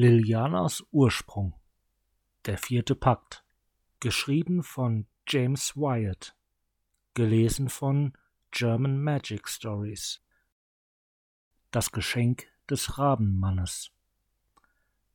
Lilianas 0.00 0.86
Ursprung. 0.92 1.54
Der 2.46 2.56
vierte 2.56 2.94
Pakt. 2.94 3.44
Geschrieben 3.98 4.62
von 4.62 5.08
James 5.26 5.76
Wyatt. 5.76 6.36
Gelesen 7.14 7.68
von 7.68 8.12
German 8.52 9.02
Magic 9.02 9.48
Stories. 9.48 10.22
Das 11.72 11.90
Geschenk 11.90 12.46
des 12.70 12.96
Rabenmannes. 12.96 13.90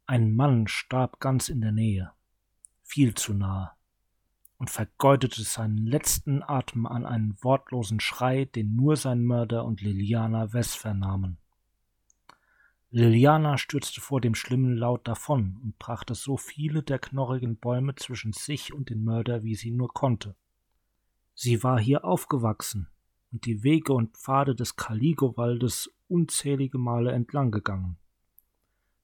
Ein 0.06 0.36
Mann 0.36 0.68
starb 0.68 1.22
ganz 1.22 1.48
in 1.48 1.62
der 1.62 1.72
Nähe, 1.72 2.12
viel 2.84 3.14
zu 3.14 3.34
nahe, 3.34 3.72
und 4.58 4.70
vergeudete 4.70 5.44
seinen 5.44 5.88
letzten 5.88 6.44
Atem 6.44 6.88
an 6.88 7.06
einen 7.06 7.42
wortlosen 7.42 8.02
Schrei, 8.02 8.44
den 8.44 8.76
nur 8.76 8.98
sein 8.98 9.24
Mörder 9.24 9.64
und 9.64 9.80
Liliana 9.80 10.52
Wess 10.52 10.76
vernahmen. 10.76 11.38
Liliana 12.96 13.58
stürzte 13.58 14.02
vor 14.02 14.22
dem 14.22 14.36
schlimmen 14.36 14.78
Laut 14.78 15.08
davon 15.08 15.60
und 15.64 15.80
brachte 15.80 16.14
so 16.14 16.38
viele 16.38 16.84
der 16.84 17.00
knorrigen 17.00 17.58
Bäume 17.58 17.96
zwischen 17.96 18.34
sich 18.34 18.72
und 18.72 18.92
den 18.92 19.04
Mörder, 19.04 19.42
wie 19.42 19.56
sie 19.56 19.72
nur 19.72 19.92
konnte. 19.92 20.36
Sie 21.34 21.64
war 21.64 21.80
hier 21.80 22.06
aufgewachsen 22.06 22.88
und 23.32 23.48
die 23.48 23.64
Wege 23.64 23.94
und 23.94 24.16
Pfade 24.16 24.54
des 24.54 24.76
Kaligowaldes 24.76 25.92
unzählige 26.08 26.78
Male 26.78 27.12
entlang 27.14 27.50
gegangen. 27.50 27.98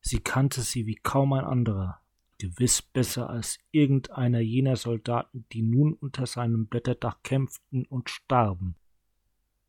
Sie 0.02 0.19
kannte 0.19 0.61
sie 0.61 0.85
wie 0.85 0.99
kaum 1.02 1.33
ein 1.33 1.45
anderer, 1.45 1.99
gewiss 2.38 2.83
besser 2.83 3.27
als 3.27 3.58
irgendeiner 3.71 4.39
jener 4.39 4.75
Soldaten, 4.75 5.45
die 5.52 5.63
nun 5.63 5.94
unter 5.94 6.27
seinem 6.27 6.67
Blätterdach 6.67 7.23
kämpften 7.23 7.88
und 7.88 8.11
starben. 8.11 8.75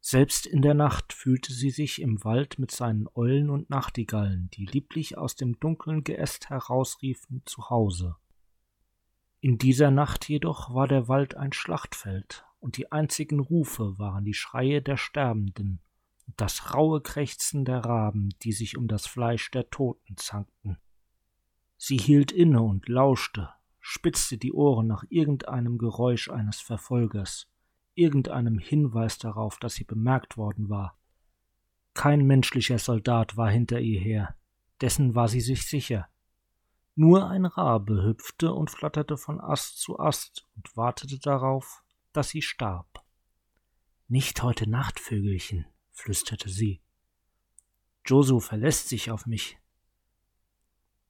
Selbst 0.03 0.47
in 0.47 0.63
der 0.63 0.75
Nacht 0.75 1.13
fühlte 1.13 1.53
sie 1.53 1.71
sich 1.71 2.01
im 2.01 2.25
Wald 2.25 2.59
mit 2.59 2.71
seinen 2.71 3.07
Eulen 3.15 3.51
und 3.51 3.69
Nachtigallen, 3.69 4.49
die 4.55 4.65
lieblich 4.65 5.19
aus 5.19 5.37
dem 5.37 5.61
dunklen 5.61 6.05
Geäst 6.05 6.49
herausriefen, 6.49 7.43
zu 7.45 7.69
Hause. 7.69 8.17
In 9.41 9.59
dieser 9.59 9.91
Nacht 9.91 10.29
jedoch 10.29 10.75
war 10.75 10.89
der 10.89 11.09
Wald 11.09 11.37
ein 11.37 11.53
Schlachtfeld, 11.53 12.45
und 12.61 12.77
die 12.77 12.93
einzigen 12.93 13.41
Rufe 13.41 13.99
waren 13.99 14.25
die 14.25 14.35
Schreie 14.35 14.83
der 14.83 14.97
Sterbenden 14.97 15.81
und 16.27 16.41
das 16.41 16.75
raue 16.75 17.01
Krächzen 17.01 17.65
der 17.65 17.85
Raben, 17.85 18.31
die 18.43 18.53
sich 18.53 18.77
um 18.77 18.89
das 18.89 19.07
Fleisch 19.07 19.51
der 19.51 19.69
Toten 19.71 20.17
zankten. 20.17 20.79
Sie 21.77 21.97
hielt 21.97 22.33
inne 22.33 22.63
und 22.63 22.89
lauschte, 22.89 23.51
spitzte 23.81 24.39
die 24.39 24.53
Ohren 24.53 24.87
nach 24.87 25.05
irgendeinem 25.09 25.79
Geräusch 25.79 26.31
eines 26.31 26.61
Verfolgers, 26.61 27.51
irgendeinem 27.95 28.59
Hinweis 28.59 29.19
darauf, 29.19 29.59
dass 29.59 29.75
sie 29.75 29.85
bemerkt 29.85 30.37
worden 30.37 30.69
war. 30.69 30.97
Kein 31.95 32.27
menschlicher 32.27 32.79
Soldat 32.79 33.37
war 33.37 33.51
hinter 33.51 33.81
ihr 33.81 34.01
her, 34.01 34.37
dessen 34.81 35.15
war 35.15 35.29
sie 35.29 35.41
sich 35.41 35.67
sicher. 35.67 36.09
Nur 36.95 37.29
ein 37.29 37.47
Rabe 37.47 38.03
hüpfte 38.03 38.53
und 38.53 38.71
flatterte 38.71 39.17
von 39.17 39.41
Ast 39.41 39.79
zu 39.79 39.99
Ast 39.99 40.49
und 40.57 40.77
wartete 40.77 41.19
darauf, 41.19 41.83
dass 42.13 42.31
sie 42.31 42.43
starb. 42.43 43.05
Nicht 44.09 44.43
heute 44.43 44.69
Nacht, 44.69 44.99
Vögelchen, 44.99 45.67
flüsterte 45.93 46.49
sie. 46.49 46.81
Josu 48.07 48.41
verlässt 48.41 48.89
sich 48.89 49.11
auf 49.11 49.27
mich. 49.27 49.59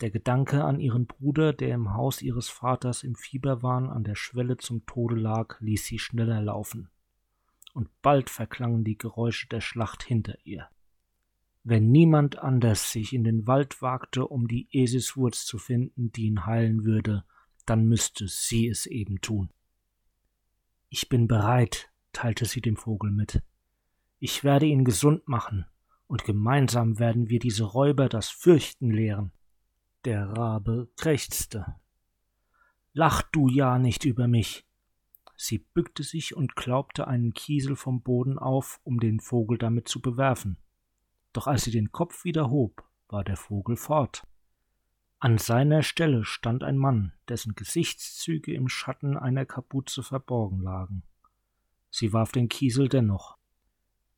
Der 0.01 0.11
Gedanke 0.11 0.65
an 0.65 0.81
ihren 0.81 1.07
Bruder, 1.07 1.53
der 1.53 1.75
im 1.75 1.93
Haus 1.93 2.23
ihres 2.23 2.49
Vaters 2.49 3.03
im 3.03 3.15
Fieberwahn 3.15 3.91
an 3.91 4.03
der 4.03 4.15
Schwelle 4.15 4.57
zum 4.57 4.87
Tode 4.87 5.15
lag, 5.15 5.61
ließ 5.61 5.85
sie 5.85 5.99
schneller 5.99 6.41
laufen. 6.41 6.89
Und 7.75 7.89
bald 8.01 8.31
verklangen 8.31 8.83
die 8.83 8.97
Geräusche 8.97 9.47
der 9.49 9.61
Schlacht 9.61 10.03
hinter 10.03 10.39
ihr. 10.45 10.69
Wenn 11.63 11.91
niemand 11.91 12.39
anders 12.39 12.91
sich 12.91 13.13
in 13.13 13.25
den 13.25 13.47
Wald 13.47 13.83
wagte, 13.83 14.27
um 14.27 14.49
die 14.49 14.69
Esiswurz 14.73 15.45
zu 15.45 15.59
finden, 15.59 16.11
die 16.13 16.27
ihn 16.27 16.47
heilen 16.47 16.85
würde, 16.85 17.25
dann 17.67 17.85
müsste 17.87 18.27
sie 18.27 18.69
es 18.69 18.87
eben 18.87 19.21
tun. 19.21 19.51
Ich 20.89 21.11
bin 21.11 21.29
bereit, 21.29 21.91
teilte 22.13 22.47
sie 22.47 22.63
dem 22.63 22.77
Vogel 22.77 23.11
mit. 23.11 23.43
Ich 24.19 24.43
werde 24.43 24.65
ihn 24.65 24.85
gesund 24.85 25.29
machen, 25.29 25.67
und 26.07 26.25
gemeinsam 26.25 26.99
werden 26.99 27.29
wir 27.29 27.39
diese 27.39 27.65
Räuber 27.65 28.09
das 28.09 28.31
Fürchten 28.31 28.91
lehren. 28.91 29.31
Der 30.07 30.31
Rabe 30.31 30.89
krächzte. 30.97 31.77
Lach 32.95 33.21
du 33.21 33.49
ja 33.49 33.79
nicht 33.79 34.07
über 34.07 34.29
mich. 34.29 34.67
Sie 35.37 35.59
bückte 35.59 36.05
sich 36.05 36.35
und 36.35 36.57
klaubte 36.57 37.07
einen 37.07 37.35
Kiesel 37.35 37.77
vom 37.77 38.01
Boden 38.01 38.39
auf, 38.39 38.81
um 38.83 38.99
den 38.99 39.21
Vogel 39.21 39.59
damit 39.59 39.89
zu 39.89 40.01
bewerfen. 40.01 40.57
Doch 41.35 41.47
als 41.47 41.65
sie 41.65 41.71
den 41.71 41.93
Kopf 41.93 42.25
wieder 42.25 42.49
hob, 42.49 42.83
war 43.09 43.25
der 43.25 43.37
Vogel 43.37 43.77
fort. 43.77 44.27
An 45.19 45.37
seiner 45.37 45.83
Stelle 45.83 46.25
stand 46.25 46.65
ein 46.65 46.79
Mann, 46.79 47.13
dessen 47.29 47.55
Gesichtszüge 47.55 48.55
im 48.55 48.69
Schatten 48.69 49.19
einer 49.19 49.45
Kapuze 49.45 50.03
verborgen 50.03 50.63
lagen. 50.63 51.03
Sie 51.91 52.15
warf 52.15 52.33
den 52.33 52.49
Kiesel 52.49 52.89
dennoch. 52.89 53.37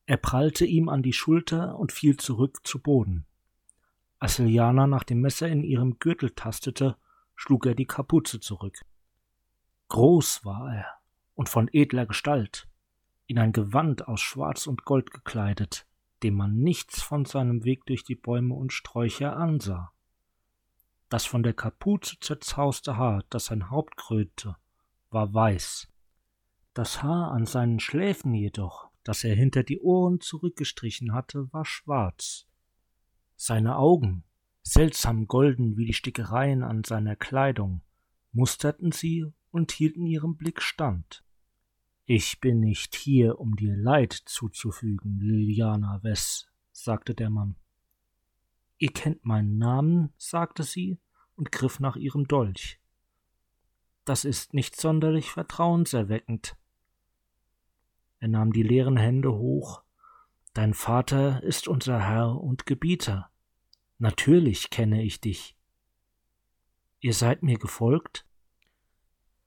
Er 0.06 0.16
prallte 0.16 0.64
ihm 0.64 0.88
an 0.88 1.02
die 1.02 1.12
Schulter 1.12 1.76
und 1.76 1.90
fiel 1.90 2.16
zurück 2.18 2.60
zu 2.62 2.80
Boden. 2.80 3.26
Als 4.22 4.38
Liana 4.38 4.86
nach 4.86 5.02
dem 5.02 5.20
Messer 5.20 5.48
in 5.48 5.64
ihrem 5.64 5.98
Gürtel 5.98 6.30
tastete, 6.30 6.96
schlug 7.34 7.66
er 7.66 7.74
die 7.74 7.86
Kapuze 7.86 8.38
zurück. 8.38 8.78
Groß 9.88 10.44
war 10.44 10.72
er 10.72 10.86
und 11.34 11.48
von 11.48 11.68
edler 11.72 12.06
Gestalt, 12.06 12.68
in 13.26 13.40
ein 13.40 13.50
Gewand 13.50 14.06
aus 14.06 14.20
Schwarz 14.20 14.68
und 14.68 14.84
Gold 14.84 15.10
gekleidet, 15.10 15.88
dem 16.22 16.34
man 16.34 16.54
nichts 16.54 17.02
von 17.02 17.24
seinem 17.24 17.64
Weg 17.64 17.84
durch 17.86 18.04
die 18.04 18.14
Bäume 18.14 18.54
und 18.54 18.72
Sträucher 18.72 19.36
ansah. 19.36 19.90
Das 21.08 21.26
von 21.26 21.42
der 21.42 21.54
Kapuze 21.54 22.16
zerzauste 22.20 22.96
Haar, 22.96 23.24
das 23.28 23.46
sein 23.46 23.70
Haupt 23.70 23.96
krönte, 23.96 24.54
war 25.10 25.34
weiß. 25.34 25.88
Das 26.74 27.02
Haar 27.02 27.32
an 27.32 27.44
seinen 27.44 27.80
Schläfen 27.80 28.34
jedoch, 28.34 28.88
das 29.02 29.24
er 29.24 29.34
hinter 29.34 29.64
die 29.64 29.80
Ohren 29.80 30.20
zurückgestrichen 30.20 31.12
hatte, 31.12 31.52
war 31.52 31.64
schwarz. 31.64 32.46
Seine 33.44 33.74
Augen, 33.76 34.22
seltsam 34.62 35.26
golden 35.26 35.76
wie 35.76 35.84
die 35.84 35.94
Stickereien 35.94 36.62
an 36.62 36.84
seiner 36.84 37.16
Kleidung, 37.16 37.82
musterten 38.30 38.92
sie 38.92 39.32
und 39.50 39.72
hielten 39.72 40.06
ihrem 40.06 40.36
Blick 40.36 40.62
stand. 40.62 41.24
Ich 42.06 42.38
bin 42.40 42.60
nicht 42.60 42.94
hier, 42.94 43.40
um 43.40 43.56
dir 43.56 43.76
Leid 43.76 44.12
zuzufügen, 44.12 45.18
Liliana 45.18 46.04
Wess, 46.04 46.52
sagte 46.70 47.16
der 47.16 47.30
Mann. 47.30 47.56
Ihr 48.78 48.92
kennt 48.92 49.24
meinen 49.24 49.58
Namen, 49.58 50.12
sagte 50.18 50.62
sie 50.62 51.00
und 51.34 51.50
griff 51.50 51.80
nach 51.80 51.96
ihrem 51.96 52.28
Dolch. 52.28 52.78
Das 54.04 54.24
ist 54.24 54.54
nicht 54.54 54.80
sonderlich 54.80 55.32
vertrauenserweckend. 55.32 56.56
Er 58.20 58.28
nahm 58.28 58.52
die 58.52 58.62
leeren 58.62 58.96
Hände 58.96 59.32
hoch. 59.32 59.82
Dein 60.54 60.74
Vater 60.74 61.42
ist 61.42 61.66
unser 61.66 61.98
Herr 61.98 62.40
und 62.40 62.66
Gebieter. 62.66 63.30
Natürlich 63.98 64.70
kenne 64.70 65.02
ich 65.02 65.20
dich. 65.20 65.56
Ihr 67.00 67.14
seid 67.14 67.42
mir 67.42 67.58
gefolgt? 67.58 68.26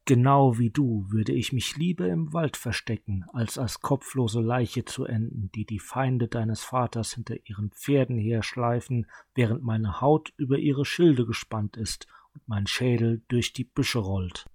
Genau 0.07 0.59
wie 0.59 0.69
du 0.69 1.07
würde 1.09 1.31
ich 1.31 1.51
mich 1.51 1.77
lieber 1.77 2.07
im 2.07 2.31
Wald 2.31 2.57
verstecken, 2.57 3.25
als 3.33 3.57
als 3.57 3.79
kopflose 3.79 4.39
Leiche 4.39 4.85
zu 4.85 5.05
enden, 5.05 5.49
die 5.55 5.65
die 5.65 5.79
Feinde 5.79 6.27
deines 6.27 6.63
Vaters 6.63 7.13
hinter 7.13 7.35
ihren 7.47 7.71
Pferden 7.71 8.19
herschleifen, 8.19 9.07
während 9.33 9.63
meine 9.63 10.01
Haut 10.01 10.31
über 10.37 10.59
ihre 10.59 10.85
Schilde 10.85 11.25
gespannt 11.25 11.75
ist 11.75 12.07
und 12.33 12.47
mein 12.47 12.67
Schädel 12.67 13.23
durch 13.29 13.51
die 13.53 13.63
Büsche 13.63 13.97
rollt. 13.97 14.45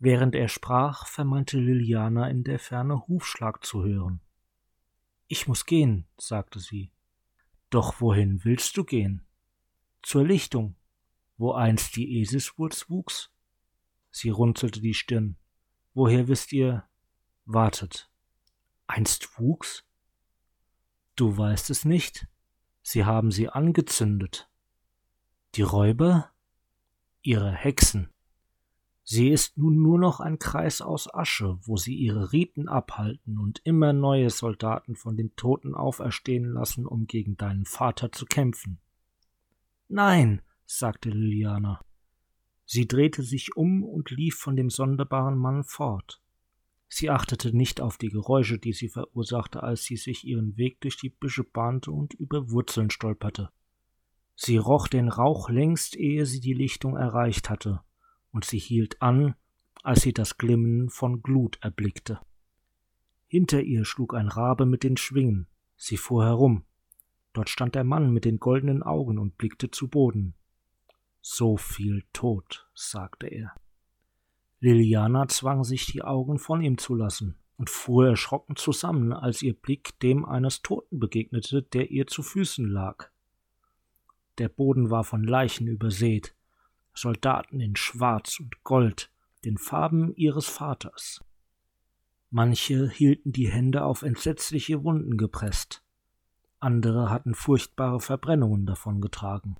Während 0.00 0.34
er 0.34 0.48
sprach, 0.48 1.06
vermeinte 1.06 1.58
Liliana 1.58 2.28
in 2.28 2.42
der 2.42 2.58
Ferne 2.58 3.06
Hufschlag 3.06 3.64
zu 3.64 3.84
hören. 3.84 4.20
Ich 5.28 5.46
muss 5.46 5.66
gehen, 5.66 6.06
sagte 6.16 6.58
sie. 6.58 6.90
Doch 7.70 8.00
wohin 8.00 8.44
willst 8.44 8.76
du 8.76 8.84
gehen? 8.84 9.26
Zur 10.02 10.24
Lichtung, 10.24 10.76
wo 11.36 11.52
einst 11.52 11.96
die 11.96 12.20
Eselswurz 12.20 12.88
wuchs? 12.88 13.30
Sie 14.10 14.30
runzelte 14.30 14.80
die 14.80 14.94
Stirn. 14.94 15.36
Woher 15.92 16.28
wisst 16.28 16.52
ihr? 16.52 16.88
Wartet. 17.44 18.10
Einst 18.86 19.38
wuchs? 19.38 19.84
Du 21.14 21.36
weißt 21.36 21.70
es 21.70 21.84
nicht. 21.84 22.26
Sie 22.82 23.04
haben 23.04 23.30
sie 23.30 23.48
angezündet. 23.48 24.48
Die 25.54 25.62
Räuber? 25.62 26.30
Ihre 27.22 27.52
Hexen. 27.52 28.10
Sie 29.10 29.30
ist 29.30 29.56
nun 29.56 29.80
nur 29.80 29.98
noch 29.98 30.20
ein 30.20 30.38
Kreis 30.38 30.82
aus 30.82 31.08
Asche, 31.14 31.58
wo 31.62 31.78
sie 31.78 31.94
ihre 31.94 32.30
Riten 32.34 32.68
abhalten 32.68 33.38
und 33.38 33.58
immer 33.64 33.94
neue 33.94 34.28
Soldaten 34.28 34.96
von 34.96 35.16
den 35.16 35.34
Toten 35.34 35.74
auferstehen 35.74 36.52
lassen, 36.52 36.86
um 36.86 37.06
gegen 37.06 37.38
deinen 37.38 37.64
Vater 37.64 38.12
zu 38.12 38.26
kämpfen. 38.26 38.80
Nein, 39.88 40.42
sagte 40.66 41.08
Liliana. 41.08 41.80
Sie 42.66 42.86
drehte 42.86 43.22
sich 43.22 43.56
um 43.56 43.82
und 43.82 44.10
lief 44.10 44.36
von 44.36 44.56
dem 44.56 44.68
sonderbaren 44.68 45.38
Mann 45.38 45.64
fort. 45.64 46.20
Sie 46.90 47.08
achtete 47.08 47.56
nicht 47.56 47.80
auf 47.80 47.96
die 47.96 48.10
Geräusche, 48.10 48.58
die 48.58 48.74
sie 48.74 48.90
verursachte, 48.90 49.62
als 49.62 49.84
sie 49.84 49.96
sich 49.96 50.26
ihren 50.26 50.58
Weg 50.58 50.82
durch 50.82 50.98
die 50.98 51.08
Büsche 51.08 51.44
bahnte 51.44 51.92
und 51.92 52.12
über 52.12 52.50
Wurzeln 52.50 52.90
stolperte. 52.90 53.48
Sie 54.36 54.58
roch 54.58 54.86
den 54.86 55.08
Rauch 55.08 55.48
längst, 55.48 55.96
ehe 55.96 56.26
sie 56.26 56.40
die 56.40 56.52
Lichtung 56.52 56.94
erreicht 56.94 57.48
hatte, 57.48 57.80
und 58.32 58.44
sie 58.44 58.58
hielt 58.58 59.00
an, 59.02 59.34
als 59.82 60.02
sie 60.02 60.12
das 60.12 60.38
Glimmen 60.38 60.90
von 60.90 61.22
Glut 61.22 61.58
erblickte. 61.60 62.20
Hinter 63.26 63.62
ihr 63.62 63.84
schlug 63.84 64.14
ein 64.14 64.28
Rabe 64.28 64.66
mit 64.66 64.82
den 64.82 64.96
Schwingen, 64.96 65.46
sie 65.76 65.96
fuhr 65.96 66.24
herum. 66.24 66.64
Dort 67.32 67.48
stand 67.48 67.74
der 67.74 67.84
Mann 67.84 68.12
mit 68.12 68.24
den 68.24 68.38
goldenen 68.38 68.82
Augen 68.82 69.18
und 69.18 69.36
blickte 69.36 69.70
zu 69.70 69.88
Boden. 69.88 70.34
So 71.20 71.56
viel 71.56 72.04
Tod, 72.12 72.68
sagte 72.74 73.26
er. 73.26 73.52
Liliana 74.60 75.28
zwang 75.28 75.62
sich 75.62 75.86
die 75.86 76.02
Augen 76.02 76.38
von 76.38 76.62
ihm 76.62 76.78
zu 76.78 76.94
lassen 76.94 77.36
und 77.58 77.70
fuhr 77.70 78.08
erschrocken 78.08 78.56
zusammen, 78.56 79.12
als 79.12 79.42
ihr 79.42 79.54
Blick 79.54 79.98
dem 80.00 80.24
eines 80.24 80.62
Toten 80.62 80.98
begegnete, 80.98 81.62
der 81.62 81.90
ihr 81.90 82.06
zu 82.06 82.22
Füßen 82.22 82.68
lag. 82.68 83.10
Der 84.38 84.48
Boden 84.48 84.90
war 84.90 85.04
von 85.04 85.24
Leichen 85.24 85.66
übersät, 85.66 86.34
Soldaten 87.00 87.60
in 87.60 87.76
Schwarz 87.76 88.40
und 88.40 88.62
Gold, 88.64 89.10
den 89.44 89.58
Farben 89.58 90.14
ihres 90.14 90.46
Vaters. 90.46 91.20
Manche 92.30 92.90
hielten 92.90 93.32
die 93.32 93.50
Hände 93.50 93.84
auf 93.84 94.02
entsetzliche 94.02 94.84
Wunden 94.84 95.16
gepresst, 95.16 95.82
andere 96.60 97.08
hatten 97.08 97.34
furchtbare 97.34 98.00
Verbrennungen 98.00 98.66
davongetragen. 98.66 99.56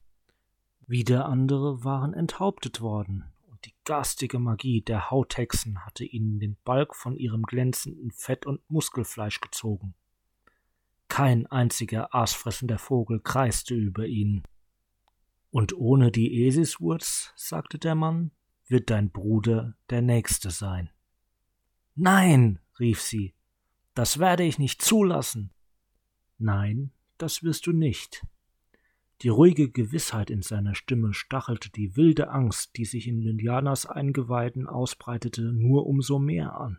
Wieder 0.88 1.26
andere 1.26 1.84
waren 1.84 2.12
enthauptet 2.12 2.80
worden, 2.80 3.24
und 3.46 3.64
die 3.66 3.74
garstige 3.84 4.40
Magie 4.40 4.80
der 4.80 5.10
Hauthexen 5.10 5.84
hatte 5.84 6.04
ihnen 6.04 6.40
den 6.40 6.56
Balg 6.64 6.96
von 6.96 7.16
ihrem 7.16 7.42
glänzenden 7.42 8.10
Fett 8.10 8.46
und 8.46 8.68
Muskelfleisch 8.68 9.40
gezogen. 9.40 9.94
Kein 11.06 11.46
einziger 11.46 12.14
aasfressender 12.14 12.78
Vogel 12.78 13.20
kreiste 13.20 13.74
über 13.74 14.06
ihnen. 14.06 14.42
Und 15.50 15.72
ohne 15.74 16.10
die 16.10 16.46
Esiswurz, 16.46 17.32
sagte 17.36 17.78
der 17.78 17.94
Mann, 17.94 18.32
wird 18.66 18.90
dein 18.90 19.10
Bruder 19.10 19.74
der 19.90 20.02
Nächste 20.02 20.50
sein. 20.50 20.90
Nein, 21.94 22.60
rief 22.78 23.00
sie, 23.00 23.34
das 23.94 24.18
werde 24.18 24.44
ich 24.44 24.58
nicht 24.58 24.82
zulassen. 24.82 25.50
Nein, 26.38 26.92
das 27.16 27.42
wirst 27.42 27.66
du 27.66 27.72
nicht. 27.72 28.24
Die 29.22 29.28
ruhige 29.28 29.68
Gewissheit 29.68 30.30
in 30.30 30.42
seiner 30.42 30.76
Stimme 30.76 31.12
stachelte 31.12 31.70
die 31.70 31.96
wilde 31.96 32.30
Angst, 32.30 32.76
die 32.76 32.84
sich 32.84 33.08
in 33.08 33.20
Lilianas 33.20 33.86
Eingeweiden 33.86 34.68
ausbreitete, 34.68 35.42
nur 35.42 35.86
umso 35.86 36.20
mehr 36.20 36.54
an. 36.60 36.78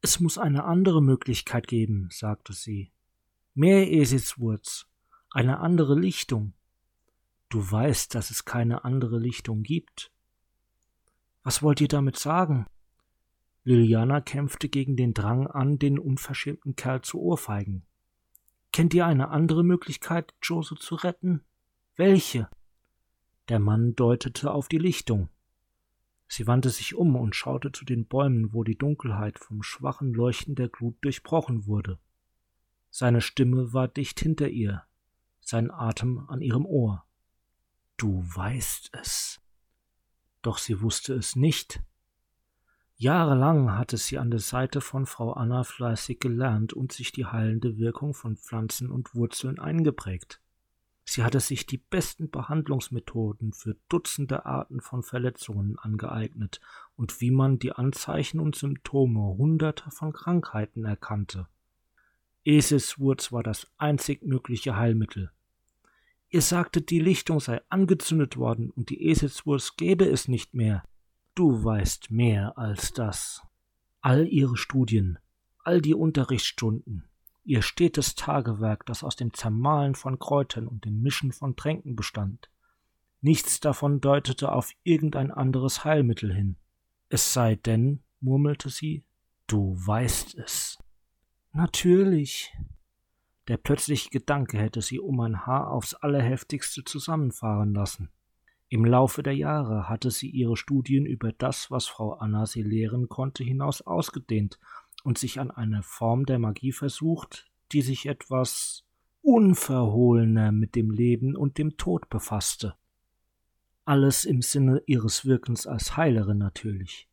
Es 0.00 0.20
muss 0.20 0.38
eine 0.38 0.64
andere 0.64 1.02
Möglichkeit 1.02 1.66
geben, 1.66 2.08
sagte 2.12 2.52
sie. 2.52 2.92
Mehr 3.54 3.90
Eselswurz, 3.90 4.86
eine 5.30 5.58
andere 5.58 5.98
Lichtung. 5.98 6.52
Du 7.50 7.68
weißt, 7.70 8.14
dass 8.14 8.30
es 8.30 8.44
keine 8.44 8.84
andere 8.84 9.18
Lichtung 9.18 9.64
gibt. 9.64 10.12
Was 11.42 11.62
wollt 11.62 11.80
ihr 11.80 11.88
damit 11.88 12.16
sagen? 12.16 12.66
Liliana 13.64 14.20
kämpfte 14.20 14.68
gegen 14.68 14.96
den 14.96 15.14
Drang 15.14 15.48
an, 15.48 15.78
den 15.78 15.98
unverschämten 15.98 16.76
Kerl 16.76 17.02
zu 17.02 17.20
ohrfeigen. 17.20 17.84
Kennt 18.72 18.94
ihr 18.94 19.04
eine 19.04 19.30
andere 19.30 19.64
Möglichkeit, 19.64 20.32
Jose 20.42 20.76
zu 20.76 20.94
retten? 20.94 21.42
Welche? 21.96 22.48
Der 23.48 23.58
Mann 23.58 23.96
deutete 23.96 24.52
auf 24.52 24.68
die 24.68 24.78
Lichtung. 24.78 25.28
Sie 26.28 26.46
wandte 26.46 26.70
sich 26.70 26.94
um 26.94 27.16
und 27.16 27.34
schaute 27.34 27.72
zu 27.72 27.84
den 27.84 28.06
Bäumen, 28.06 28.52
wo 28.52 28.62
die 28.62 28.78
Dunkelheit 28.78 29.40
vom 29.40 29.64
schwachen 29.64 30.14
Leuchten 30.14 30.54
der 30.54 30.68
Glut 30.68 30.96
durchbrochen 31.00 31.66
wurde. 31.66 31.98
Seine 32.90 33.20
Stimme 33.20 33.72
war 33.72 33.88
dicht 33.88 34.20
hinter 34.20 34.48
ihr, 34.48 34.84
sein 35.40 35.72
Atem 35.72 36.26
an 36.28 36.40
ihrem 36.40 36.64
Ohr. 36.64 37.04
Du 38.00 38.24
weißt 38.34 38.92
es. 38.94 39.42
Doch 40.40 40.56
sie 40.56 40.80
wusste 40.80 41.12
es 41.12 41.36
nicht. 41.36 41.82
Jahrelang 42.96 43.76
hatte 43.76 43.98
sie 43.98 44.16
an 44.16 44.30
der 44.30 44.40
Seite 44.40 44.80
von 44.80 45.04
Frau 45.04 45.34
Anna 45.34 45.64
fleißig 45.64 46.18
gelernt 46.18 46.72
und 46.72 46.92
sich 46.92 47.12
die 47.12 47.26
heilende 47.26 47.76
Wirkung 47.76 48.14
von 48.14 48.38
Pflanzen 48.38 48.90
und 48.90 49.14
Wurzeln 49.14 49.58
eingeprägt. 49.58 50.40
Sie 51.04 51.22
hatte 51.22 51.40
sich 51.40 51.66
die 51.66 51.76
besten 51.76 52.30
Behandlungsmethoden 52.30 53.52
für 53.52 53.76
Dutzende 53.90 54.46
Arten 54.46 54.80
von 54.80 55.02
Verletzungen 55.02 55.78
angeeignet 55.78 56.62
und 56.96 57.20
wie 57.20 57.30
man 57.30 57.58
die 57.58 57.72
Anzeichen 57.72 58.40
und 58.40 58.56
Symptome 58.56 59.36
hunderter 59.36 59.90
von 59.90 60.14
Krankheiten 60.14 60.86
erkannte. 60.86 61.48
Eselswurz 62.44 63.30
war 63.30 63.42
das 63.42 63.70
einzig 63.76 64.22
mögliche 64.22 64.74
Heilmittel. 64.76 65.30
Ihr 66.30 66.42
sagtet, 66.42 66.90
die 66.90 67.00
Lichtung 67.00 67.40
sei 67.40 67.60
angezündet 67.68 68.36
worden 68.36 68.70
und 68.70 68.88
die 68.90 69.06
Eselswurst 69.08 69.76
gäbe 69.76 70.08
es 70.08 70.28
nicht 70.28 70.54
mehr. 70.54 70.84
Du 71.34 71.64
weißt 71.64 72.10
mehr 72.12 72.56
als 72.56 72.92
das. 72.92 73.42
All 74.00 74.28
ihre 74.28 74.56
Studien, 74.56 75.18
all 75.64 75.82
die 75.82 75.94
Unterrichtsstunden, 75.94 77.08
ihr 77.44 77.62
stetes 77.62 78.14
Tagewerk, 78.14 78.86
das 78.86 79.02
aus 79.02 79.16
dem 79.16 79.34
Zermahlen 79.34 79.96
von 79.96 80.20
Kräutern 80.20 80.68
und 80.68 80.84
dem 80.84 81.02
Mischen 81.02 81.32
von 81.32 81.56
Tränken 81.56 81.96
bestand. 81.96 82.48
Nichts 83.20 83.58
davon 83.58 84.00
deutete 84.00 84.52
auf 84.52 84.70
irgendein 84.84 85.32
anderes 85.32 85.84
Heilmittel 85.84 86.32
hin. 86.32 86.56
Es 87.08 87.32
sei 87.32 87.56
denn, 87.56 88.04
murmelte 88.20 88.70
sie, 88.70 89.04
du 89.48 89.74
weißt 89.76 90.36
es. 90.38 90.78
Natürlich, 91.52 92.56
der 93.50 93.56
plötzliche 93.56 94.10
Gedanke 94.10 94.58
hätte 94.58 94.80
sie 94.80 95.00
um 95.00 95.18
ein 95.18 95.44
Haar 95.44 95.72
aufs 95.72 95.94
allerheftigste 95.94 96.84
zusammenfahren 96.84 97.74
lassen. 97.74 98.08
Im 98.68 98.84
Laufe 98.84 99.24
der 99.24 99.34
Jahre 99.34 99.88
hatte 99.88 100.12
sie 100.12 100.30
ihre 100.30 100.56
Studien 100.56 101.04
über 101.04 101.32
das, 101.32 101.68
was 101.68 101.88
Frau 101.88 102.12
Anna 102.12 102.46
sie 102.46 102.62
lehren 102.62 103.08
konnte, 103.08 103.42
hinaus 103.42 103.82
ausgedehnt 103.82 104.60
und 105.02 105.18
sich 105.18 105.40
an 105.40 105.50
eine 105.50 105.82
Form 105.82 106.26
der 106.26 106.38
Magie 106.38 106.70
versucht, 106.70 107.50
die 107.72 107.82
sich 107.82 108.06
etwas 108.06 108.84
unverhohlener 109.20 110.52
mit 110.52 110.76
dem 110.76 110.92
Leben 110.92 111.34
und 111.34 111.58
dem 111.58 111.76
Tod 111.76 112.08
befasste. 112.08 112.76
Alles 113.84 114.24
im 114.24 114.42
Sinne 114.42 114.80
ihres 114.86 115.24
Wirkens 115.24 115.66
als 115.66 115.96
Heilerin 115.96 116.38
natürlich. 116.38 117.09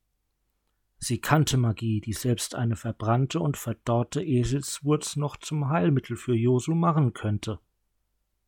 Sie 1.00 1.20
kannte 1.20 1.58
Magie, 1.58 2.02
die 2.02 2.14
selbst 2.14 2.56
eine 2.56 2.76
verbrannte 2.76 3.40
und 3.40 3.56
verdorrte 3.58 4.24
Eselswurz 4.24 5.16
noch 5.16 5.38
zum 5.38 5.70
Heilmittel 5.70 6.18
für 6.18 6.34
Josu 6.34 6.74
machen 6.74 7.14
könnte. 7.14 7.60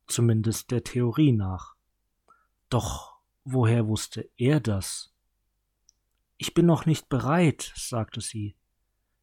Zumindest 0.08 0.72
der 0.72 0.84
Theorie 0.84 1.32
nach. 1.32 1.76
Doch 2.70 3.20
woher 3.44 3.88
wusste 3.88 4.30
er 4.38 4.60
das? 4.60 5.14
Ich 6.38 6.54
bin 6.54 6.66
noch 6.66 6.86
nicht 6.86 7.10
bereit, 7.10 7.72
sagte 7.76 8.22
sie. 8.22 8.56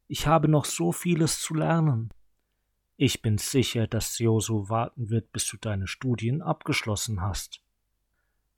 Ich 0.07 0.27
habe 0.27 0.47
noch 0.47 0.65
so 0.65 0.91
vieles 0.93 1.41
zu 1.41 1.53
lernen. 1.53 2.13
Ich 2.95 3.21
bin 3.21 3.37
sicher, 3.37 3.87
dass 3.87 4.17
Josu 4.17 4.69
warten 4.69 5.09
wird, 5.09 5.31
bis 5.31 5.45
du 5.47 5.57
deine 5.57 5.87
Studien 5.87 6.41
abgeschlossen 6.41 7.21
hast. 7.21 7.61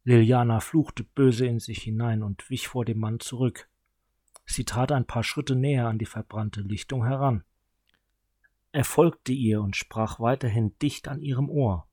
Liliana 0.04 0.60
fluchte 0.60 1.04
böse 1.04 1.46
in 1.46 1.60
sich 1.60 1.82
hinein 1.82 2.24
und 2.24 2.50
wich 2.50 2.68
vor 2.68 2.86
dem 2.86 3.00
Mann 3.00 3.20
zurück. 3.20 3.68
Sie 4.50 4.66
trat 4.66 4.92
ein 4.92 5.06
paar 5.06 5.24
Schritte 5.24 5.56
näher 5.56 5.88
an 5.88 6.00
die 6.00 6.08
verbrannte 6.08 6.62
Lichtung 6.62 7.06
heran. 7.06 7.44
Er 8.72 8.84
folgte 8.84 9.32
ihr 9.32 9.62
und 9.62 9.76
sprach 9.76 10.20
weiterhin 10.20 10.76
dicht 10.80 11.08
an 11.08 11.22
ihrem 11.22 11.52
Ohr. 11.52 11.88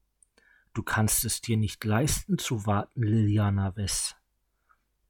Du 0.73 0.83
kannst 0.83 1.27
es 1.27 1.43
dir 1.43 1.59
nicht 1.59 1.85
leisten 1.85 2.39
zu 2.39 2.65
warten, 2.65 3.03
Liliana 3.03 3.77
Wess. 3.77 4.17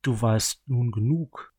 Du 0.02 0.20
weißt 0.20 0.68
nun 0.68 0.90
genug. 0.90 1.54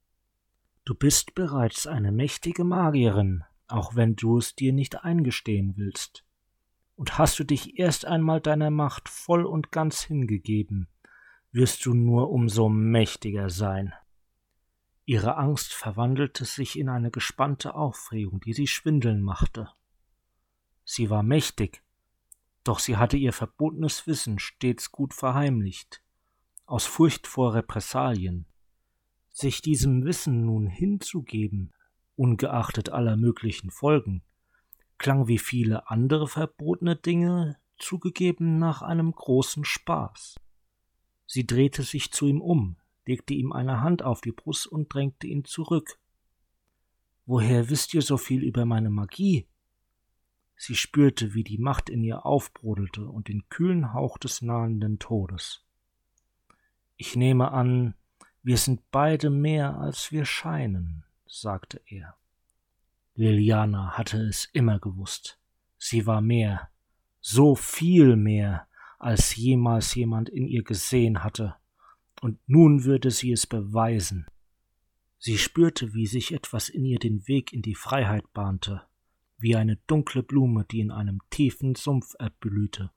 Du 0.83 0.93
bist 0.93 1.35
bereits 1.35 1.87
eine 1.87 2.11
mächtige 2.11 2.65
Magierin, 2.65 3.45
auch 3.69 3.95
wenn 3.95 4.17
du 4.17 4.39
es 4.39 4.55
dir 4.55 4.73
nicht 4.73 5.05
eingestehen 5.05 5.77
willst. 5.77 6.25
Und 6.97 7.17
hast 7.17 7.39
du 7.39 7.45
dich 7.45 7.79
erst 7.79 8.03
einmal 8.03 8.41
deiner 8.41 8.71
Macht 8.71 9.07
voll 9.07 9.45
und 9.45 9.71
ganz 9.71 10.01
hingegeben, 10.01 10.89
wirst 11.53 11.85
du 11.85 11.93
nur 11.93 12.29
umso 12.29 12.67
mächtiger 12.67 13.49
sein. 13.49 13.93
Ihre 15.09 15.37
Angst 15.37 15.73
verwandelte 15.73 16.43
sich 16.43 16.77
in 16.77 16.89
eine 16.89 17.11
gespannte 17.11 17.75
Aufregung, 17.75 18.41
die 18.41 18.51
sie 18.51 18.67
schwindeln 18.67 19.21
machte. 19.21 19.69
Sie 20.83 21.09
war 21.09 21.23
mächtig, 21.23 21.81
doch 22.65 22.79
sie 22.79 22.97
hatte 22.97 23.15
ihr 23.15 23.31
verbotenes 23.31 24.05
Wissen 24.05 24.37
stets 24.37 24.91
gut 24.91 25.13
verheimlicht, 25.13 26.03
aus 26.65 26.85
Furcht 26.85 27.25
vor 27.25 27.53
Repressalien. 27.53 28.47
Sich 29.29 29.61
diesem 29.61 30.03
Wissen 30.03 30.45
nun 30.45 30.67
hinzugeben, 30.67 31.73
ungeachtet 32.17 32.89
aller 32.89 33.15
möglichen 33.15 33.71
Folgen, 33.71 34.23
klang 34.97 35.29
wie 35.29 35.39
viele 35.39 35.89
andere 35.89 36.27
verbotene 36.27 36.97
Dinge 36.97 37.57
zugegeben 37.77 38.59
nach 38.59 38.81
einem 38.81 39.13
großen 39.13 39.63
Spaß. 39.63 40.35
Sie 41.25 41.47
drehte 41.47 41.83
sich 41.83 42.11
zu 42.11 42.27
ihm 42.27 42.41
um, 42.41 42.75
legte 43.07 43.33
ihm 43.33 43.51
eine 43.51 43.81
Hand 43.81 44.03
auf 44.03 44.21
die 44.21 44.31
Brust 44.31 44.67
und 44.67 44.93
drängte 44.93 45.27
ihn 45.27 45.45
zurück. 45.45 45.99
Woher 47.25 47.69
wisst 47.69 47.93
ihr 47.93 48.01
so 48.01 48.17
viel 48.17 48.43
über 48.43 48.65
meine 48.65 48.89
Magie? 48.89 49.47
Sie 50.55 50.75
spürte, 50.75 51.33
wie 51.33 51.43
die 51.43 51.57
Macht 51.57 51.89
in 51.89 52.03
ihr 52.03 52.25
aufbrodelte 52.25 53.05
und 53.05 53.27
den 53.27 53.47
kühlen 53.49 53.93
Hauch 53.93 54.17
des 54.17 54.41
nahenden 54.41 54.97
Todes. 54.97 55.63
Ich 56.95 57.15
nehme 57.15 57.51
an, 57.51 57.93
wir 58.41 58.57
sind 58.57 58.81
beide 58.91 59.29
mehr, 59.29 59.77
als 59.77 60.11
wir 60.11 60.25
scheinen, 60.25 61.03
sagte 61.27 61.81
er. 61.85 62.15
Liliana 63.13 63.97
hatte 63.97 64.21
es 64.21 64.45
immer 64.53 64.79
gewusst. 64.79 65.39
Sie 65.77 66.07
war 66.07 66.21
mehr, 66.21 66.69
so 67.19 67.55
viel 67.55 68.15
mehr, 68.15 68.67
als 68.99 69.35
jemals 69.35 69.93
jemand 69.93 70.29
in 70.29 70.47
ihr 70.47 70.63
gesehen 70.63 71.23
hatte, 71.23 71.55
und 72.21 72.39
nun 72.47 72.83
würde 72.83 73.11
sie 73.11 73.31
es 73.31 73.47
beweisen. 73.47 74.27
Sie 75.19 75.37
spürte, 75.37 75.93
wie 75.93 76.07
sich 76.07 76.33
etwas 76.33 76.69
in 76.69 76.85
ihr 76.85 76.99
den 76.99 77.27
Weg 77.27 77.53
in 77.53 77.61
die 77.61 77.75
Freiheit 77.75 78.31
bahnte, 78.33 78.83
wie 79.37 79.55
eine 79.55 79.77
dunkle 79.87 80.23
Blume, 80.23 80.65
die 80.65 80.79
in 80.79 80.91
einem 80.91 81.21
tiefen 81.29 81.75
Sumpf 81.75 82.15
erblühte. 82.19 82.91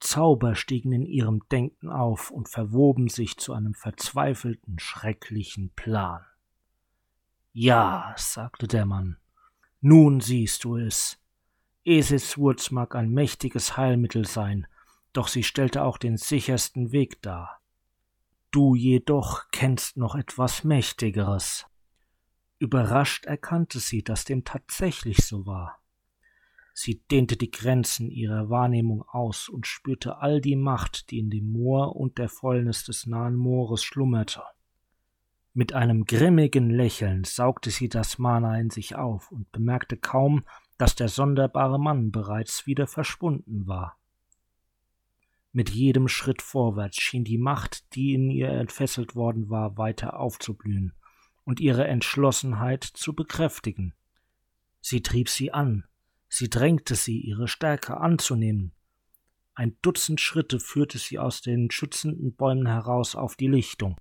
Zauber 0.00 0.56
stiegen 0.56 0.92
in 0.92 1.06
ihrem 1.06 1.42
Denken 1.50 1.88
auf 1.88 2.30
und 2.30 2.48
verwoben 2.48 3.08
sich 3.08 3.36
zu 3.36 3.52
einem 3.52 3.74
verzweifelten, 3.74 4.78
schrecklichen 4.78 5.70
Plan. 5.76 6.22
Ja, 7.52 8.14
sagte 8.16 8.66
der 8.66 8.84
Mann, 8.84 9.18
nun 9.80 10.20
siehst 10.20 10.64
du 10.64 10.76
es. 10.76 11.18
Eselswurz 11.84 12.70
mag 12.70 12.94
ein 12.94 13.10
mächtiges 13.10 13.76
Heilmittel 13.76 14.26
sein, 14.26 14.66
doch 15.12 15.28
sie 15.28 15.42
stellte 15.42 15.82
auch 15.82 15.98
den 15.98 16.16
sichersten 16.16 16.92
Weg 16.92 17.20
dar. 17.22 17.61
Du 18.52 18.74
jedoch 18.74 19.48
kennst 19.50 19.96
noch 19.96 20.14
etwas 20.14 20.62
Mächtigeres. 20.62 21.66
Überrascht 22.58 23.24
erkannte 23.24 23.80
sie, 23.80 24.04
dass 24.04 24.26
dem 24.26 24.44
tatsächlich 24.44 25.24
so 25.24 25.46
war. 25.46 25.78
Sie 26.74 27.02
dehnte 27.10 27.38
die 27.38 27.50
Grenzen 27.50 28.10
ihrer 28.10 28.50
Wahrnehmung 28.50 29.04
aus 29.08 29.48
und 29.48 29.66
spürte 29.66 30.18
all 30.18 30.42
die 30.42 30.56
Macht, 30.56 31.10
die 31.10 31.18
in 31.18 31.30
dem 31.30 31.50
Moor 31.50 31.96
und 31.96 32.18
der 32.18 32.28
Fäulnis 32.28 32.84
des 32.84 33.06
nahen 33.06 33.36
Moores 33.36 33.82
schlummerte. 33.82 34.42
Mit 35.54 35.72
einem 35.72 36.04
grimmigen 36.04 36.68
Lächeln 36.68 37.24
saugte 37.24 37.70
sie 37.70 37.88
das 37.88 38.18
Mana 38.18 38.60
in 38.60 38.68
sich 38.68 38.96
auf 38.96 39.32
und 39.32 39.50
bemerkte 39.50 39.96
kaum, 39.96 40.44
dass 40.76 40.94
der 40.94 41.08
sonderbare 41.08 41.80
Mann 41.80 42.10
bereits 42.10 42.66
wieder 42.66 42.86
verschwunden 42.86 43.66
war. 43.66 43.96
Mit 45.52 45.68
jedem 45.68 46.08
Schritt 46.08 46.40
vorwärts 46.40 46.96
schien 46.96 47.24
die 47.24 47.36
Macht, 47.36 47.94
die 47.94 48.14
in 48.14 48.30
ihr 48.30 48.48
entfesselt 48.48 49.14
worden 49.14 49.50
war, 49.50 49.76
weiter 49.76 50.18
aufzublühen 50.18 50.94
und 51.44 51.60
ihre 51.60 51.86
Entschlossenheit 51.86 52.84
zu 52.84 53.14
bekräftigen. 53.14 53.92
Sie 54.80 55.02
trieb 55.02 55.28
sie 55.28 55.52
an, 55.52 55.84
sie 56.28 56.48
drängte 56.48 56.94
sie, 56.94 57.20
ihre 57.20 57.48
Stärke 57.48 57.98
anzunehmen. 57.98 58.72
Ein 59.54 59.76
Dutzend 59.82 60.22
Schritte 60.22 60.58
führte 60.58 60.96
sie 60.96 61.18
aus 61.18 61.42
den 61.42 61.70
schützenden 61.70 62.34
Bäumen 62.34 62.66
heraus 62.66 63.14
auf 63.14 63.36
die 63.36 63.48
Lichtung. 63.48 63.98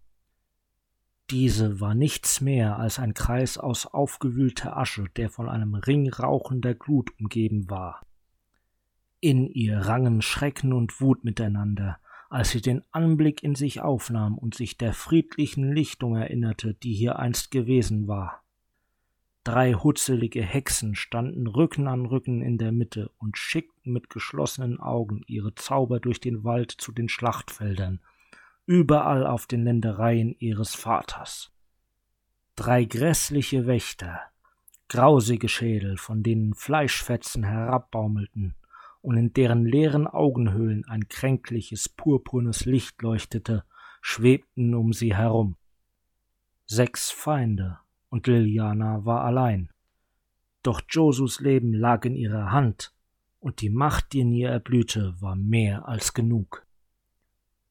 Diese 1.29 1.81
war 1.81 1.96
nichts 1.96 2.39
mehr 2.39 2.77
als 2.77 3.00
ein 3.00 3.13
Kreis 3.13 3.58
aus 3.58 3.86
aufgewühlter 3.86 4.77
Asche, 4.77 5.05
der 5.17 5.29
von 5.29 5.50
einem 5.50 5.75
Ring 5.75 6.10
rauchender 6.10 6.75
Glut 6.75 7.10
umgeben 7.20 7.70
war. 7.70 8.01
In 9.24 9.46
ihr 9.51 9.78
rangen 9.78 10.24
Schrecken 10.24 10.74
und 10.74 11.00
Wut 11.00 11.24
miteinander, 11.24 12.00
als 12.32 12.50
sie 12.50 12.62
den 12.62 12.84
Anblick 12.92 13.44
in 13.44 13.54
sich 13.54 13.80
aufnahm 13.80 14.36
und 14.36 14.56
sich 14.56 14.80
der 14.80 14.94
friedlichen 14.94 15.72
Lichtung 15.72 16.16
erinnerte, 16.16 16.74
die 16.74 16.96
hier 16.96 17.20
einst 17.20 17.51
gewesen 17.51 18.08
war. 18.08 18.42
Drei 19.44 19.74
hutzelige 19.74 20.42
Hexen 20.42 20.96
standen 20.96 21.46
Rücken 21.46 21.88
an 21.88 22.08
Rücken 22.08 22.42
in 22.42 22.58
der 22.58 22.72
Mitte 22.72 23.12
und 23.20 23.38
schickten 23.38 23.94
mit 23.94 24.10
geschlossenen 24.10 24.80
Augen 24.80 25.22
ihre 25.28 25.54
Zauber 25.54 26.00
durch 26.00 26.20
den 26.20 26.44
Wald 26.44 26.72
zu 26.72 26.92
den 26.92 27.08
Schlachtfeldern, 27.08 28.01
überall 28.66 29.28
auf 29.28 29.46
den 29.46 29.63
Ländereien 29.63 30.36
ihres 30.40 30.74
Vaters. 30.74 31.51
Drei 32.56 32.86
grässliche 32.86 33.68
Wächter, 33.68 34.20
grausige 34.90 35.48
Schädel, 35.48 35.98
von 35.98 36.24
denen 36.24 36.56
Fleischfetzen 36.56 37.44
herabbaumelten, 37.44 38.56
und 39.01 39.17
in 39.17 39.34
deren 39.34 39.65
leeren 39.65 40.08
Augenhöhlen 40.08 40.86
ein 40.86 41.08
kränkliches, 41.08 41.89
purpurnes 41.89 42.65
Licht 42.65 43.01
leuchtete, 43.01 43.63
schwebten 44.01 44.75
um 44.75 44.93
sie 44.93 45.15
herum. 45.15 45.55
Sechs 46.65 47.12
Feinde, 47.12 47.79
und 48.10 48.27
Liliana 48.27 49.05
war 49.05 49.24
allein. 49.24 49.70
Doch 50.63 50.81
Josus 50.88 51.39
Leben 51.39 51.74
lag 51.74 52.05
in 52.05 52.15
ihrer 52.15 52.51
Hand, 52.51 52.93
und 53.39 53.62
die 53.62 53.70
Macht, 53.70 54.13
die 54.13 54.20
in 54.20 54.31
ihr 54.31 54.50
erblühte, 54.50 55.15
war 55.20 55.36
mehr 55.36 55.88
als 55.88 56.13
genug. 56.13 56.65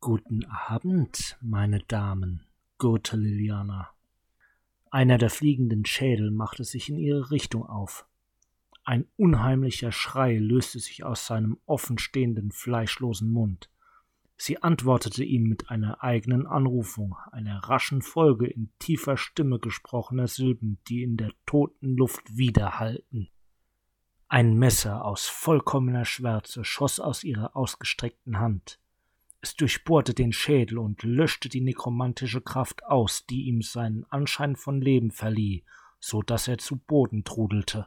Guten 0.01 0.45
Abend, 0.47 1.39
meine 1.41 1.81
Damen, 1.81 2.47
gurrte 2.79 3.17
Liliana. 3.17 3.91
Einer 4.91 5.19
der 5.19 5.31
fliegenden 5.31 5.85
Schädel 5.85 6.33
machte 6.33 6.65
sich 6.65 6.89
in 6.89 6.99
ihre 6.99 7.31
Richtung 7.31 7.65
auf. 7.65 8.07
Ein 8.91 9.07
unheimlicher 9.17 9.93
Schrei 9.93 10.37
löste 10.37 10.81
sich 10.81 11.05
aus 11.05 11.25
seinem 11.25 11.59
offenstehenden, 11.65 12.51
fleischlosen 12.51 13.31
Mund. 13.31 13.71
Sie 14.37 14.65
antwortete 14.65 15.23
ihm 15.23 15.45
mit 15.45 15.71
einer 15.71 16.03
eigenen 16.03 16.45
Anrufung, 16.45 17.15
einer 17.31 17.59
raschen 17.59 18.03
Folge 18.03 18.49
in 18.49 18.73
tiefer 18.81 19.17
Stimme 19.17 19.61
gesprochener 19.61 20.27
Silben, 20.27 20.81
die 20.89 21.05
in 21.05 21.17
der 21.17 21.31
toten 21.47 21.97
Luft 21.97 22.37
widerhallten. 22.37 23.31
Ein 24.27 24.59
Messer 24.59 25.05
aus 25.05 25.27
vollkommener 25.27 26.05
Schwärze 26.05 26.65
schoss 26.65 26.99
aus 26.99 27.23
ihrer 27.23 27.55
ausgestreckten 27.55 28.41
Hand. 28.41 28.81
Es 29.41 29.55
durchbohrte 29.55 30.15
den 30.15 30.33
Schädel 30.33 30.79
und 30.79 31.05
löschte 31.05 31.49
die 31.49 31.61
nekromantische 31.61 32.41
Kraft 32.41 32.85
aus, 32.87 33.25
die 33.25 33.45
ihm 33.45 33.63
seinen 33.63 34.05
Anschein 34.07 34.57
von 34.57 34.81
Leben 34.81 35.13
verlieh, 35.13 35.63
so 36.01 36.23
dass 36.23 36.49
er 36.49 36.59
zu 36.59 36.77
Boden 36.77 37.23
trudelte. 37.23 37.87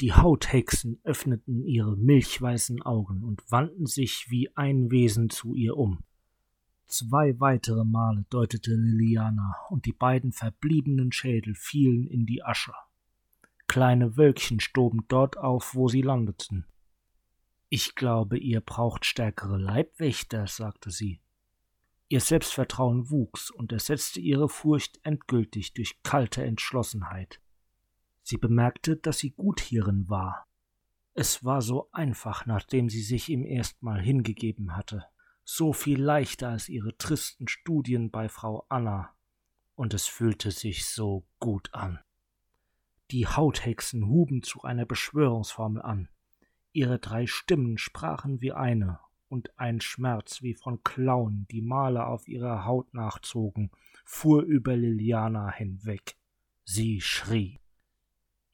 Die 0.00 0.12
Hauthexen 0.12 1.00
öffneten 1.04 1.64
ihre 1.64 1.96
milchweißen 1.96 2.82
Augen 2.82 3.22
und 3.22 3.42
wandten 3.50 3.86
sich 3.86 4.26
wie 4.30 4.54
ein 4.56 4.90
Wesen 4.90 5.30
zu 5.30 5.54
ihr 5.54 5.76
um. 5.76 6.02
Zwei 6.86 7.38
weitere 7.40 7.84
Male 7.84 8.24
deutete 8.28 8.74
Liliana, 8.74 9.54
und 9.70 9.86
die 9.86 9.92
beiden 9.92 10.32
verbliebenen 10.32 11.12
Schädel 11.12 11.54
fielen 11.54 12.06
in 12.06 12.26
die 12.26 12.42
Asche. 12.42 12.74
Kleine 13.66 14.16
Wölkchen 14.16 14.60
stoben 14.60 15.04
dort 15.08 15.38
auf, 15.38 15.74
wo 15.74 15.88
sie 15.88 16.02
landeten. 16.02 16.66
Ich 17.70 17.94
glaube, 17.94 18.36
ihr 18.36 18.60
braucht 18.60 19.06
stärkere 19.06 19.56
Leibwächter, 19.56 20.46
sagte 20.46 20.90
sie. 20.90 21.20
Ihr 22.10 22.20
Selbstvertrauen 22.20 23.08
wuchs 23.08 23.50
und 23.50 23.72
ersetzte 23.72 24.20
ihre 24.20 24.50
Furcht 24.50 25.00
endgültig 25.02 25.72
durch 25.72 26.02
kalte 26.02 26.44
Entschlossenheit. 26.44 27.40
Sie 28.22 28.36
bemerkte, 28.36 28.96
dass 28.96 29.18
sie 29.18 29.30
gut 29.30 29.60
hierin 29.60 30.08
war. 30.08 30.46
Es 31.14 31.44
war 31.44 31.60
so 31.60 31.88
einfach, 31.92 32.46
nachdem 32.46 32.88
sie 32.88 33.02
sich 33.02 33.28
ihm 33.28 33.44
erstmal 33.44 34.00
hingegeben 34.00 34.76
hatte, 34.76 35.04
so 35.44 35.72
viel 35.72 36.00
leichter 36.00 36.48
als 36.48 36.68
ihre 36.68 36.96
tristen 36.96 37.48
Studien 37.48 38.10
bei 38.10 38.28
Frau 38.28 38.64
Anna, 38.68 39.10
und 39.74 39.94
es 39.94 40.06
fühlte 40.06 40.50
sich 40.50 40.86
so 40.86 41.26
gut 41.38 41.74
an. 41.74 41.98
Die 43.10 43.26
Hauthexen 43.26 44.06
huben 44.06 44.42
zu 44.42 44.62
einer 44.62 44.86
Beschwörungsformel 44.86 45.82
an. 45.82 46.08
Ihre 46.72 46.98
drei 46.98 47.26
Stimmen 47.26 47.76
sprachen 47.76 48.40
wie 48.40 48.52
eine, 48.52 49.00
und 49.28 49.58
ein 49.58 49.80
Schmerz 49.80 50.42
wie 50.42 50.54
von 50.54 50.82
Klauen, 50.82 51.46
die 51.50 51.62
Male 51.62 52.06
auf 52.06 52.28
ihrer 52.28 52.64
Haut 52.64 52.92
nachzogen, 52.94 53.70
fuhr 54.04 54.42
über 54.42 54.76
Liliana 54.76 55.50
hinweg. 55.50 56.16
Sie 56.64 57.00
schrie. 57.00 57.61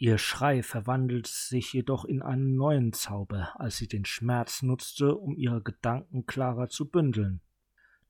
Ihr 0.00 0.16
Schrei 0.16 0.62
verwandelte 0.62 1.30
sich 1.32 1.72
jedoch 1.72 2.04
in 2.04 2.22
einen 2.22 2.54
neuen 2.54 2.92
Zauber, 2.92 3.60
als 3.60 3.78
sie 3.78 3.88
den 3.88 4.04
Schmerz 4.04 4.62
nutzte, 4.62 5.16
um 5.16 5.36
ihre 5.36 5.60
Gedanken 5.60 6.24
klarer 6.24 6.68
zu 6.68 6.88
bündeln. 6.88 7.40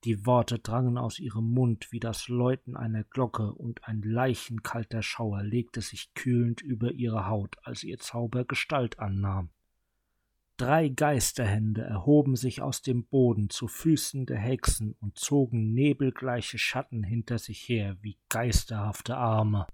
Die 0.03 0.23
Worte 0.27 0.59
drangen 0.59 0.99
aus 0.99 1.17
ihrem 1.17 1.51
Mund 1.51 1.91
wie 1.91 1.99
das 1.99 2.27
Läuten 2.27 2.77
einer 2.77 3.03
Glocke, 3.03 3.51
und 3.51 3.85
ein 3.85 4.03
leichenkalter 4.03 5.01
Schauer 5.01 5.41
legte 5.41 5.81
sich 5.81 6.13
kühlend 6.13 6.61
über 6.61 6.91
ihre 6.91 7.27
Haut, 7.27 7.57
als 7.63 7.83
ihr 7.83 7.97
Zauber 7.97 8.45
Gestalt 8.45 8.99
annahm. 8.99 9.49
Drei 10.57 10.89
Geisterhände 10.89 11.81
erhoben 11.81 12.35
sich 12.35 12.61
aus 12.61 12.83
dem 12.83 13.05
Boden 13.05 13.49
zu 13.49 13.67
Füßen 13.67 14.27
der 14.27 14.37
Hexen 14.37 14.95
und 14.99 15.17
zogen 15.17 15.73
nebelgleiche 15.73 16.59
Schatten 16.59 17.01
hinter 17.01 17.39
sich 17.39 17.67
her 17.67 17.97
wie 18.01 18.19
geisterhafte 18.29 19.17
Arme. 19.17 19.65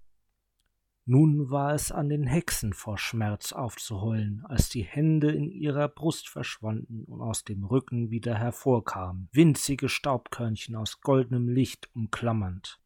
Nun 1.07 1.51
war 1.51 1.75
es 1.75 1.91
an 1.91 2.09
den 2.09 2.25
Hexen 2.25 2.74
vor 2.74 2.97
Schmerz 2.97 3.53
aufzuheulen, 3.53 4.43
als 4.45 4.69
die 4.69 4.81
Hände 4.81 5.31
in 5.31 5.51
ihrer 5.51 5.88
Brust 5.88 6.27
verschwanden 6.27 7.03
und 7.03 7.21
aus 7.21 7.43
dem 7.43 7.63
Rücken 7.63 8.09
wieder 8.09 8.33
hervorkamen, 8.33 9.29
winzige 9.31 9.88
Staubkörnchen 9.88 10.75
aus 10.75 11.01
goldenem 11.01 11.47
Licht 11.47 11.89
umklammernd. 11.93 12.79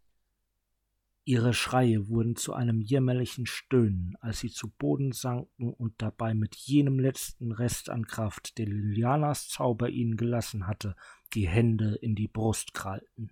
Ihre 1.23 1.53
Schreie 1.53 2.09
wurden 2.09 2.35
zu 2.35 2.53
einem 2.53 2.81
jämmerlichen 2.81 3.45
Stöhnen, 3.45 4.17
als 4.19 4.39
sie 4.39 4.49
zu 4.49 4.67
Boden 4.69 5.13
sanken 5.13 5.71
und 5.71 5.93
dabei 6.01 6.33
mit 6.33 6.55
jenem 6.55 6.99
letzten 6.99 7.53
Rest 7.53 7.89
an 7.89 8.05
Kraft, 8.05 8.57
den 8.57 8.69
Lilianas 8.69 9.47
Zauber 9.47 9.89
ihnen 9.89 10.17
gelassen 10.17 10.67
hatte, 10.67 10.97
die 11.33 11.47
Hände 11.47 11.95
in 12.01 12.15
die 12.15 12.27
Brust 12.27 12.73
krallten. 12.73 13.31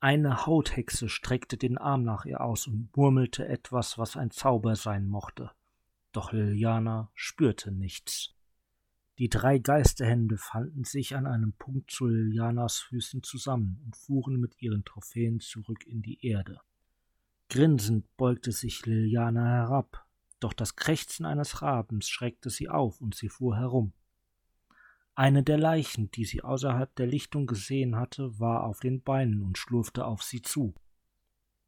Eine 0.00 0.46
Hauthexe 0.46 1.08
streckte 1.08 1.56
den 1.56 1.76
Arm 1.76 2.04
nach 2.04 2.24
ihr 2.24 2.40
aus 2.40 2.68
und 2.68 2.96
murmelte 2.96 3.48
etwas, 3.48 3.98
was 3.98 4.16
ein 4.16 4.30
Zauber 4.30 4.76
sein 4.76 5.08
mochte. 5.08 5.50
Doch 6.12 6.32
Liliana 6.32 7.10
spürte 7.14 7.72
nichts. 7.72 8.34
Die 9.18 9.28
drei 9.28 9.58
Geisterhände 9.58 10.38
fanden 10.38 10.84
sich 10.84 11.16
an 11.16 11.26
einem 11.26 11.52
Punkt 11.52 11.90
zu 11.90 12.06
Lilianas 12.06 12.78
Füßen 12.78 13.24
zusammen 13.24 13.82
und 13.84 13.96
fuhren 13.96 14.38
mit 14.38 14.62
ihren 14.62 14.84
Trophäen 14.84 15.40
zurück 15.40 15.84
in 15.84 16.02
die 16.02 16.24
Erde. 16.24 16.60
Grinsend 17.48 18.06
beugte 18.16 18.52
sich 18.52 18.86
Liliana 18.86 19.44
herab, 19.44 20.06
doch 20.38 20.52
das 20.52 20.76
Krächzen 20.76 21.26
eines 21.26 21.60
Rabens 21.60 22.08
schreckte 22.08 22.50
sie 22.50 22.68
auf 22.68 23.00
und 23.00 23.16
sie 23.16 23.28
fuhr 23.28 23.56
herum. 23.56 23.92
Eine 25.18 25.42
der 25.42 25.58
Leichen, 25.58 26.12
die 26.12 26.24
sie 26.24 26.44
außerhalb 26.44 26.94
der 26.94 27.08
Lichtung 27.08 27.48
gesehen 27.48 27.96
hatte, 27.96 28.38
war 28.38 28.62
auf 28.62 28.78
den 28.78 29.02
Beinen 29.02 29.42
und 29.42 29.58
schlurfte 29.58 30.04
auf 30.04 30.22
sie 30.22 30.42
zu. 30.42 30.76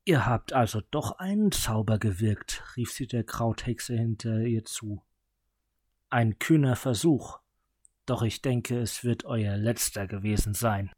Ihr 0.05 0.25
habt 0.25 0.53
also 0.53 0.81
doch 0.93 1.19
einen 1.19 1.51
Zauber 1.51 1.99
gewirkt, 1.99 2.63
rief 2.77 2.93
sie 2.93 3.09
der 3.09 3.25
Krauthexe 3.25 3.97
hinter 3.97 4.43
ihr 4.43 4.65
zu. 4.65 5.03
Ein 6.11 6.39
kühner 6.39 6.77
Versuch, 6.77 7.41
doch 8.07 8.23
ich 8.23 8.41
denke, 8.41 8.79
es 8.79 9.03
wird 9.03 9.25
euer 9.25 9.57
letzter 9.57 10.07
gewesen 10.07 10.55
sein. 10.55 10.93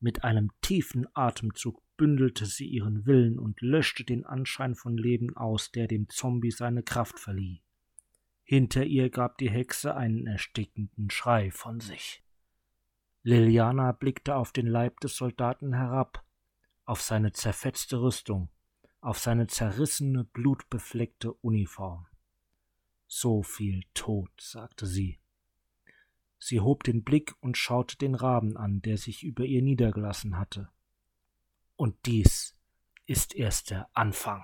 Mit 0.00 0.24
einem 0.24 0.50
tiefen 0.62 1.06
Atemzug 1.14 1.80
bündelte 1.96 2.46
sie 2.46 2.66
ihren 2.66 3.06
Willen 3.06 3.38
und 3.38 3.60
löschte 3.60 4.02
den 4.02 4.26
Anschein 4.26 4.74
von 4.74 4.96
Leben 4.96 5.36
aus, 5.36 5.70
der 5.70 5.86
dem 5.86 6.08
Zombie 6.08 6.50
seine 6.50 6.82
Kraft 6.82 7.20
verlieh. 7.20 7.62
Hinter 8.50 8.84
ihr 8.84 9.10
gab 9.10 9.38
die 9.38 9.48
Hexe 9.48 9.94
einen 9.94 10.26
erstickenden 10.26 11.08
Schrei 11.08 11.52
von 11.52 11.78
sich. 11.78 12.24
Liliana 13.22 13.92
blickte 13.92 14.34
auf 14.34 14.50
den 14.50 14.66
Leib 14.66 14.98
des 14.98 15.14
Soldaten 15.14 15.72
herab, 15.72 16.24
auf 16.84 17.00
seine 17.00 17.30
zerfetzte 17.30 18.02
Rüstung, 18.02 18.48
auf 19.00 19.20
seine 19.20 19.46
zerrissene, 19.46 20.24
blutbefleckte 20.24 21.32
Uniform. 21.32 22.08
So 23.06 23.44
viel 23.44 23.84
Tod, 23.94 24.32
sagte 24.40 24.84
sie. 24.84 25.20
Sie 26.40 26.58
hob 26.58 26.82
den 26.82 27.04
Blick 27.04 27.36
und 27.38 27.56
schaute 27.56 27.98
den 27.98 28.16
Raben 28.16 28.56
an, 28.56 28.82
der 28.82 28.96
sich 28.96 29.22
über 29.22 29.44
ihr 29.44 29.62
niedergelassen 29.62 30.38
hatte. 30.38 30.68
Und 31.76 31.94
dies 32.04 32.56
ist 33.06 33.32
erst 33.32 33.70
der 33.70 33.88
Anfang. 33.92 34.42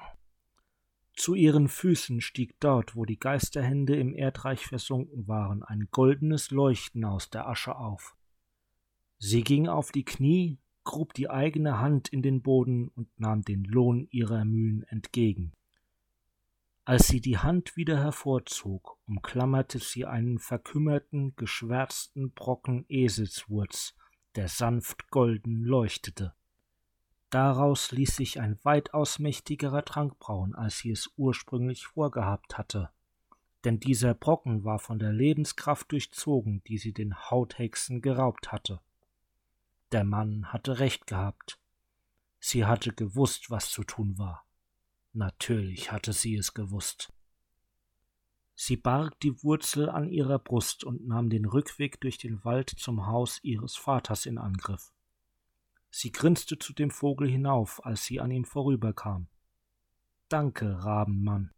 Zu 1.17 1.35
ihren 1.35 1.69
Füßen 1.69 2.21
stieg 2.21 2.61
dort, 2.61 2.95
wo 2.95 3.07
die 3.07 3.19
Geisterhände 3.19 3.97
im 3.97 4.15
Erdreich 4.15 4.67
versunken 4.67 5.27
waren, 5.27 5.63
ein 5.63 5.89
goldenes 5.91 6.51
Leuchten 6.51 7.05
aus 7.07 7.31
der 7.31 7.49
Asche 7.49 7.77
auf. 7.77 8.15
Sie 9.19 9.43
ging 9.43 9.67
auf 9.67 9.93
die 9.93 10.05
Knie, 10.05 10.59
grub 10.85 11.15
die 11.15 11.31
eigene 11.31 11.81
Hand 11.81 12.09
in 12.09 12.21
den 12.21 12.43
Boden 12.43 12.89
und 12.89 13.09
nahm 13.19 13.43
den 13.43 13.65
Lohn 13.65 14.07
ihrer 14.11 14.45
Mühen 14.45 14.83
entgegen. 14.85 15.53
Als 16.85 17.09
sie 17.09 17.21
die 17.21 17.39
Hand 17.39 17.77
wieder 17.77 17.99
hervorzog, 17.99 18.99
umklammerte 19.07 19.79
sie 19.79 20.05
einen 20.05 20.39
verkümmerten, 20.39 21.35
geschwärzten 21.35 22.33
Brocken 22.33 22.85
Eselswurz, 22.89 23.95
der 24.37 24.49
sanft 24.49 25.11
golden 25.11 25.65
leuchtete. 25.65 26.35
Daraus 27.37 27.93
ließ 27.93 28.17
sich 28.17 28.41
ein 28.41 28.59
weitaus 28.63 29.19
mächtigerer 29.19 29.85
Trank 29.85 30.19
brauen, 30.19 30.55
als 30.55 30.79
sie 30.79 30.91
es 30.91 31.11
ursprünglich 31.19 31.87
vorgehabt 31.87 32.57
hatte. 32.57 32.89
Denn 33.63 33.79
dieser 33.79 34.15
Brocken 34.15 34.65
war 34.65 34.79
von 34.79 34.99
der 34.99 35.13
Lebenskraft 35.13 35.93
durchzogen, 35.93 36.65
die 36.67 36.79
sie 36.79 36.95
den 36.95 37.15
Hauthexen 37.15 38.01
geraubt 38.01 38.53
hatte. 38.53 38.81
Der 39.93 40.03
Mann 40.03 40.51
hatte 40.51 40.79
recht 40.79 41.07
gehabt. 41.07 41.59
Sie 42.41 42.65
hatte 42.65 42.95
gewusst, 42.95 43.51
was 43.51 43.69
zu 43.69 43.85
tun 43.85 44.17
war. 44.17 44.47
Natürlich 45.13 45.93
hatte 45.93 46.15
sie 46.15 46.37
es 46.37 46.55
gewusst. 46.55 47.13
Sie 48.55 48.79
barg 48.79 49.21
die 49.21 49.43
Wurzel 49.43 49.91
an 49.91 50.09
ihrer 50.09 50.39
Brust 50.39 50.85
und 50.85 51.07
nahm 51.07 51.29
den 51.29 51.45
Rückweg 51.45 52.01
durch 52.01 52.17
den 52.17 52.43
Wald 52.47 52.71
zum 52.71 53.07
Haus 53.07 53.41
ihres 53.43 53.77
Vaters 53.77 54.25
in 54.25 54.39
Angriff. 54.39 54.91
Sie 55.99 56.13
grinste 56.13 56.59
zu 56.59 56.75
dem 56.75 56.91
Vogel 56.91 57.27
hinauf, 57.27 57.83
als 57.87 58.05
sie 58.05 58.21
an 58.21 58.31
ihm 58.31 58.45
vorüberkam. 58.45 59.29
Danke, 60.29 60.85
Rabenmann. 60.85 61.55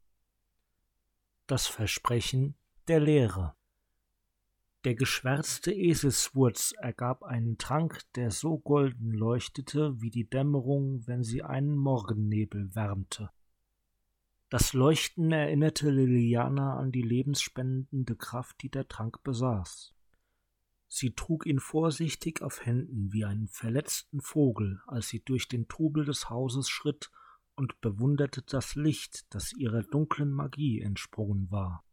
Das 1.48 1.66
Versprechen 1.66 2.54
der 2.86 3.00
Lehre. 3.00 3.56
Der 4.84 4.94
geschwärzte 4.94 5.72
Eselswurz 5.72 6.72
ergab 6.78 7.24
einen 7.24 7.58
Trank, 7.58 7.98
der 8.14 8.30
so 8.30 8.58
golden 8.58 9.10
leuchtete 9.10 10.00
wie 10.00 10.10
die 10.10 10.30
Dämmerung, 10.30 11.04
wenn 11.08 11.24
sie 11.24 11.42
einen 11.42 11.76
Morgennebel 11.76 12.76
wärmte. 12.76 13.30
Das 14.50 14.72
Leuchten 14.72 15.32
erinnerte 15.32 15.90
Liliana 15.90 16.78
an 16.78 16.92
die 16.92 17.02
lebensspendende 17.02 18.14
Kraft, 18.14 18.62
die 18.62 18.70
der 18.70 18.86
Trank 18.86 19.20
besaß. 19.24 19.97
Sie 20.88 21.14
trug 21.14 21.44
ihn 21.44 21.60
vorsichtig 21.60 22.40
auf 22.40 22.64
Händen 22.64 23.12
wie 23.12 23.24
einen 23.24 23.48
verletzten 23.48 24.20
Vogel, 24.20 24.80
als 24.86 25.08
sie 25.08 25.20
durch 25.20 25.46
den 25.46 25.68
Trubel 25.68 26.06
des 26.06 26.30
Hauses 26.30 26.68
schritt 26.68 27.10
und 27.54 27.80
bewunderte 27.80 28.42
das 28.42 28.74
Licht, 28.74 29.32
das 29.34 29.52
ihrer 29.52 29.82
dunklen 29.82 30.32
Magie 30.32 30.80
entsprungen 30.80 31.50
war. 31.50 31.84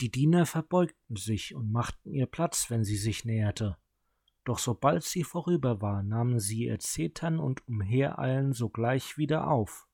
Die 0.00 0.12
Diener 0.12 0.46
verbeugten 0.46 1.16
sich 1.16 1.56
und 1.56 1.72
machten 1.72 2.12
ihr 2.12 2.26
Platz, 2.26 2.70
wenn 2.70 2.84
sie 2.84 2.96
sich 2.96 3.24
näherte. 3.24 3.76
Doch 4.44 4.60
sobald 4.60 5.02
sie 5.02 5.24
vorüber 5.24 5.82
war, 5.82 6.02
nahmen 6.04 6.38
sie 6.38 6.66
ihr 6.66 6.78
Zetern 6.78 7.40
und 7.40 7.66
Umhereilen 7.66 8.52
sogleich 8.52 9.18
wieder 9.18 9.50
auf. 9.50 9.88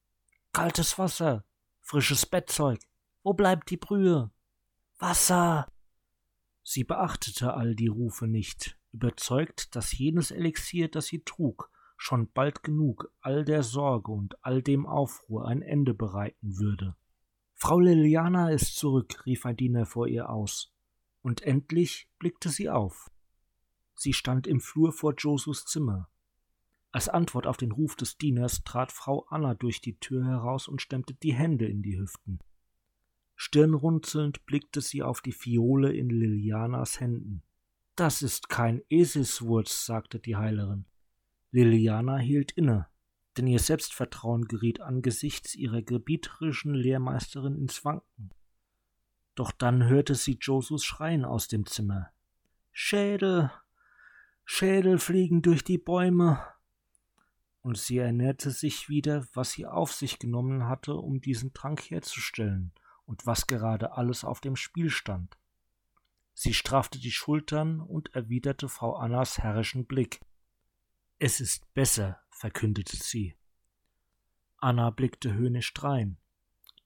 Kaltes 0.53 0.99
Wasser, 0.99 1.45
frisches 1.81 2.27
Bettzeug, 2.27 2.81
wo 3.23 3.33
bleibt 3.33 3.71
die 3.71 3.79
Brühe? 3.79 4.31
Wasser! 4.99 5.67
Sie 6.66 6.83
beachtete 6.83 7.55
all 7.55 7.77
die 7.77 7.88
Rufe 7.88 8.27
nicht, 8.27 8.79
überzeugt, 8.90 9.77
dass 9.77 9.96
jenes 9.96 10.31
Elixier, 10.31 10.88
das 10.88 11.07
sie 11.07 11.22
trug, 11.22 11.70
schon 11.98 12.33
bald 12.33 12.62
genug 12.62 13.12
all 13.20 13.44
der 13.44 13.62
Sorge 13.62 14.11
und 14.11 14.42
all 14.42 14.62
dem 14.62 14.87
Aufruhr 14.87 15.46
ein 15.46 15.61
Ende 15.61 15.92
bereiten 15.92 16.59
würde. 16.59 16.96
Frau 17.53 17.79
Liliana 17.79 18.50
ist 18.50 18.77
zurück, 18.77 19.24
rief 19.27 19.44
ein 19.44 19.57
Diener 19.57 19.85
vor 19.85 20.09
ihr 20.09 20.31
aus, 20.31 20.72
und 21.20 21.42
endlich 21.42 22.09
blickte 22.18 22.48
sie 22.48 22.70
auf. 22.70 23.11
Sie 23.94 24.14
stand 24.14 24.46
im 24.46 24.61
Flur 24.61 24.92
vor 24.92 25.14
Josus 25.16 25.66
Zimmer. 25.66 26.09
Als 26.92 27.09
Antwort 27.09 27.46
auf 27.46 27.59
den 27.59 27.72
Ruf 27.72 27.94
des 27.94 28.16
Dieners 28.16 28.64
trat 28.64 28.90
Frau 28.90 29.27
Anna 29.29 29.55
durch 29.55 29.81
die 29.81 29.98
Tür 29.98 30.24
heraus 30.24 30.66
und 30.66 30.81
stemmte 30.81 31.14
die 31.14 31.35
Hände 31.35 31.66
in 31.66 31.83
die 31.83 31.98
Hüften. 31.98 32.40
Stirnrunzelnd 33.37 34.47
blickte 34.47 34.81
sie 34.81 35.03
auf 35.03 35.20
die 35.20 35.33
Fiole 35.33 35.92
in 35.92 36.09
Lilianas 36.09 37.01
Händen. 37.01 37.42
Das 37.97 38.23
ist 38.23 38.49
kein 38.49 38.83
Eselswurz, 38.88 39.87
sagte 39.87 40.18
die 40.18 40.37
Heilerin. 40.37 40.87
Liliana 41.51 42.16
hielt 42.18 42.53
inne, 42.53 42.88
denn 43.37 43.47
ihr 43.47 43.59
Selbstvertrauen 43.59 44.47
geriet 44.47 44.81
angesichts 44.81 45.55
ihrer 45.55 45.83
gebieterischen 45.83 46.75
Lehrmeisterin 46.75 47.57
ins 47.57 47.85
Wanken. 47.85 48.31
Doch 49.35 49.53
dann 49.53 49.85
hörte 49.85 50.14
sie 50.14 50.38
Josus 50.40 50.85
Schreien 50.85 51.25
aus 51.25 51.49
dem 51.49 51.66
Zimmer. 51.66 52.11
Schädel, 52.73 53.51
Schädel 54.44 54.99
fliegen 54.99 55.42
durch 55.42 55.64
die 55.64 55.79
Bäume. 55.79 56.40
Und 57.62 57.79
sie 57.79 57.99
erinnerte 57.99 58.51
sich 58.51 58.88
wieder, 58.88 59.27
was 59.33 59.53
sie 59.53 59.66
auf 59.66 59.92
sich 59.92 60.18
genommen 60.18 60.68
hatte, 60.68 60.94
um 60.94 61.20
diesen 61.20 61.53
Trank 61.53 61.90
herzustellen– 61.90 62.73
und 63.07 63.27
was 63.27 63.47
gerade 63.47 63.93
alles 63.93 64.25
auf 64.25 64.40
dem 64.40 64.57
Spiel 64.57 64.90
stand. 64.90 65.37
Sie 66.35 66.53
straffte 66.53 66.99
die 66.99 67.12
Schultern 67.12 67.81
und 67.81 68.14
erwiderte 68.14 68.69
Frau 68.69 68.97
Annas 68.97 69.38
herrischen 69.38 69.87
Blick. 69.87 70.21
Es 71.19 71.40
ist 71.40 71.73
besser, 71.75 72.21
verkündete 72.31 72.97
sie. 72.97 73.37
Anna 74.59 74.90
blickte 74.90 75.33
höhnisch 75.33 75.73
drein. 75.75 76.19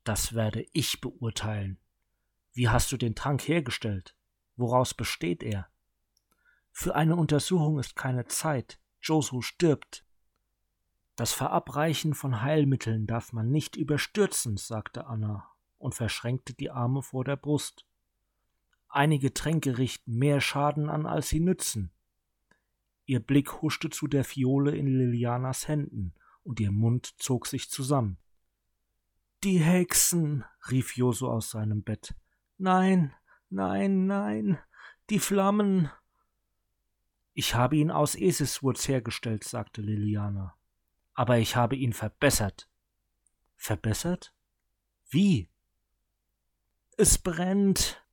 Das 0.04 0.35
werde 0.35 0.66
ich 0.72 1.00
beurteilen. 1.00 1.78
Wie 2.52 2.68
hast 2.68 2.92
du 2.92 2.96
den 2.96 3.14
Trank 3.14 3.46
hergestellt? 3.46 4.14
Woraus 4.57 4.92
besteht 4.92 5.42
er? 5.42 5.68
Für 6.72 6.94
eine 6.94 7.16
Untersuchung 7.16 7.78
ist 7.78 7.96
keine 7.96 8.26
Zeit. 8.26 8.81
Josu 9.00 9.40
stirbt. 9.42 10.04
Das 11.16 11.33
Verabreichen 11.33 12.14
von 12.14 12.42
Heilmitteln 12.42 13.07
darf 13.07 13.33
man 13.33 13.50
nicht 13.50 13.76
überstürzen, 13.76 14.57
sagte 14.57 15.07
Anna 15.07 15.48
und 15.78 15.94
verschränkte 15.94 16.54
die 16.54 16.70
Arme 16.70 17.02
vor 17.02 17.24
der 17.24 17.36
Brust. 17.36 17.86
Einige 18.88 19.34
Tränke 19.34 19.78
richten 19.78 20.16
mehr 20.16 20.40
Schaden 20.40 20.88
an, 20.88 21.06
als 21.06 21.28
sie 21.28 21.40
nützen. 21.40 21.90
Ihr 23.04 23.20
Blick 23.20 23.62
huschte 23.62 23.90
zu 23.90 24.06
der 24.06 24.24
Fiole 24.24 24.76
in 24.76 24.86
Lilianas 24.86 25.68
Händen, 25.68 26.14
und 26.42 26.60
ihr 26.60 26.72
Mund 26.72 27.20
zog 27.20 27.46
sich 27.46 27.70
zusammen. 27.70 28.18
Die 29.44 29.58
Hexen, 29.58 30.44
rief 30.70 30.96
Josu 30.96 31.28
aus 31.28 31.50
seinem 31.50 31.82
Bett. 31.82 32.14
Nein, 32.56 33.14
nein, 33.50 34.06
nein, 34.06 34.58
die 35.10 35.20
Flammen. 35.20 35.90
Ich 37.34 37.54
habe 37.54 37.76
ihn 37.76 37.90
aus 37.90 38.16
Eselswurz 38.16 38.88
hergestellt, 38.88 39.44
sagte 39.44 39.80
Liliana. 39.80 40.54
Aber 41.14 41.38
ich 41.38 41.56
habe 41.56 41.76
ihn 41.76 41.92
verbessert. 41.92 42.68
Verbessert? 43.56 44.34
Wie? 45.08 45.48
Es 47.00 47.16
brennt. 47.16 48.04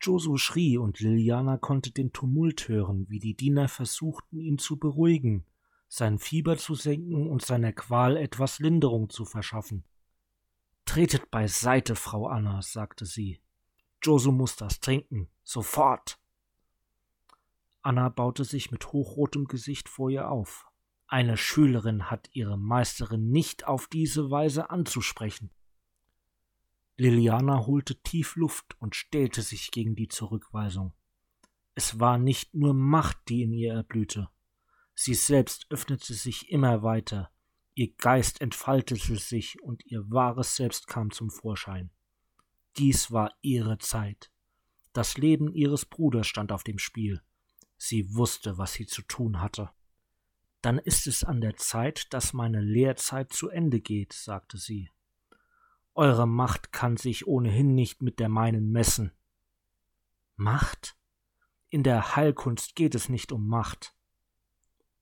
Josu 0.00 0.38
schrie 0.38 0.78
und 0.78 1.00
Liliana 1.00 1.58
konnte 1.58 1.90
den 1.90 2.14
Tumult 2.14 2.66
hören, 2.66 3.04
wie 3.10 3.18
die 3.18 3.34
Diener 3.34 3.68
versuchten, 3.68 4.38
ihn 4.38 4.56
zu 4.56 4.78
beruhigen, 4.78 5.44
sein 5.86 6.18
Fieber 6.18 6.56
zu 6.56 6.74
senken 6.74 7.28
und 7.28 7.44
seiner 7.44 7.74
Qual 7.74 8.16
etwas 8.16 8.58
Linderung 8.58 9.10
zu 9.10 9.26
verschaffen. 9.26 9.84
Tretet 10.86 11.30
beiseite, 11.30 11.94
Frau 11.94 12.26
Anna, 12.28 12.62
sagte 12.62 13.04
sie. 13.04 13.38
Josu 14.02 14.32
muss 14.32 14.56
das 14.56 14.80
trinken. 14.80 15.28
Sofort. 15.44 16.18
Anna 17.82 18.08
baute 18.08 18.44
sich 18.44 18.70
mit 18.70 18.94
hochrotem 18.94 19.44
Gesicht 19.44 19.90
vor 19.90 20.08
ihr 20.08 20.30
auf. 20.30 20.66
Eine 21.06 21.36
Schülerin 21.36 22.10
hat 22.10 22.30
ihre 22.32 22.56
Meisterin 22.56 23.28
nicht 23.28 23.66
auf 23.66 23.88
diese 23.88 24.30
Weise 24.30 24.70
anzusprechen. 24.70 25.50
Liliana 27.00 27.64
holte 27.64 28.02
tief 28.02 28.34
Luft 28.34 28.76
und 28.80 28.96
stellte 28.96 29.42
sich 29.42 29.70
gegen 29.70 29.94
die 29.94 30.08
Zurückweisung. 30.08 30.92
Es 31.76 32.00
war 32.00 32.18
nicht 32.18 32.56
nur 32.56 32.74
Macht, 32.74 33.18
die 33.28 33.42
in 33.42 33.52
ihr 33.52 33.72
erblühte. 33.72 34.28
Sie 34.96 35.14
selbst 35.14 35.66
öffnete 35.70 36.12
sich 36.12 36.50
immer 36.50 36.82
weiter, 36.82 37.30
ihr 37.74 37.94
Geist 37.94 38.40
entfaltete 38.40 39.14
sich 39.16 39.62
und 39.62 39.86
ihr 39.86 40.10
wahres 40.10 40.56
Selbst 40.56 40.88
kam 40.88 41.12
zum 41.12 41.30
Vorschein. 41.30 41.90
Dies 42.76 43.12
war 43.12 43.32
ihre 43.42 43.78
Zeit. 43.78 44.32
Das 44.92 45.16
Leben 45.16 45.54
ihres 45.54 45.86
Bruders 45.86 46.26
stand 46.26 46.50
auf 46.50 46.64
dem 46.64 46.78
Spiel. 46.78 47.22
Sie 47.76 48.12
wusste, 48.16 48.58
was 48.58 48.72
sie 48.72 48.86
zu 48.86 49.02
tun 49.02 49.40
hatte. 49.40 49.70
Dann 50.62 50.78
ist 50.78 51.06
es 51.06 51.22
an 51.22 51.40
der 51.40 51.56
Zeit, 51.56 52.12
dass 52.12 52.32
meine 52.32 52.60
Lehrzeit 52.60 53.32
zu 53.32 53.50
Ende 53.50 53.80
geht, 53.80 54.12
sagte 54.12 54.58
sie. 54.58 54.90
Eure 55.98 56.28
Macht 56.28 56.70
kann 56.70 56.96
sich 56.96 57.26
ohnehin 57.26 57.74
nicht 57.74 58.02
mit 58.02 58.20
der 58.20 58.28
meinen 58.28 58.70
messen. 58.70 59.10
Macht? 60.36 60.96
In 61.70 61.82
der 61.82 62.14
Heilkunst 62.14 62.76
geht 62.76 62.94
es 62.94 63.08
nicht 63.08 63.32
um 63.32 63.48
Macht. 63.48 63.96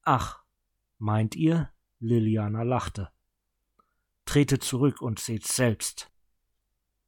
Ach, 0.04 0.42
meint 0.96 1.36
ihr? 1.36 1.70
Liliana 1.98 2.62
lachte. 2.62 3.10
Tretet 4.24 4.64
zurück 4.64 5.02
und 5.02 5.18
seht 5.18 5.46
selbst. 5.46 6.10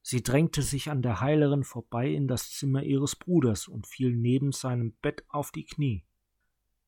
Sie 0.03 0.23
drängte 0.23 0.61
sich 0.61 0.91
an 0.91 1.01
der 1.01 1.23
Heilerin 1.23 1.65
vorbei 1.65 2.09
in 2.09 2.29
das 2.29 2.51
Zimmer 2.51 2.83
ihres 2.83 3.17
Bruders 3.17 3.69
und 3.69 3.87
fiel 3.87 4.15
neben 4.15 4.53
seinem 4.53 4.99
Bett 5.01 5.25
auf 5.29 5.51
die 5.51 5.65
Knie. 5.65 6.05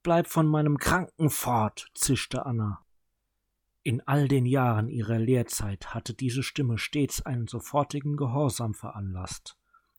Bleib 0.03 0.27
von 0.27 0.47
meinem 0.47 0.77
Kranken 0.77 1.31
fort, 1.31 1.91
zischte 1.95 2.45
Anna. 2.45 2.85
In 3.83 4.03
all 4.07 4.29
den 4.29 4.45
Jahren 4.45 4.91
ihrer 4.91 5.19
Lehrzeit 5.19 5.95
hatte 5.95 6.13
diese 6.13 6.43
Stimme 6.43 6.77
stets 6.77 7.23
einen 7.23 7.47
sofortigen 7.47 8.17
Gehorsam 8.17 8.75
veranlasst, 8.75 9.57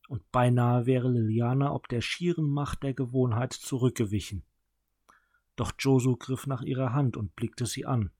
und 0.07 0.31
beinahe 0.31 0.85
wäre 0.85 1.09
Liliana 1.09 1.73
ob 1.73 1.87
der 1.87 2.01
schieren 2.01 2.49
Macht 2.49 2.83
der 2.83 2.93
Gewohnheit 2.93 3.53
zurückgewichen. 3.53 4.43
Doch 5.55 5.71
Josu 5.79 6.15
griff 6.15 6.45
nach 6.45 6.61
ihrer 6.61 6.93
Hand 6.93 7.17
und 7.17 7.35
blickte 7.35 7.65
sie 7.65 7.85
an, 7.85 8.11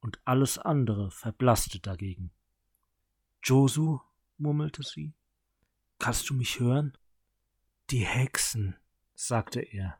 und 0.00 0.20
alles 0.24 0.56
andere 0.56 1.10
verblasste 1.10 1.80
dagegen. 1.80 2.30
Josu, 3.42 3.98
murmelte 4.38 4.84
sie. 4.84 5.14
Kannst 5.98 6.30
du 6.30 6.34
mich 6.34 6.60
hören? 6.60 6.96
Die 7.90 8.04
Hexen, 8.04 8.76
sagte 9.14 9.60
er. 9.60 9.98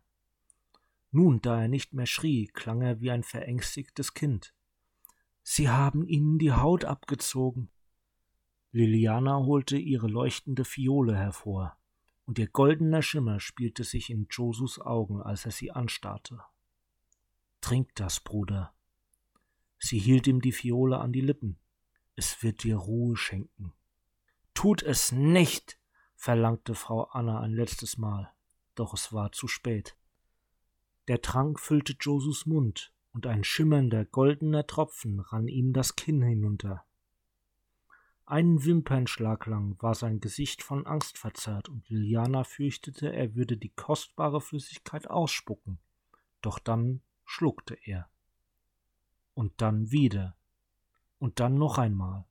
Nun, 1.10 1.40
da 1.40 1.62
er 1.62 1.68
nicht 1.68 1.92
mehr 1.92 2.06
schrie, 2.06 2.46
klang 2.46 2.82
er 2.82 3.00
wie 3.00 3.10
ein 3.10 3.22
verängstigtes 3.22 4.14
Kind. 4.14 4.52
Sie 5.48 5.68
haben 5.68 6.08
ihnen 6.08 6.40
die 6.40 6.50
Haut 6.50 6.84
abgezogen. 6.84 7.70
Liliana 8.72 9.36
holte 9.36 9.76
ihre 9.76 10.08
leuchtende 10.08 10.64
Fiole 10.64 11.14
hervor, 11.16 11.78
und 12.24 12.40
ihr 12.40 12.48
goldener 12.48 13.00
Schimmer 13.00 13.38
spielte 13.38 13.84
sich 13.84 14.10
in 14.10 14.26
Josus 14.28 14.80
Augen, 14.80 15.22
als 15.22 15.44
er 15.44 15.52
sie 15.52 15.70
anstarrte. 15.70 16.40
Trink 17.60 17.94
das, 17.94 18.18
Bruder. 18.18 18.74
Sie 19.78 20.00
hielt 20.00 20.26
ihm 20.26 20.40
die 20.40 20.50
Fiole 20.50 20.98
an 20.98 21.12
die 21.12 21.20
Lippen. 21.20 21.60
Es 22.16 22.42
wird 22.42 22.64
dir 22.64 22.78
Ruhe 22.78 23.16
schenken. 23.16 23.72
Tut 24.52 24.82
es 24.82 25.12
nicht, 25.12 25.78
verlangte 26.16 26.74
Frau 26.74 27.04
Anna 27.04 27.38
ein 27.38 27.52
letztes 27.52 27.98
Mal, 27.98 28.32
doch 28.74 28.94
es 28.94 29.12
war 29.12 29.30
zu 29.30 29.46
spät. 29.46 29.96
Der 31.06 31.22
Trank 31.22 31.60
füllte 31.60 31.94
Josus 32.00 32.46
Mund, 32.46 32.92
und 33.16 33.26
ein 33.26 33.44
schimmernder 33.44 34.04
goldener 34.04 34.66
Tropfen 34.66 35.20
rann 35.20 35.48
ihm 35.48 35.72
das 35.72 35.96
Kinn 35.96 36.20
hinunter. 36.20 36.84
Einen 38.26 38.62
Wimpernschlag 38.62 39.46
lang 39.46 39.74
war 39.80 39.94
sein 39.94 40.20
Gesicht 40.20 40.62
von 40.62 40.86
Angst 40.86 41.16
verzerrt, 41.16 41.70
und 41.70 41.88
Liliana 41.88 42.44
fürchtete, 42.44 43.10
er 43.10 43.34
würde 43.34 43.56
die 43.56 43.70
kostbare 43.70 44.42
Flüssigkeit 44.42 45.08
ausspucken. 45.08 45.78
Doch 46.42 46.58
dann 46.58 47.00
schluckte 47.24 47.78
er. 47.84 48.10
Und 49.32 49.62
dann 49.62 49.90
wieder. 49.90 50.36
Und 51.18 51.40
dann 51.40 51.54
noch 51.54 51.78
einmal. 51.78 52.26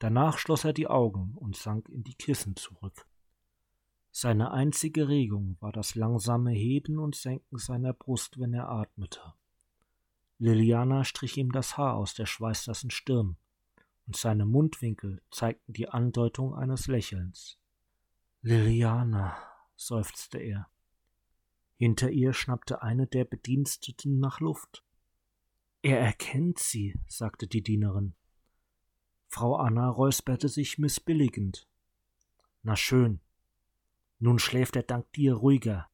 Danach 0.00 0.36
schloss 0.36 0.64
er 0.64 0.74
die 0.74 0.86
Augen 0.86 1.32
und 1.34 1.56
sank 1.56 1.88
in 1.88 2.04
die 2.04 2.14
Kissen 2.14 2.56
zurück. 2.56 3.06
Seine 4.10 4.50
einzige 4.50 5.08
Regung 5.08 5.56
war 5.60 5.72
das 5.72 5.94
langsame 5.94 6.50
Heben 6.50 6.98
und 6.98 7.14
Senken 7.14 7.56
seiner 7.56 7.94
Brust, 7.94 8.38
wenn 8.38 8.52
er 8.52 8.68
atmete. 8.68 9.32
Liliana 10.38 11.04
strich 11.04 11.36
ihm 11.36 11.52
das 11.52 11.76
Haar 11.76 11.94
aus 11.94 12.14
der 12.14 12.26
schweißnassen 12.26 12.90
Stirn, 12.90 13.36
und 14.06 14.16
seine 14.16 14.44
Mundwinkel 14.44 15.22
zeigten 15.30 15.72
die 15.72 15.88
Andeutung 15.88 16.54
eines 16.54 16.86
Lächelns. 16.86 17.58
Liliana, 18.42 19.36
seufzte 19.76 20.38
er. 20.38 20.68
Hinter 21.76 22.10
ihr 22.10 22.32
schnappte 22.32 22.82
eine 22.82 23.06
der 23.06 23.24
Bediensteten 23.24 24.20
nach 24.20 24.40
Luft. 24.40 24.84
Er 25.82 26.00
erkennt 26.00 26.58
sie, 26.58 26.98
sagte 27.06 27.46
die 27.46 27.62
Dienerin. 27.62 28.14
Frau 29.28 29.56
Anna 29.56 29.88
räusperte 29.88 30.48
sich 30.48 30.78
missbilligend. 30.78 31.66
Na 32.62 32.76
schön. 32.76 33.20
Nun 34.18 34.38
schläft 34.38 34.76
er 34.76 34.84
dank 34.84 35.12
dir 35.12 35.34
ruhiger. 35.34 35.88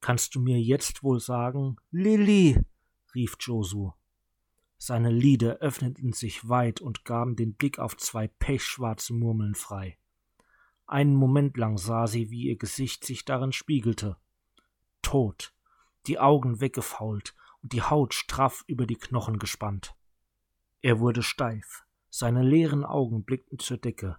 Kannst 0.00 0.34
du 0.34 0.40
mir 0.40 0.60
jetzt 0.60 1.02
wohl 1.02 1.20
sagen, 1.20 1.76
Lilli, 1.90 2.58
rief 3.16 3.36
Josu. 3.40 3.92
Seine 4.78 5.10
Lider 5.10 5.56
öffneten 5.56 6.12
sich 6.12 6.48
weit 6.48 6.80
und 6.80 7.04
gaben 7.04 7.34
den 7.34 7.54
Blick 7.54 7.78
auf 7.78 7.96
zwei 7.96 8.28
pechschwarze 8.28 9.14
Murmeln 9.14 9.54
frei. 9.54 9.98
Einen 10.86 11.16
Moment 11.16 11.56
lang 11.56 11.78
sah 11.78 12.06
sie, 12.06 12.30
wie 12.30 12.44
ihr 12.44 12.56
Gesicht 12.56 13.04
sich 13.04 13.24
darin 13.24 13.52
spiegelte. 13.52 14.18
Tot, 15.02 15.54
die 16.06 16.18
Augen 16.18 16.60
weggefault 16.60 17.34
und 17.62 17.72
die 17.72 17.82
Haut 17.82 18.14
straff 18.14 18.64
über 18.68 18.86
die 18.86 18.96
Knochen 18.96 19.38
gespannt. 19.38 19.96
Er 20.82 21.00
wurde 21.00 21.22
steif, 21.22 21.84
seine 22.10 22.42
leeren 22.42 22.84
Augen 22.84 23.24
blickten 23.24 23.58
zur 23.58 23.78
Decke. 23.78 24.18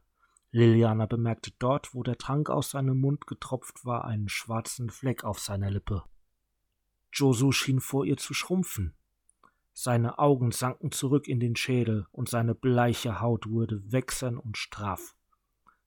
Liliana 0.51 1.05
bemerkte 1.05 1.51
dort, 1.59 1.93
wo 1.93 2.03
der 2.03 2.17
Trank 2.17 2.49
aus 2.49 2.71
seinem 2.71 2.99
Mund 2.99 3.27
getropft 3.27 3.85
war, 3.85 4.05
einen 4.05 4.27
schwarzen 4.27 4.89
Fleck 4.89 5.23
auf 5.23 5.39
seiner 5.39 5.69
Lippe. 5.69 6.03
Josu 7.13 7.51
schien 7.51 7.79
vor 7.79 8.05
ihr 8.05 8.17
zu 8.17 8.33
schrumpfen. 8.33 8.93
Seine 9.73 10.17
Augen 10.17 10.51
sanken 10.51 10.91
zurück 10.91 11.27
in 11.27 11.39
den 11.39 11.55
Schädel 11.55 12.07
und 12.11 12.29
seine 12.29 12.55
bleiche 12.55 13.21
Haut 13.21 13.47
wurde 13.47 13.91
wächsern 13.91 14.37
und 14.37 14.57
straff. 14.57 15.15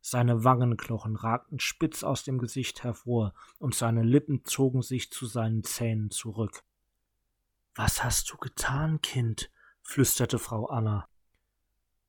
Seine 0.00 0.44
Wangenknochen 0.44 1.16
ragten 1.16 1.60
spitz 1.60 2.02
aus 2.02 2.24
dem 2.24 2.38
Gesicht 2.38 2.84
hervor 2.84 3.34
und 3.58 3.74
seine 3.74 4.02
Lippen 4.02 4.44
zogen 4.44 4.82
sich 4.82 5.10
zu 5.10 5.26
seinen 5.26 5.62
Zähnen 5.62 6.10
zurück. 6.10 6.62
Was 7.74 8.02
hast 8.02 8.30
du 8.30 8.36
getan, 8.36 9.00
Kind? 9.02 9.50
flüsterte 9.82 10.38
Frau 10.38 10.66
Anna. 10.66 11.08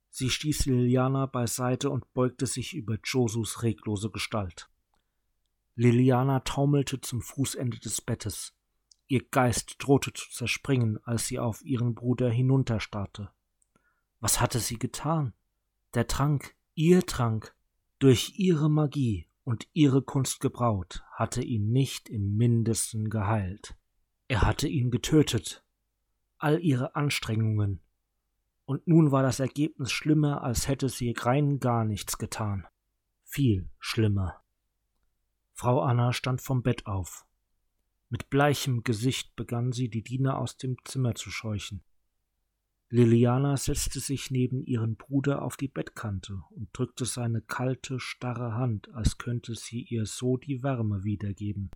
Sie 0.09 0.29
stieß 0.29 0.65
Liliana 0.65 1.25
beiseite 1.25 1.89
und 1.89 2.13
beugte 2.13 2.45
sich 2.45 2.73
über 2.73 2.97
Josus 3.03 3.63
reglose 3.63 4.09
Gestalt. 4.09 4.69
Liliana 5.75 6.41
taumelte 6.41 7.01
zum 7.01 7.21
Fußende 7.21 7.79
des 7.79 8.01
Bettes. 8.01 8.53
Ihr 9.11 9.25
Geist 9.29 9.75
drohte 9.79 10.13
zu 10.13 10.29
zerspringen, 10.29 10.97
als 11.03 11.27
sie 11.27 11.37
auf 11.37 11.65
ihren 11.65 11.95
Bruder 11.95 12.29
hinunterstarrte. 12.29 13.29
Was 14.21 14.39
hatte 14.39 14.59
sie 14.59 14.79
getan? 14.79 15.33
Der 15.93 16.07
Trank, 16.07 16.55
ihr 16.75 17.05
Trank, 17.05 17.53
durch 17.99 18.39
ihre 18.39 18.69
Magie 18.69 19.27
und 19.43 19.67
ihre 19.73 20.01
Kunst 20.01 20.39
gebraut, 20.39 21.03
hatte 21.11 21.43
ihn 21.43 21.73
nicht 21.73 22.07
im 22.07 22.37
mindesten 22.37 23.09
geheilt. 23.09 23.75
Er 24.29 24.43
hatte 24.43 24.69
ihn 24.69 24.91
getötet, 24.91 25.61
all 26.37 26.61
ihre 26.61 26.95
Anstrengungen, 26.95 27.81
und 28.63 28.87
nun 28.87 29.11
war 29.11 29.23
das 29.23 29.41
Ergebnis 29.41 29.91
schlimmer, 29.91 30.41
als 30.41 30.69
hätte 30.69 30.87
sie 30.87 31.13
rein 31.17 31.59
gar 31.59 31.83
nichts 31.83 32.17
getan. 32.17 32.65
Viel 33.25 33.69
schlimmer. 33.77 34.41
Frau 35.51 35.81
Anna 35.81 36.13
stand 36.13 36.39
vom 36.39 36.63
Bett 36.63 36.85
auf. 36.85 37.25
Mit 38.11 38.29
bleichem 38.29 38.83
Gesicht 38.83 39.37
begann 39.37 39.71
sie, 39.71 39.87
die 39.87 40.03
Diener 40.03 40.37
aus 40.37 40.57
dem 40.57 40.75
Zimmer 40.83 41.15
zu 41.15 41.31
scheuchen. 41.31 41.81
Liliana 42.89 43.55
setzte 43.55 44.01
sich 44.01 44.31
neben 44.31 44.65
ihren 44.65 44.97
Bruder 44.97 45.41
auf 45.41 45.55
die 45.55 45.69
Bettkante 45.69 46.43
und 46.49 46.67
drückte 46.73 47.05
seine 47.05 47.41
kalte, 47.41 48.01
starre 48.01 48.53
Hand, 48.55 48.93
als 48.93 49.17
könnte 49.17 49.55
sie 49.55 49.83
ihr 49.83 50.05
so 50.05 50.35
die 50.35 50.61
Wärme 50.61 51.05
wiedergeben. 51.05 51.71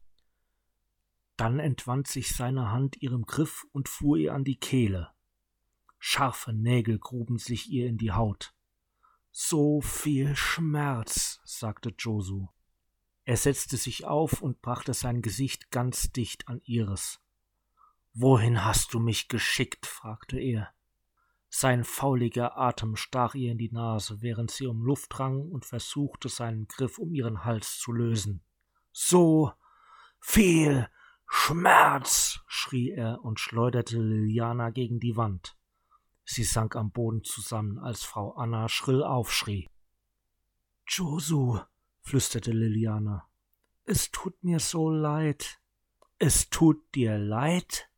Dann 1.37 1.59
entwand 1.59 2.07
sich 2.07 2.35
seine 2.35 2.69
Hand 2.69 3.01
ihrem 3.01 3.21
Griff 3.21 3.65
und 3.71 3.87
fuhr 3.87 4.17
ihr 4.17 4.33
an 4.33 4.43
die 4.43 4.59
Kehle. 4.59 5.11
Scharfe 5.99 6.51
Nägel 6.51 6.99
gruben 6.99 7.37
sich 7.37 7.69
ihr 7.71 7.87
in 7.87 7.97
die 7.97 8.11
Haut. 8.11 8.53
So 9.31 9.79
viel 9.79 10.35
Schmerz, 10.35 11.39
sagte 11.45 11.93
Josu. 11.97 12.49
Er 13.25 13.37
setzte 13.37 13.75
sich 13.77 14.05
auf 14.05 14.41
und 14.41 14.61
brachte 14.61 14.93
sein 14.93 15.21
Gesicht 15.21 15.71
ganz 15.71 16.11
dicht 16.11 16.47
an 16.47 16.61
ihres. 16.63 17.19
Wohin 18.13 18.63
hast 18.63 18.93
du 18.93 18.99
mich 18.99 19.27
geschickt? 19.27 19.87
fragte 19.87 20.39
er. 20.39 20.71
Sein 21.49 21.83
fauliger 21.83 22.57
Atem 22.57 22.95
stach 22.95 23.33
ihr 23.33 23.51
in 23.51 23.57
die 23.57 23.71
Nase, 23.71 24.21
während 24.21 24.51
sie 24.51 24.67
um 24.67 24.83
Luft 24.83 25.19
rang 25.19 25.41
und 25.41 25.65
versuchte, 25.65 26.29
seinen 26.29 26.67
Griff 26.67 26.99
um 26.99 27.13
ihren 27.13 27.43
Hals 27.43 27.79
zu 27.79 27.91
lösen. 27.91 28.43
So 28.91 29.51
viel 30.19 30.87
Schmerz, 31.27 32.41
schrie 32.47 32.91
er 32.91 33.23
und 33.23 33.39
schleuderte 33.39 33.97
Liliana 33.97 34.69
gegen 34.69 34.99
die 34.99 35.17
Wand. 35.17 35.57
Sie 36.25 36.43
sank 36.43 36.75
am 36.75 36.91
Boden 36.91 37.23
zusammen, 37.23 37.79
als 37.79 38.03
Frau 38.03 38.33
Anna 38.33 38.69
schrill 38.69 39.03
aufschrie. 39.03 39.67
Josu, 40.87 41.59
flüsterte 42.05 42.51
Liliana, 42.51 43.27
es 43.83 44.11
tut 44.11 44.43
mir 44.43 44.59
so 44.59 44.89
leid. 44.89 45.59
Es 46.17 46.49
tut 46.49 46.95
dir 46.95 47.17
leid? 47.17 47.89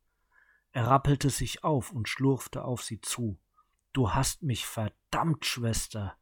Er 0.72 0.86
rappelte 0.86 1.30
sich 1.30 1.64
auf 1.64 1.92
und 1.92 2.08
schlurfte 2.08 2.64
auf 2.64 2.82
sie 2.82 3.00
zu. 3.00 3.38
Du 3.92 4.12
hast 4.12 4.42
mich 4.42 4.66
verdammt, 4.66 5.46
Schwester. 5.46 6.16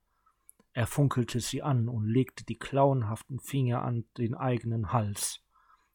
Er 0.73 0.87
funkelte 0.87 1.41
sie 1.41 1.63
an 1.63 1.89
und 1.89 2.07
legte 2.07 2.45
die 2.45 2.59
klauenhaften 2.59 3.41
Finger 3.41 3.83
an 3.83 4.05
den 4.19 4.35
eigenen 4.35 4.93
Hals. 4.93 5.41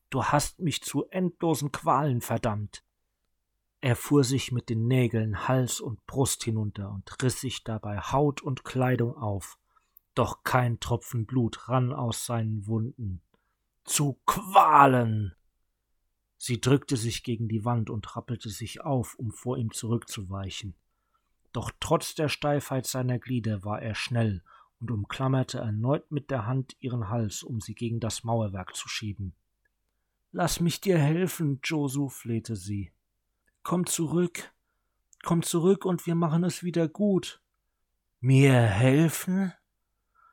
Du 0.10 0.26
hast 0.26 0.60
mich 0.60 0.84
zu 0.84 1.06
endlosen 1.10 1.72
Qualen 1.72 2.20
verdammt. 2.20 2.84
Er 3.80 3.96
fuhr 3.96 4.24
sich 4.24 4.52
mit 4.52 4.70
den 4.70 4.88
Nägeln 4.88 5.48
Hals 5.48 5.80
und 5.80 6.06
Brust 6.08 6.44
hinunter 6.44 6.92
und 6.92 7.24
riss 7.24 7.40
sich 7.40 7.64
dabei 7.64 8.00
Haut 8.00 8.42
und 8.42 8.66
Kleidung 8.66 9.16
auf, 9.16 9.58
doch 10.16 10.44
kein 10.44 10.80
Tropfen 10.80 11.26
Blut 11.26 11.70
rann 11.70 11.94
aus 11.94 12.26
seinen 12.26 12.68
Wunden. 12.68 13.22
Zu 13.84 14.20
Qualen! 14.26 15.34
Sie 16.38 16.60
drückte 16.60 16.98
sich 16.98 17.24
gegen 17.24 17.48
die 17.48 17.66
Wand 17.66 17.90
und 17.90 18.16
rappelte 18.16 18.50
sich 18.50 18.82
auf, 18.82 19.16
um 19.16 19.32
vor 19.32 19.58
ihm 19.58 19.72
zurückzuweichen. 19.72 20.76
Doch 21.54 21.72
trotz 21.80 22.16
der 22.16 22.30
Steifheit 22.30 22.86
seiner 22.86 23.20
Glieder 23.20 23.64
war 23.64 23.82
er 23.82 23.96
schnell 23.96 24.44
und 24.80 24.90
umklammerte 24.90 25.60
erneut 25.60 26.12
mit 26.12 26.32
der 26.32 26.48
Hand 26.48 26.76
ihren 26.80 27.10
Hals, 27.10 27.44
um 27.44 27.62
sie 27.62 27.76
gegen 27.76 28.00
das 28.00 28.24
Mauerwerk 28.24 28.76
zu 28.76 28.90
schieben. 28.90 29.36
Lass 30.32 30.60
mich 30.60 30.82
dir 30.82 30.98
helfen, 30.98 31.60
Josu, 31.64 32.10
flehte 32.10 32.56
sie. 32.56 32.92
Komm 33.64 33.86
zurück, 33.86 34.52
komm 35.24 35.44
zurück 35.44 35.86
und 35.86 36.08
wir 36.08 36.16
machen 36.16 36.44
es 36.44 36.64
wieder 36.64 36.88
gut. 36.88 37.42
Mir 38.20 38.62
helfen? 38.62 39.54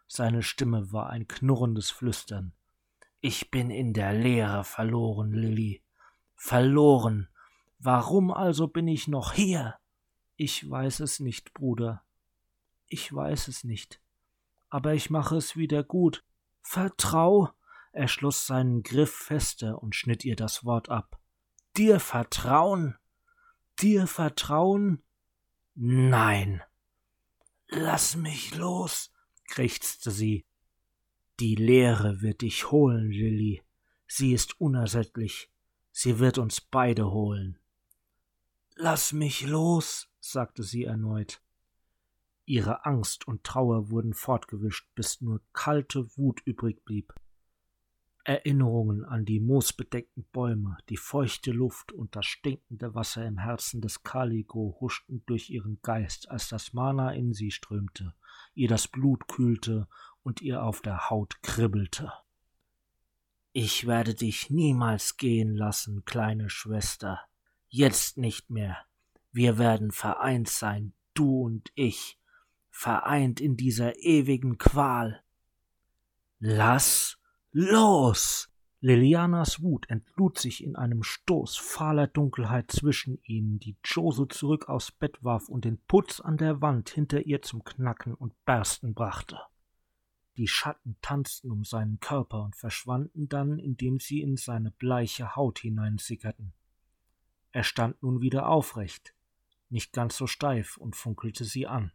Seine 0.09 0.43
Stimme 0.43 0.91
war 0.91 1.11
ein 1.11 1.29
knurrendes 1.29 1.91
Flüstern. 1.91 2.55
Ich 3.21 3.51
bin 3.51 3.71
in 3.71 3.93
der 3.93 4.15
Leere 4.15 4.65
verloren, 4.65 5.33
Lilly. 5.33 5.83
Verloren. 6.35 7.29
Warum 7.79 8.33
also 8.33 8.69
bin 8.69 8.89
ich 8.89 9.07
noch 9.07 9.35
hier? 9.35 9.77
Ich 10.37 10.69
weiß 10.69 11.01
es 11.01 11.21
nicht, 11.21 11.53
Bruder. 11.53 12.03
Ich 12.87 13.13
weiß 13.13 13.49
es 13.49 13.65
nicht. 13.65 14.01
Aber 14.71 14.95
ich 14.95 15.11
mache 15.11 15.37
es 15.37 15.57
wieder 15.57 15.85
gut. 15.85 16.25
Vertrau. 16.63 17.51
Er 17.93 18.09
schloss 18.09 18.47
seinen 18.47 18.83
Griff 18.83 19.13
fester 19.13 19.83
und 19.83 19.95
schnitt 19.95 20.25
ihr 20.25 20.37
das 20.37 20.65
Wort 20.65 20.89
ab. 20.89 21.19
Dir 21.77 22.01
vertrauen? 22.01 22.97
Dir 23.79 24.07
vertrauen? 24.07 25.03
Nein. 25.75 26.63
Lass 27.69 28.17
mich 28.17 28.55
los, 28.55 29.13
krächzte 29.49 30.11
sie. 30.11 30.45
Die 31.41 31.57
Lehre 31.57 32.23
wird 32.23 32.43
dich 32.43 32.71
holen, 32.71 33.11
Lilly. 33.11 33.63
Sie 34.07 34.33
ist 34.33 34.61
unersättlich. 34.61 35.51
Sie 35.91 36.19
wird 36.21 36.39
uns 36.39 36.61
beide 36.61 37.11
holen. 37.11 37.59
Lass 38.77 39.13
mich 39.13 39.45
los, 39.45 40.09
sagte 40.21 40.63
sie 40.63 40.85
erneut. 40.85 41.43
Ihre 42.45 42.87
Angst 42.87 43.27
und 43.27 43.45
Trauer 43.45 43.91
wurden 43.91 44.15
fortgewischt, 44.15 44.89
bis 44.95 45.21
nur 45.21 45.43
kalte 45.53 46.17
Wut 46.17 46.41
übrig 46.45 46.85
blieb. 46.85 47.13
Erinnerungen 48.25 49.05
an 49.05 49.25
die 49.25 49.41
moosbedeckten 49.41 50.25
Bäume, 50.33 50.77
die 50.89 50.97
feuchte 50.97 51.51
Luft 51.51 51.93
und 51.93 52.15
das 52.15 52.27
stinkende 52.27 52.95
Wasser 52.95 53.27
im 53.27 53.39
Herzen 53.39 53.81
des 53.81 54.03
Kaligo 54.03 54.77
huschten 54.81 55.23
durch 55.27 55.51
ihren 55.51 55.81
Geist, 55.83 56.31
als 56.31 56.49
das 56.49 56.73
Mana 56.73 57.13
in 57.13 57.33
sie 57.33 57.51
strömte, 57.51 58.15
ihr 58.59 58.69
das 58.69 58.89
Blut 58.89 59.29
kühlte 59.29 59.89
und 60.23 60.43
ihr 60.43 60.63
auf 60.63 60.83
der 60.83 61.11
Haut 61.11 61.43
kribbelte. 61.43 62.13
Ich 63.53 63.87
werde 63.87 64.15
dich 64.15 64.51
niemals 64.51 65.17
gehen 65.17 65.55
lassen, 65.55 66.05
kleine 66.05 66.51
Schwester. 66.51 67.21
Jetzt 67.69 68.19
nicht 68.19 68.51
mehr. 68.51 68.77
Wir 69.33 69.59
werden 69.59 69.91
vereint 69.91 70.49
sein, 70.49 70.93
du 71.15 71.43
und 71.43 71.71
ich, 71.75 72.19
vereint 72.71 73.41
in 73.41 73.57
dieser 73.57 73.97
ewigen 73.99 74.59
Qual. 74.59 75.23
Lass 76.39 77.19
los! 77.53 78.48
Lilianas 78.81 79.61
Wut 79.61 79.91
entlud 79.91 80.39
sich 80.39 80.63
in 80.63 80.77
einem 80.77 81.03
Stoß 81.03 81.57
fahler 81.57 82.07
Dunkelheit 82.07 82.71
zwischen 82.71 83.19
ihnen, 83.25 83.59
die 83.59 83.77
Jose 83.85 84.29
zurück 84.29 84.69
aufs 84.69 84.93
Bett 84.93 85.19
warf 85.25 85.49
und 85.49 85.65
den 85.65 85.79
Putz 85.89 86.21
an 86.21 86.37
der 86.37 86.61
Wand 86.63 86.89
hinter 86.91 87.27
ihr 87.27 87.43
zum 87.43 87.65
Knacken 87.65 88.15
und 88.15 88.35
Bersten 88.45 88.95
brachte. 88.95 89.41
Die 90.37 90.47
Schatten 90.47 90.97
tanzten 91.03 91.51
um 91.51 91.65
seinen 91.65 91.99
Körper 91.99 92.45
und 92.45 92.55
verschwanden 92.55 93.29
dann, 93.29 93.59
indem 93.59 93.99
sie 93.99 94.21
in 94.21 94.37
seine 94.37 94.71
bleiche 94.71 95.35
Haut 95.35 95.59
hineinsickerten. 95.59 96.53
Er 97.51 97.65
stand 97.65 98.01
nun 98.05 98.21
wieder 98.21 98.49
aufrecht, 98.49 99.13
nicht 99.71 99.93
ganz 99.93 100.17
so 100.17 100.29
steif, 100.29 100.77
und 100.77 100.95
funkelte 100.95 101.45
sie 101.45 101.67
an. 101.67 101.91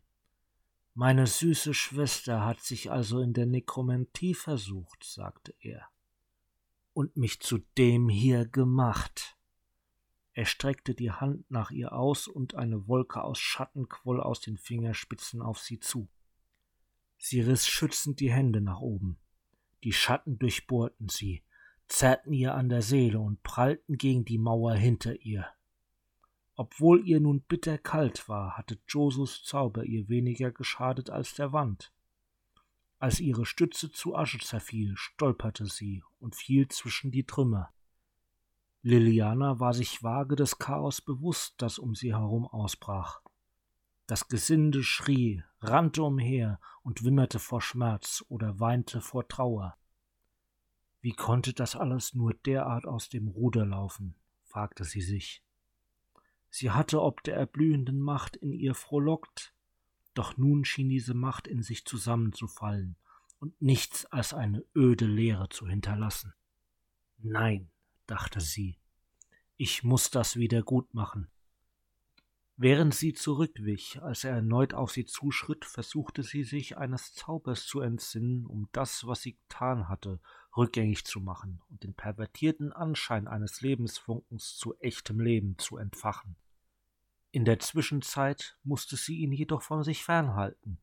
Meine 0.96 1.28
süße 1.28 1.74
Schwester 1.74 2.44
hat 2.44 2.60
sich 2.60 2.92
also 2.92 3.22
in 3.22 3.32
der 3.32 3.46
Nekromantie 3.46 4.34
versucht, 4.34 5.06
sagte 5.06 5.56
er, 5.62 5.88
und 6.94 7.18
mich 7.18 7.40
zu 7.40 7.60
dem 7.78 8.10
hier 8.10 8.46
gemacht. 8.46 9.38
Er 10.34 10.46
streckte 10.46 10.96
die 10.96 11.12
Hand 11.12 11.50
nach 11.52 11.70
ihr 11.72 11.94
aus, 11.94 12.28
und 12.28 12.56
eine 12.56 12.88
Wolke 12.88 13.24
aus 13.24 13.40
Schatten 13.40 13.88
quoll 13.88 14.20
aus 14.20 14.42
den 14.42 14.58
Fingerspitzen 14.58 15.42
auf 15.42 15.60
sie 15.60 15.80
zu. 15.80 16.10
Sie 17.18 17.42
riss 17.42 17.68
schützend 17.68 18.20
die 18.20 18.32
Hände 18.32 18.60
nach 18.60 18.80
oben. 18.80 19.20
Die 19.84 19.94
Schatten 19.94 20.40
durchbohrten 20.40 21.10
sie, 21.10 21.44
zerrten 21.88 22.34
ihr 22.34 22.56
an 22.56 22.70
der 22.70 22.82
Seele 22.82 23.20
und 23.20 23.44
prallten 23.44 23.98
gegen 23.98 24.26
die 24.26 24.38
Mauer 24.38 24.74
hinter 24.74 25.22
ihr. 25.22 25.48
Obwohl 26.56 27.08
ihr 27.08 27.20
nun 27.20 27.42
bitterkalt 27.42 28.28
war, 28.30 28.58
hatte 28.58 28.80
Josus 28.88 29.44
Zauber 29.44 29.84
ihr 29.84 30.08
weniger 30.10 30.52
geschadet 30.52 31.10
als 31.10 31.34
der 31.34 31.52
Wand. 31.52 31.92
Als 33.04 33.20
ihre 33.20 33.46
Stütze 33.46 33.92
zu 33.92 34.16
Asche 34.16 34.40
zerfiel, 34.40 34.96
stolperte 34.96 35.66
sie 35.66 36.06
und 36.22 36.38
fiel 36.38 36.70
zwischen 36.70 37.12
die 37.12 37.26
Trümmer. 37.26 37.74
Liliana 38.82 39.60
war 39.60 39.74
sich 39.74 40.04
vage 40.04 40.38
des 40.38 40.58
Chaos 40.58 41.02
bewusst, 41.02 41.56
das 41.58 41.80
um 41.80 41.96
sie 41.96 42.16
herum 42.16 42.48
ausbrach. 42.48 43.20
Das 44.08 44.30
Gesinde 44.30 44.84
schrie, 44.84 45.44
rannte 45.60 46.02
umher 46.02 46.62
und 46.82 47.04
wimmerte 47.04 47.40
vor 47.40 47.60
Schmerz 47.60 48.24
oder 48.30 48.62
weinte 48.62 49.02
vor 49.02 49.28
Trauer. 49.28 49.76
Wie 51.02 51.12
konnte 51.12 51.52
das 51.52 51.76
alles 51.76 52.14
nur 52.14 52.34
derart 52.34 52.86
aus 52.86 53.10
dem 53.10 53.28
Ruder 53.28 53.66
laufen? 53.66 54.16
fragte 54.46 54.86
sie 54.86 55.02
sich. 55.02 55.44
Sie 56.50 56.72
hatte 56.72 57.02
ob 57.02 57.22
der 57.24 57.36
erblühenden 57.36 58.00
Macht 58.00 58.38
in 58.38 58.54
ihr 58.54 58.74
frohlockt, 58.74 59.54
doch 60.14 60.38
nun 60.38 60.66
schien 60.66 60.90
diese 60.90 61.14
Macht 61.14 61.48
in 61.48 61.64
sich 61.64 61.86
zusammenzufallen 61.86 62.96
und 63.40 63.62
nichts 63.62 64.06
als 64.06 64.34
eine 64.34 64.64
öde 64.76 65.06
Leere 65.06 65.50
zu 65.50 65.68
hinterlassen. 65.68 66.34
Nein, 67.18 67.70
dachte 68.08 68.42
sie, 68.42 68.78
ich 69.58 69.84
muss 69.84 70.10
das 70.10 70.36
wieder 70.36 70.64
gut 70.64 70.94
machen. 70.94 71.30
Während 72.56 72.94
sie 72.94 73.14
zurückwich, 73.14 74.02
als 74.02 74.24
er 74.24 74.36
erneut 74.36 74.74
auf 74.74 74.92
sie 74.92 75.06
zuschritt, 75.06 75.66
versuchte 75.66 76.22
sie 76.22 76.44
sich 76.44 76.78
eines 76.78 77.14
Zaubers 77.14 77.66
zu 77.66 77.80
entsinnen, 77.80 78.46
um 78.46 78.70
das, 78.72 79.08
was 79.08 79.24
sie 79.24 79.34
getan 79.34 79.90
hatte, 79.90 80.20
rückgängig 80.56 81.04
zu 81.06 81.20
machen 81.20 81.62
und 81.70 81.84
den 81.84 81.96
pervertierten 81.96 82.72
Anschein 82.72 83.28
eines 83.28 83.62
Lebensfunkens 83.62 84.56
zu 84.56 84.76
echtem 84.80 85.20
Leben 85.20 85.58
zu 85.58 85.78
entfachen. 85.78 86.36
In 87.34 87.46
der 87.46 87.58
Zwischenzeit 87.58 88.60
musste 88.64 88.96
sie 88.96 89.18
ihn 89.18 89.32
jedoch 89.32 89.64
von 89.64 89.84
sich 89.84 90.04
fernhalten. 90.04 90.78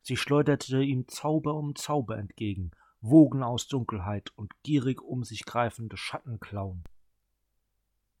Sie 0.00 0.16
schleuderte 0.16 0.82
ihm 0.82 1.06
Zauber 1.08 1.56
um 1.56 1.76
Zauber 1.76 2.16
entgegen, 2.16 2.70
Wogen 3.02 3.42
aus 3.42 3.68
Dunkelheit 3.68 4.32
und 4.34 4.54
gierig 4.62 5.02
um 5.02 5.24
sich 5.24 5.44
greifende 5.44 5.98
Schattenklauen. 5.98 6.84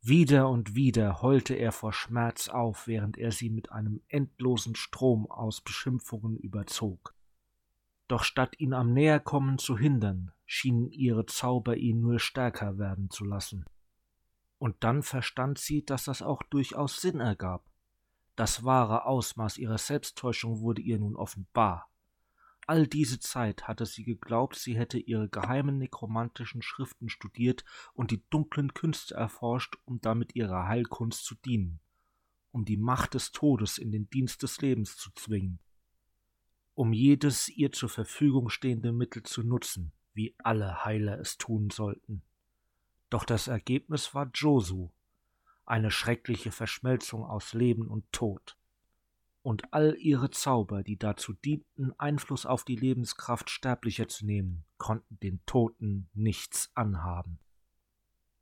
Wieder 0.02 0.50
und 0.50 0.74
wieder 0.74 1.22
heulte 1.22 1.54
er 1.54 1.72
vor 1.72 1.94
Schmerz 1.94 2.50
auf, 2.50 2.86
während 2.86 3.16
er 3.16 3.32
sie 3.32 3.48
mit 3.48 3.72
einem 3.72 4.02
endlosen 4.08 4.74
Strom 4.74 5.24
aus 5.30 5.62
Beschimpfungen 5.62 6.36
überzog. 6.36 7.14
Doch 8.08 8.24
statt 8.24 8.60
ihn 8.60 8.74
am 8.74 8.92
Näherkommen 8.92 9.56
zu 9.56 9.78
hindern, 9.78 10.32
schienen 10.44 10.90
ihre 10.90 11.24
Zauber 11.24 11.78
ihn 11.78 12.02
nur 12.02 12.18
stärker 12.18 12.76
werden 12.76 13.08
zu 13.08 13.24
lassen. 13.24 13.64
Und 14.62 14.84
dann 14.84 15.02
verstand 15.02 15.58
sie, 15.58 15.84
dass 15.84 16.04
das 16.04 16.22
auch 16.22 16.40
durchaus 16.44 17.00
Sinn 17.00 17.18
ergab. 17.18 17.68
Das 18.36 18.62
wahre 18.62 19.06
Ausmaß 19.06 19.58
ihrer 19.58 19.76
Selbsttäuschung 19.76 20.60
wurde 20.60 20.80
ihr 20.80 21.00
nun 21.00 21.16
offenbar. 21.16 21.90
All 22.68 22.86
diese 22.86 23.18
Zeit 23.18 23.66
hatte 23.66 23.86
sie 23.86 24.04
geglaubt, 24.04 24.54
sie 24.54 24.78
hätte 24.78 25.00
ihre 25.00 25.28
geheimen 25.28 25.78
nekromantischen 25.78 26.62
Schriften 26.62 27.08
studiert 27.08 27.64
und 27.92 28.12
die 28.12 28.22
dunklen 28.30 28.72
Künste 28.72 29.16
erforscht, 29.16 29.78
um 29.84 30.00
damit 30.00 30.36
ihrer 30.36 30.68
Heilkunst 30.68 31.24
zu 31.24 31.34
dienen, 31.34 31.80
um 32.52 32.64
die 32.64 32.76
Macht 32.76 33.14
des 33.14 33.32
Todes 33.32 33.78
in 33.78 33.90
den 33.90 34.08
Dienst 34.10 34.44
des 34.44 34.60
Lebens 34.60 34.96
zu 34.96 35.10
zwingen, 35.16 35.58
um 36.74 36.92
jedes 36.92 37.48
ihr 37.48 37.72
zur 37.72 37.88
Verfügung 37.88 38.48
stehende 38.48 38.92
Mittel 38.92 39.24
zu 39.24 39.42
nutzen, 39.42 39.90
wie 40.14 40.36
alle 40.38 40.84
Heiler 40.84 41.18
es 41.18 41.36
tun 41.36 41.70
sollten. 41.70 42.22
Doch 43.12 43.24
das 43.24 43.46
Ergebnis 43.46 44.14
war 44.14 44.30
Josu, 44.32 44.88
eine 45.66 45.90
schreckliche 45.90 46.50
Verschmelzung 46.50 47.26
aus 47.26 47.52
Leben 47.52 47.88
und 47.88 48.10
Tod 48.10 48.56
und 49.42 49.74
all 49.74 49.98
ihre 49.98 50.30
Zauber, 50.30 50.82
die 50.82 50.96
dazu 50.96 51.34
dienten, 51.34 51.92
Einfluss 51.98 52.46
auf 52.46 52.64
die 52.64 52.74
Lebenskraft 52.74 53.50
Sterblicher 53.50 54.08
zu 54.08 54.24
nehmen, 54.24 54.64
konnten 54.78 55.20
den 55.20 55.44
Toten 55.44 56.08
nichts 56.14 56.70
anhaben. 56.74 57.38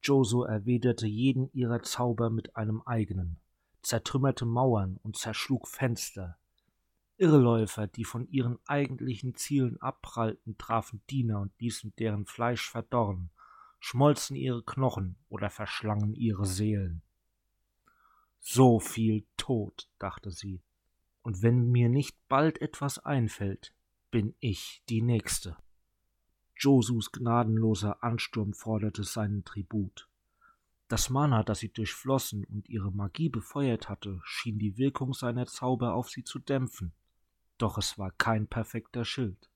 Joso 0.04 0.44
erwiderte 0.44 1.08
jeden 1.08 1.50
ihrer 1.52 1.82
Zauber 1.82 2.30
mit 2.30 2.54
einem 2.54 2.80
eigenen, 2.82 3.38
zertrümmerte 3.82 4.44
Mauern 4.44 5.00
und 5.02 5.16
zerschlug 5.16 5.66
Fenster. 5.66 6.38
Irrläufer, 7.16 7.88
die 7.88 8.04
von 8.04 8.28
ihren 8.28 8.60
eigentlichen 8.68 9.34
Zielen 9.34 9.82
abprallten, 9.82 10.56
trafen 10.58 11.02
Diener 11.10 11.40
und 11.40 11.50
ließen 11.58 11.92
deren 11.98 12.24
Fleisch 12.24 12.70
verdorren, 12.70 13.30
schmolzen 13.80 14.36
ihre 14.36 14.62
Knochen 14.62 15.16
oder 15.28 15.50
verschlangen 15.50 16.14
ihre 16.14 16.46
Seelen. 16.46 17.02
So 18.38 18.78
viel 18.78 19.26
Tod, 19.36 19.90
dachte 19.98 20.30
sie, 20.30 20.62
und 21.22 21.42
wenn 21.42 21.70
mir 21.70 21.88
nicht 21.88 22.16
bald 22.28 22.60
etwas 22.62 22.98
einfällt, 22.98 23.74
bin 24.10 24.34
ich 24.40 24.82
die 24.88 25.02
Nächste. 25.02 25.56
Josus 26.56 27.10
gnadenloser 27.12 28.02
Ansturm 28.02 28.52
forderte 28.52 29.04
seinen 29.04 29.44
Tribut. 29.44 30.08
Das 30.88 31.08
Mana, 31.08 31.42
das 31.42 31.60
sie 31.60 31.72
durchflossen 31.72 32.44
und 32.44 32.68
ihre 32.68 32.90
Magie 32.90 33.28
befeuert 33.28 33.88
hatte, 33.88 34.20
schien 34.24 34.58
die 34.58 34.76
Wirkung 34.76 35.14
seiner 35.14 35.46
Zauber 35.46 35.94
auf 35.94 36.10
sie 36.10 36.24
zu 36.24 36.38
dämpfen, 36.38 36.92
doch 37.58 37.78
es 37.78 37.98
war 37.98 38.10
kein 38.10 38.46
perfekter 38.46 39.04
Schild. 39.04 39.48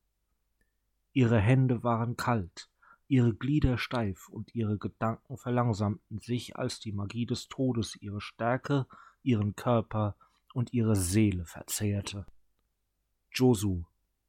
Ihre 1.12 1.40
Hände 1.40 1.82
waren 1.82 2.16
kalt, 2.16 2.68
ihre 3.08 3.34
Glieder 3.34 3.78
steif 3.78 4.28
und 4.28 4.54
ihre 4.54 4.78
Gedanken 4.78 5.36
verlangsamten 5.36 6.18
sich, 6.18 6.56
als 6.56 6.80
die 6.80 6.92
Magie 6.92 7.26
des 7.26 7.48
Todes 7.48 7.96
ihre 7.96 8.20
Stärke, 8.20 8.86
ihren 9.22 9.54
Körper 9.54 10.16
und 10.52 10.72
ihre 10.72 10.96
Seele 10.96 11.44
verzehrte. 11.44 12.26
Josu, 13.32 13.84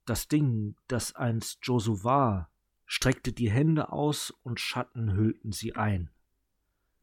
das 0.05 0.27
Ding, 0.27 0.75
das 0.87 1.15
einst 1.15 1.59
Josu 1.63 2.03
war, 2.03 2.49
streckte 2.85 3.33
die 3.33 3.49
Hände 3.49 3.91
aus 3.91 4.31
und 4.43 4.59
Schatten 4.59 5.13
hüllten 5.13 5.51
sie 5.51 5.75
ein. 5.75 6.09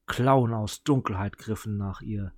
Klauen 0.06 0.52
aus 0.52 0.82
Dunkelheit 0.82 1.38
griffen 1.38 1.76
nach 1.76 2.00
ihr, 2.00 2.32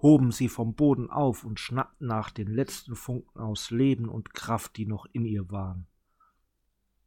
hoben 0.00 0.30
sie 0.30 0.48
vom 0.48 0.74
Boden 0.74 1.10
auf 1.10 1.44
und 1.44 1.58
schnappten 1.58 2.06
nach 2.06 2.30
den 2.30 2.48
letzten 2.48 2.94
Funken 2.94 3.40
aus 3.40 3.70
Leben 3.70 4.08
und 4.08 4.34
Kraft, 4.34 4.76
die 4.76 4.86
noch 4.86 5.06
in 5.12 5.24
ihr 5.24 5.50
waren. 5.50 5.86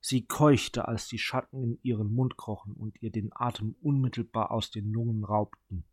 Sie 0.04 0.26
keuchte, 0.26 0.88
als 0.88 1.08
die 1.08 1.20
Schatten 1.20 1.64
in 1.64 1.80
ihren 1.84 2.12
Mund 2.12 2.36
krochen 2.36 2.74
und 2.74 3.02
ihr 3.04 3.12
den 3.12 3.30
Atem 3.34 3.76
unmittelbar 3.82 4.50
aus 4.50 4.72
den 4.72 4.92
Lungen 4.92 5.24
raubten. 5.24 5.86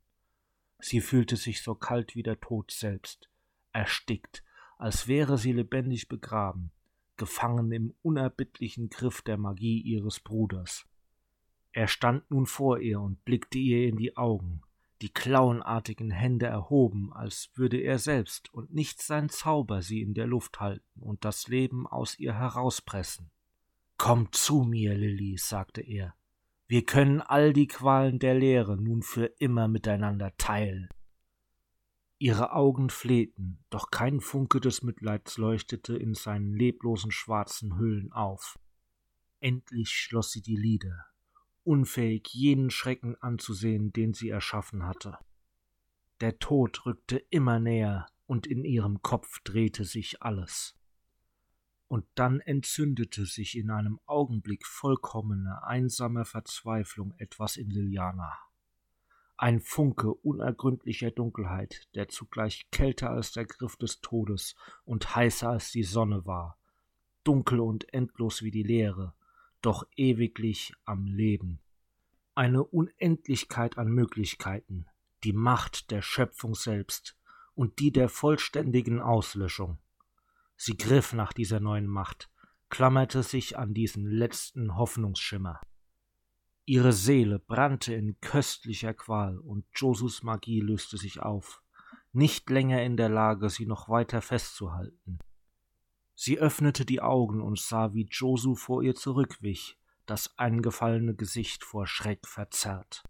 Sie 0.79 1.03
fühlte 1.03 1.37
sich 1.37 1.63
so 1.63 1.75
kalt 1.75 2.15
wie 2.15 2.23
der 2.23 2.41
Tod 2.41 2.71
selbst, 2.71 3.29
erstickt, 3.73 4.43
als 4.79 5.09
wäre 5.09 5.37
sie 5.37 5.53
lebendig 5.53 6.09
begraben, 6.09 6.71
gefangen 7.19 7.71
im 7.71 7.95
unerbittlichen 8.01 8.89
Griff 8.89 9.21
der 9.21 9.37
Magie 9.37 9.81
ihres 9.81 10.21
Bruders. 10.21 10.87
Er 11.73 11.87
stand 11.87 12.31
nun 12.31 12.47
vor 12.47 12.79
ihr 12.79 13.01
und 13.01 13.23
blickte 13.27 13.59
ihr 13.59 13.89
in 13.89 13.99
die 13.99 14.17
Augen, 14.17 14.63
die 15.03 15.11
klauenartigen 15.11 16.11
Hände 16.11 16.47
erhoben, 16.47 17.13
als 17.13 17.51
würde 17.55 17.77
er 17.77 17.99
selbst 17.99 18.53
und 18.55 18.73
nicht 18.73 19.03
sein 19.03 19.29
Zauber 19.29 19.83
sie 19.83 20.01
in 20.01 20.15
der 20.15 20.27
Luft 20.27 20.61
halten 20.61 21.01
und 21.01 21.27
das 21.27 21.47
Leben 21.47 21.87
aus 21.87 22.19
ihr 22.19 22.35
herauspressen. 22.35 23.31
Komm 23.99 24.31
zu 24.31 24.63
mir, 24.63 24.95
Lilly, 24.95 25.37
sagte 25.39 25.81
er. 25.81 26.15
Wir 26.69 26.85
können 26.85 27.21
all 27.21 27.53
die 27.53 27.67
Qualen 27.67 28.21
der 28.21 28.35
Lehre 28.35 28.77
nun 28.77 29.03
für 29.03 29.27
immer 29.39 29.67
miteinander 29.67 30.37
teilen. 30.37 30.89
Ihre 32.19 32.53
Augen 32.53 32.91
flehten, 32.91 33.59
doch 33.71 33.91
kein 33.91 34.21
Funke 34.21 34.61
des 34.61 34.83
Mitleids 34.83 35.37
leuchtete 35.37 35.97
in 35.97 36.15
seinen 36.15 36.55
leblosen 36.55 37.11
schwarzen 37.11 37.77
Hüllen 37.77 38.13
auf. 38.13 38.59
Endlich 39.41 39.91
schloss 39.91 40.31
sie 40.31 40.43
die 40.43 40.57
Lider, 40.57 41.07
unfähig 41.65 42.29
jenen 42.33 42.71
Schrecken 42.71 43.17
anzusehen, 43.17 43.93
den 43.93 44.15
sie 44.15 44.29
erschaffen 44.29 44.87
hatte. 44.87 45.19
Der 46.21 46.39
Tod 46.39 46.87
rückte 46.87 47.19
immer 47.31 47.59
näher, 47.59 48.07
und 48.27 48.47
in 48.47 48.65
ihrem 48.65 49.03
Kopf 49.03 49.41
drehte 49.43 49.85
sich 49.85 50.23
alles 50.23 50.78
und 51.89 52.05
dann 52.15 52.41
entzündete 52.41 53.25
sich 53.25 53.57
in 53.57 53.71
einem 53.71 53.99
Augenblick 54.07 54.67
vollkommener, 54.67 55.67
einsamer 55.67 56.27
Verzweiflung 56.27 57.15
etwas 57.17 57.57
in 57.57 57.71
Liliana. 57.71 58.39
Ein 59.39 59.61
Funke 59.61 60.13
unergründlicher 60.13 61.11
Dunkelheit, 61.11 61.89
der 61.95 62.09
zugleich 62.09 62.71
kälter 62.71 63.11
als 63.11 63.33
der 63.33 63.47
Griff 63.47 63.77
des 63.77 64.01
Todes 64.01 64.55
und 64.85 65.15
heißer 65.15 65.49
als 65.49 65.71
die 65.71 65.85
Sonne 65.85 66.27
war, 66.27 66.59
dunkel 67.25 67.61
und 67.61 67.93
endlos 67.95 68.43
wie 68.43 68.51
die 68.51 68.63
Leere, 68.63 69.15
doch 69.63 69.87
ewiglich 69.97 70.75
am 70.85 71.07
Leben. 71.07 71.61
Eine 72.35 72.65
Unendlichkeit 72.65 73.79
an 73.79 73.89
Möglichkeiten, 73.89 74.87
die 75.25 75.33
Macht 75.33 75.91
der 75.91 76.03
Schöpfung 76.03 76.55
selbst 76.55 77.17
und 77.55 77.79
die 77.79 77.93
der 77.93 78.09
vollständigen 78.09 79.01
Auslöschung. 79.01 79.79
Sie 80.61 80.77
griff 80.77 81.13
nach 81.13 81.33
dieser 81.33 81.61
neuen 81.61 81.87
Macht, 81.87 82.29
klammerte 82.69 83.23
sich 83.23 83.57
an 83.57 83.75
diesen 83.75 84.11
letzten 84.11 84.77
Hoffnungsschimmer. 84.77 85.61
Ihre 86.65 86.93
Seele 86.93 87.39
brannte 87.39 87.95
in 87.95 88.21
köstlicher 88.21 88.93
Qual, 88.93 89.39
und 89.39 89.65
Josus 89.73 90.25
Magie 90.25 90.61
löste 90.61 90.99
sich 90.99 91.21
auf, 91.21 91.63
nicht 92.13 92.51
länger 92.51 92.83
in 92.83 92.97
der 92.97 93.09
Lage, 93.09 93.51
sie 93.51 93.67
noch 93.67 93.89
weiter 93.89 94.21
festzuhalten. 94.21 95.21
Sie 96.17 96.41
öffnete 96.41 96.85
die 96.85 97.01
Augen 97.01 97.41
und 97.41 97.61
sah, 97.61 97.95
wie 97.95 98.09
Josu 98.11 98.57
vor 98.57 98.83
ihr 98.83 98.97
zurückwich, 98.97 99.79
das 100.07 100.37
eingefallene 100.39 101.15
Gesicht 101.15 101.63
vor 101.63 101.87
Schreck 101.87 102.27
verzerrt. 102.27 103.05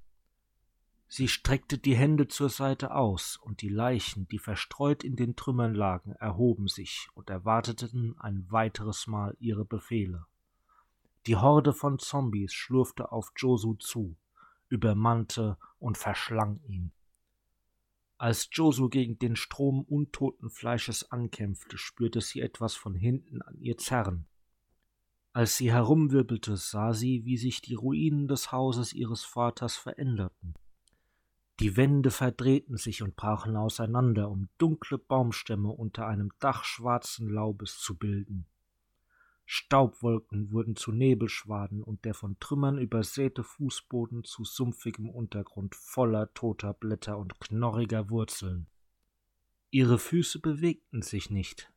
Sie 1.10 1.26
streckte 1.26 1.78
die 1.78 1.96
Hände 1.96 2.28
zur 2.28 2.50
Seite 2.50 2.94
aus, 2.94 3.38
und 3.38 3.62
die 3.62 3.70
Leichen, 3.70 4.28
die 4.28 4.38
verstreut 4.38 5.02
in 5.02 5.16
den 5.16 5.36
Trümmern 5.36 5.74
lagen, 5.74 6.12
erhoben 6.12 6.68
sich 6.68 7.08
und 7.14 7.30
erwarteten 7.30 8.14
ein 8.18 8.46
weiteres 8.50 9.06
Mal 9.06 9.34
ihre 9.40 9.64
Befehle. 9.64 10.26
Die 11.26 11.36
Horde 11.36 11.72
von 11.72 11.98
Zombies 11.98 12.52
schlurfte 12.52 13.10
auf 13.10 13.32
Josu 13.36 13.74
zu, 13.74 14.16
übermannte 14.68 15.56
und 15.78 15.96
verschlang 15.96 16.60
ihn. 16.68 16.92
Als 18.18 18.50
Josu 18.52 18.90
gegen 18.90 19.18
den 19.18 19.36
Strom 19.36 19.82
untoten 19.82 20.50
Fleisches 20.50 21.10
ankämpfte, 21.10 21.78
spürte 21.78 22.20
sie 22.20 22.40
etwas 22.40 22.74
von 22.74 22.94
hinten 22.94 23.40
an 23.40 23.56
ihr 23.60 23.78
zerren. 23.78 24.26
Als 25.32 25.56
sie 25.56 25.72
herumwirbelte, 25.72 26.56
sah 26.56 26.92
sie, 26.92 27.24
wie 27.24 27.38
sich 27.38 27.62
die 27.62 27.74
Ruinen 27.74 28.28
des 28.28 28.52
Hauses 28.52 28.92
ihres 28.92 29.24
Vaters 29.24 29.76
veränderten. 29.76 30.54
Die 31.60 31.76
Wände 31.76 32.12
verdrehten 32.12 32.76
sich 32.76 33.02
und 33.02 33.16
brachen 33.16 33.56
auseinander, 33.56 34.30
um 34.30 34.48
dunkle 34.58 34.96
Baumstämme 34.96 35.70
unter 35.70 36.06
einem 36.06 36.30
Dach 36.38 36.62
schwarzen 36.62 37.28
Laubes 37.28 37.78
zu 37.80 37.96
bilden. 37.96 38.46
Staubwolken 39.44 40.52
wurden 40.52 40.76
zu 40.76 40.92
Nebelschwaden 40.92 41.82
und 41.82 42.04
der 42.04 42.14
von 42.14 42.38
Trümmern 42.38 42.78
übersäte 42.78 43.42
Fußboden 43.42 44.22
zu 44.22 44.44
sumpfigem 44.44 45.08
Untergrund 45.08 45.74
voller 45.74 46.32
toter 46.34 46.74
Blätter 46.74 47.18
und 47.18 47.40
knorriger 47.40 48.08
Wurzeln. 48.08 48.68
Ihre 49.70 49.98
Füße 49.98 50.38
bewegten 50.38 51.02
sich 51.02 51.28
nicht, 51.28 51.72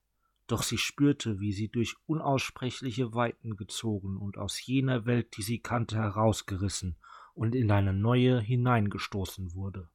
doch 0.46 0.62
sie 0.62 0.78
spürte, 0.78 1.40
wie 1.40 1.54
sie 1.54 1.70
durch 1.70 1.96
unaussprechliche 2.06 3.16
Weiten 3.16 3.56
gezogen 3.56 4.18
und 4.18 4.38
aus 4.38 4.64
jener 4.64 5.06
Welt, 5.08 5.36
die 5.38 5.42
sie 5.42 5.60
kannte, 5.60 5.96
herausgerissen 5.96 6.98
und 7.34 7.56
in 7.56 7.72
eine 7.72 7.94
neue 7.94 8.40
hineingestoßen 8.40 9.54
wurde. 9.54 9.90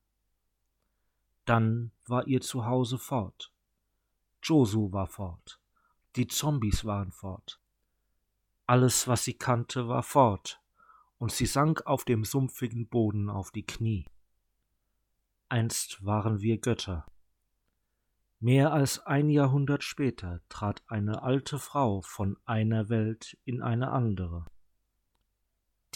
Dann 1.44 1.92
war 2.06 2.26
ihr 2.26 2.40
Zuhause 2.40 2.98
fort. 2.98 3.52
Josu 4.42 4.92
war 4.92 5.06
fort. 5.06 5.60
Die 6.16 6.26
Zombies 6.26 6.84
waren 6.84 7.12
fort. 7.12 7.60
Alles, 8.66 9.06
was 9.06 9.24
sie 9.24 9.34
kannte, 9.34 9.86
war 9.86 10.02
fort, 10.02 10.60
und 11.18 11.30
sie 11.30 11.46
sank 11.46 11.86
auf 11.86 12.04
dem 12.04 12.24
sumpfigen 12.24 12.88
Boden 12.88 13.30
auf 13.30 13.50
die 13.50 13.64
Knie. 13.64 14.06
Einst 15.48 16.04
waren 16.04 16.40
wir 16.40 16.58
Götter. 16.58 17.06
Mehr 18.40 18.72
als 18.72 18.98
ein 19.06 19.30
Jahrhundert 19.30 19.84
später 19.84 20.40
trat 20.48 20.82
eine 20.88 21.22
alte 21.22 21.58
Frau 21.58 22.00
von 22.02 22.36
einer 22.44 22.88
Welt 22.88 23.38
in 23.44 23.62
eine 23.62 23.90
andere. 23.92 24.46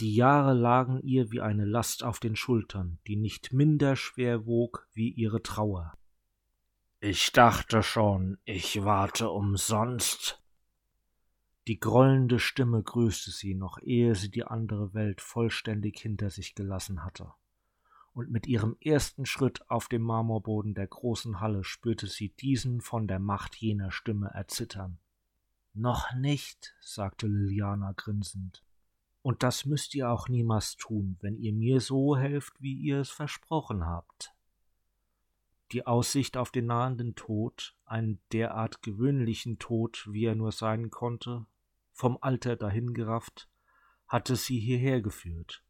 Die 0.01 0.15
Jahre 0.15 0.55
lagen 0.55 0.99
ihr 1.03 1.29
wie 1.29 1.41
eine 1.41 1.63
Last 1.63 2.03
auf 2.03 2.19
den 2.19 2.35
Schultern, 2.35 2.97
die 3.05 3.17
nicht 3.17 3.53
minder 3.53 3.95
schwer 3.95 4.47
wog 4.47 4.87
wie 4.93 5.11
ihre 5.11 5.43
Trauer. 5.43 5.93
Ich 6.99 7.31
dachte 7.33 7.83
schon, 7.83 8.39
ich 8.43 8.83
warte 8.83 9.29
umsonst, 9.29 10.41
die 11.67 11.79
grollende 11.79 12.39
Stimme 12.39 12.81
grüßte 12.81 13.29
sie, 13.29 13.53
noch 13.53 13.77
ehe 13.79 14.15
sie 14.15 14.31
die 14.31 14.43
andere 14.43 14.95
Welt 14.95 15.21
vollständig 15.21 15.99
hinter 15.99 16.31
sich 16.31 16.55
gelassen 16.55 17.03
hatte. 17.03 17.33
Und 18.11 18.31
mit 18.31 18.47
ihrem 18.47 18.77
ersten 18.81 19.27
Schritt 19.27 19.69
auf 19.69 19.87
dem 19.87 20.01
Marmorboden 20.01 20.73
der 20.73 20.87
großen 20.87 21.39
Halle 21.39 21.63
spürte 21.63 22.07
sie 22.07 22.29
diesen 22.29 22.81
von 22.81 23.07
der 23.07 23.19
Macht 23.19 23.55
jener 23.55 23.91
Stimme 23.91 24.31
erzittern. 24.33 24.97
Noch 25.75 26.11
nicht, 26.15 26.73
sagte 26.81 27.27
Liliana 27.27 27.93
grinsend. 27.95 28.63
Und 29.21 29.43
das 29.43 29.65
müsst 29.65 29.93
ihr 29.93 30.09
auch 30.09 30.29
niemals 30.29 30.77
tun, 30.77 31.17
wenn 31.21 31.37
ihr 31.37 31.53
mir 31.53 31.79
so 31.79 32.17
helft, 32.17 32.61
wie 32.61 32.73
ihr 32.73 33.01
es 33.01 33.09
versprochen 33.09 33.85
habt. 33.85 34.33
Die 35.71 35.85
Aussicht 35.85 36.37
auf 36.37 36.51
den 36.51 36.65
nahenden 36.65 37.15
Tod, 37.15 37.75
einen 37.85 38.19
derart 38.33 38.81
gewöhnlichen 38.81 39.59
Tod, 39.59 40.07
wie 40.11 40.25
er 40.25 40.35
nur 40.35 40.51
sein 40.51 40.89
konnte, 40.89 41.45
vom 41.93 42.17
Alter 42.19 42.55
dahingerafft, 42.55 43.47
hatte 44.07 44.35
sie 44.35 44.59
hierher 44.59 45.01
geführt, 45.01 45.63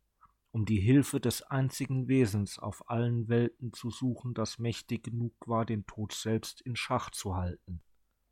um 0.52 0.66
die 0.66 0.80
Hilfe 0.80 1.20
des 1.20 1.44
einzigen 1.44 2.08
Wesens 2.08 2.58
auf 2.58 2.90
allen 2.90 3.28
Welten 3.28 3.74
zu 3.74 3.92
suchen, 3.92 4.34
das 4.34 4.58
mächtig 4.58 5.04
genug 5.04 5.34
war, 5.46 5.66
den 5.66 5.86
Tod 5.86 6.14
selbst 6.14 6.62
in 6.62 6.76
Schach 6.76 7.12
zu 7.12 7.36
halten. 7.36 7.82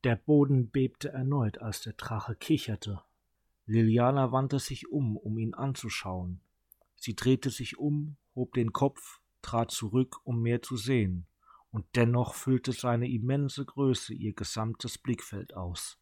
Der 0.04 0.16
Boden 0.16 0.72
bebte 0.72 1.10
erneut, 1.10 1.60
als 1.60 1.82
der 1.82 1.94
Drache 1.94 2.36
kicherte. 2.36 3.04
Liliana 3.70 4.32
wandte 4.32 4.60
sich 4.60 4.90
um, 4.90 5.16
um 5.16 5.38
ihn 5.38 5.54
anzuschauen. 5.54 6.42
Sie 6.96 7.16
drehte 7.16 7.50
sich 7.50 7.78
um, 7.78 8.18
hob 8.36 8.54
den 8.54 8.74
Kopf, 8.74 9.22
trat 9.42 9.72
zurück, 9.72 10.20
um 10.24 10.42
mehr 10.42 10.62
zu 10.62 10.76
sehen, 10.76 11.28
und 11.72 11.86
dennoch 11.96 12.34
füllte 12.34 12.74
seine 12.74 13.10
immense 13.10 13.64
Größe 13.66 14.14
ihr 14.14 14.34
gesamtes 14.34 14.98
Blickfeld 14.98 15.56
aus 15.56 16.00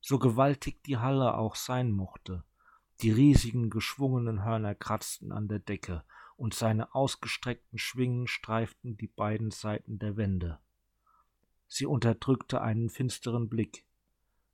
so 0.00 0.18
gewaltig 0.18 0.82
die 0.84 0.98
Halle 0.98 1.36
auch 1.36 1.54
sein 1.54 1.90
mochte. 1.90 2.44
Die 3.02 3.10
riesigen 3.10 3.70
geschwungenen 3.70 4.44
Hörner 4.44 4.74
kratzten 4.74 5.32
an 5.32 5.48
der 5.48 5.58
Decke, 5.58 6.04
und 6.36 6.54
seine 6.54 6.94
ausgestreckten 6.94 7.78
Schwingen 7.78 8.28
streiften 8.28 8.96
die 8.96 9.08
beiden 9.08 9.50
Seiten 9.50 9.98
der 9.98 10.16
Wände. 10.16 10.60
Sie 11.66 11.84
unterdrückte 11.84 12.60
einen 12.60 12.90
finsteren 12.90 13.48
Blick. 13.48 13.84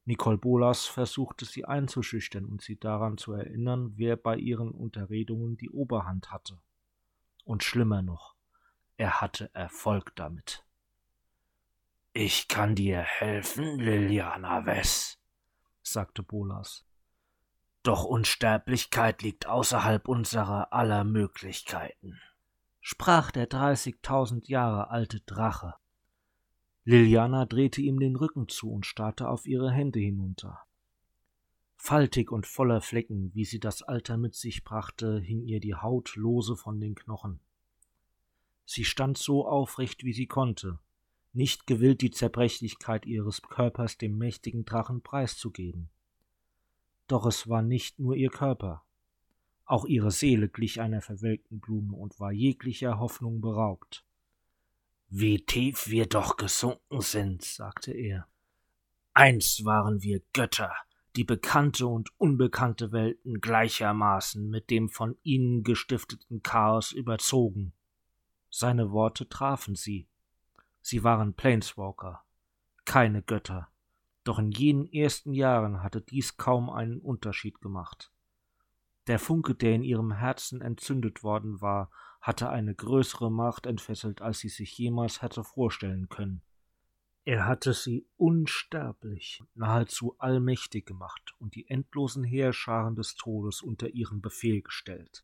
Nicole 0.06 0.36
Bolas 0.36 0.84
versuchte 0.84 1.46
sie 1.46 1.64
einzuschüchtern 1.64 2.44
und 2.44 2.60
sie 2.60 2.78
daran 2.78 3.16
zu 3.16 3.32
erinnern, 3.32 3.92
wer 3.96 4.16
bei 4.16 4.36
ihren 4.36 4.70
Unterredungen 4.70 5.56
die 5.56 5.70
Oberhand 5.70 6.30
hatte. 6.30 6.60
Und 7.44 7.64
schlimmer 7.64 8.02
noch, 8.02 8.34
er 8.96 9.20
hatte 9.20 9.54
Erfolg 9.54 10.14
damit. 10.14 10.64
Ich 12.12 12.48
kann 12.48 12.74
dir 12.74 13.00
helfen, 13.00 13.78
Liliana 13.78 14.66
Wess, 14.66 15.18
sagte 15.82 16.22
Bolas. 16.22 16.84
Doch 17.82 18.04
Unsterblichkeit 18.04 19.22
liegt 19.22 19.46
außerhalb 19.46 20.06
unserer 20.06 20.72
aller 20.72 21.04
Möglichkeiten, 21.04 22.20
sprach 22.80 23.30
der 23.30 23.46
dreißigtausend 23.46 24.48
Jahre 24.48 24.90
alte 24.90 25.20
Drache. 25.20 25.74
Liliana 26.84 27.46
drehte 27.46 27.80
ihm 27.80 27.98
den 27.98 28.14
Rücken 28.14 28.48
zu 28.48 28.70
und 28.70 28.84
starrte 28.84 29.28
auf 29.28 29.46
ihre 29.46 29.70
Hände 29.70 30.00
hinunter. 30.00 30.60
Faltig 31.76 32.30
und 32.30 32.46
voller 32.46 32.80
Flecken, 32.80 33.30
wie 33.34 33.44
sie 33.44 33.58
das 33.58 33.82
Alter 33.82 34.16
mit 34.16 34.34
sich 34.34 34.64
brachte, 34.64 35.18
hing 35.18 35.42
ihr 35.42 35.60
die 35.60 35.74
Haut 35.74 36.16
lose 36.16 36.56
von 36.56 36.80
den 36.80 36.94
Knochen. 36.94 37.40
Sie 38.66 38.84
stand 38.84 39.18
so 39.18 39.46
aufrecht, 39.46 40.04
wie 40.04 40.12
sie 40.12 40.26
konnte, 40.26 40.78
nicht 41.32 41.66
gewillt, 41.66 42.00
die 42.00 42.10
Zerbrechlichkeit 42.10 43.06
ihres 43.06 43.42
Körpers 43.42 43.98
dem 43.98 44.16
mächtigen 44.16 44.64
Drachen 44.64 45.02
preiszugeben. 45.02 45.88
Doch 47.08 47.26
es 47.26 47.48
war 47.48 47.60
nicht 47.60 47.98
nur 47.98 48.14
ihr 48.14 48.30
Körper. 48.30 48.84
Auch 49.66 49.84
ihre 49.84 50.10
Seele 50.10 50.48
glich 50.48 50.80
einer 50.80 51.00
verwelkten 51.00 51.60
Blume 51.60 51.96
und 51.96 52.20
war 52.20 52.32
jeglicher 52.32 52.98
Hoffnung 52.98 53.40
beraubt. 53.40 54.03
Wie 55.16 55.44
tief 55.44 55.86
wir 55.86 56.06
doch 56.06 56.36
gesunken 56.36 57.00
sind, 57.00 57.44
sagte 57.44 57.92
er. 57.92 58.26
Einst 59.12 59.64
waren 59.64 60.02
wir 60.02 60.20
Götter, 60.32 60.74
die 61.14 61.22
bekannte 61.22 61.86
und 61.86 62.10
unbekannte 62.18 62.90
Welten 62.90 63.40
gleichermaßen 63.40 64.50
mit 64.50 64.70
dem 64.70 64.88
von 64.88 65.16
ihnen 65.22 65.62
gestifteten 65.62 66.42
Chaos 66.42 66.90
überzogen. 66.90 67.72
Seine 68.50 68.90
Worte 68.90 69.28
trafen 69.28 69.76
sie, 69.76 70.08
Sie 70.80 71.04
waren 71.04 71.34
Planeswalker, 71.34 72.24
keine 72.84 73.22
Götter. 73.22 73.68
Doch 74.24 74.40
in 74.40 74.50
jenen 74.50 74.92
ersten 74.92 75.32
Jahren 75.32 75.80
hatte 75.84 76.00
dies 76.00 76.38
kaum 76.38 76.68
einen 76.68 76.98
Unterschied 76.98 77.60
gemacht. 77.60 78.10
Der 79.06 79.20
Funke, 79.20 79.54
der 79.54 79.76
in 79.76 79.84
ihrem 79.84 80.10
Herzen 80.10 80.60
entzündet 80.60 81.22
worden 81.22 81.60
war, 81.60 81.92
hatte 82.24 82.48
eine 82.48 82.74
größere 82.74 83.30
Macht 83.30 83.66
entfesselt, 83.66 84.22
als 84.22 84.38
sie 84.38 84.48
sich 84.48 84.78
jemals 84.78 85.20
hätte 85.20 85.44
vorstellen 85.44 86.08
können. 86.08 86.40
Er 87.26 87.46
hatte 87.46 87.74
sie 87.74 88.06
unsterblich, 88.16 89.42
nahezu 89.54 90.16
allmächtig 90.18 90.86
gemacht 90.86 91.34
und 91.38 91.54
die 91.54 91.68
endlosen 91.68 92.24
Heerscharen 92.24 92.96
des 92.96 93.16
Todes 93.16 93.60
unter 93.60 93.90
ihren 93.90 94.22
Befehl 94.22 94.62
gestellt. 94.62 95.22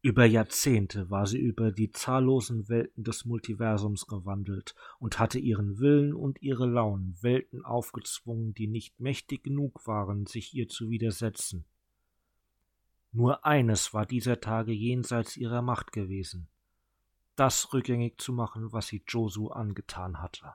Über 0.00 0.24
Jahrzehnte 0.24 1.08
war 1.08 1.28
sie 1.28 1.38
über 1.38 1.70
die 1.70 1.92
zahllosen 1.92 2.68
Welten 2.68 3.04
des 3.04 3.24
Multiversums 3.24 4.08
gewandelt 4.08 4.74
und 4.98 5.20
hatte 5.20 5.38
ihren 5.38 5.78
Willen 5.78 6.14
und 6.14 6.42
ihre 6.42 6.66
Launen 6.66 7.16
Welten 7.20 7.64
aufgezwungen, 7.64 8.54
die 8.54 8.66
nicht 8.66 8.98
mächtig 8.98 9.44
genug 9.44 9.86
waren, 9.86 10.26
sich 10.26 10.52
ihr 10.52 10.66
zu 10.68 10.90
widersetzen. 10.90 11.64
Nur 13.12 13.44
eines 13.44 13.92
war 13.92 14.06
dieser 14.06 14.40
Tage 14.40 14.72
jenseits 14.72 15.36
ihrer 15.36 15.60
Macht 15.60 15.92
gewesen, 15.92 16.48
das 17.36 17.72
rückgängig 17.74 18.18
zu 18.18 18.32
machen, 18.32 18.72
was 18.72 18.86
sie 18.86 19.02
Josu 19.06 19.48
angetan 19.48 20.22
hatte. 20.22 20.54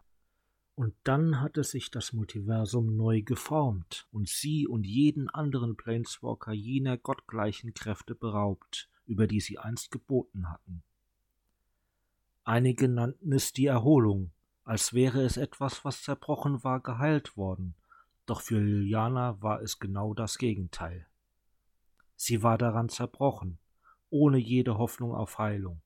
Und 0.74 0.96
dann 1.04 1.40
hatte 1.40 1.64
sich 1.64 1.92
das 1.92 2.14
Multiversum 2.14 2.96
neu 2.96 3.22
geformt 3.22 4.08
und 4.12 4.28
sie 4.28 4.68
und 4.68 4.86
jeden 4.86 5.30
anderen 5.30 5.76
Planeswalker 5.76 6.52
jener 6.52 6.98
gottgleichen 6.98 7.74
Kräfte 7.74 8.16
beraubt, 8.16 8.90
über 9.06 9.28
die 9.28 9.40
sie 9.40 9.60
einst 9.60 9.92
geboten 9.92 10.50
hatten. 10.50 10.84
Einige 12.44 12.88
nannten 12.88 13.34
es 13.34 13.54
die 13.54 13.66
Erholung, 13.66 14.32
als 14.64 14.94
wäre 14.94 15.22
es 15.22 15.38
etwas, 15.38 15.86
was 15.86 16.02
zerbrochen 16.02 16.64
war, 16.64 16.80
geheilt 16.80 17.38
worden, 17.38 17.76
doch 18.26 18.42
für 18.42 18.60
Liliana 18.60 19.42
war 19.42 19.62
es 19.62 19.80
genau 19.80 20.14
das 20.14 20.38
Gegenteil. 20.38 21.08
Sie 22.18 22.42
war 22.44 22.58
daran 22.58 22.90
zerbrochen, 22.90 23.60
ohne 24.10 24.40
jede 24.40 24.78
Hoffnung 24.78 25.14
auf 25.14 25.38
Heilung. 25.38 25.82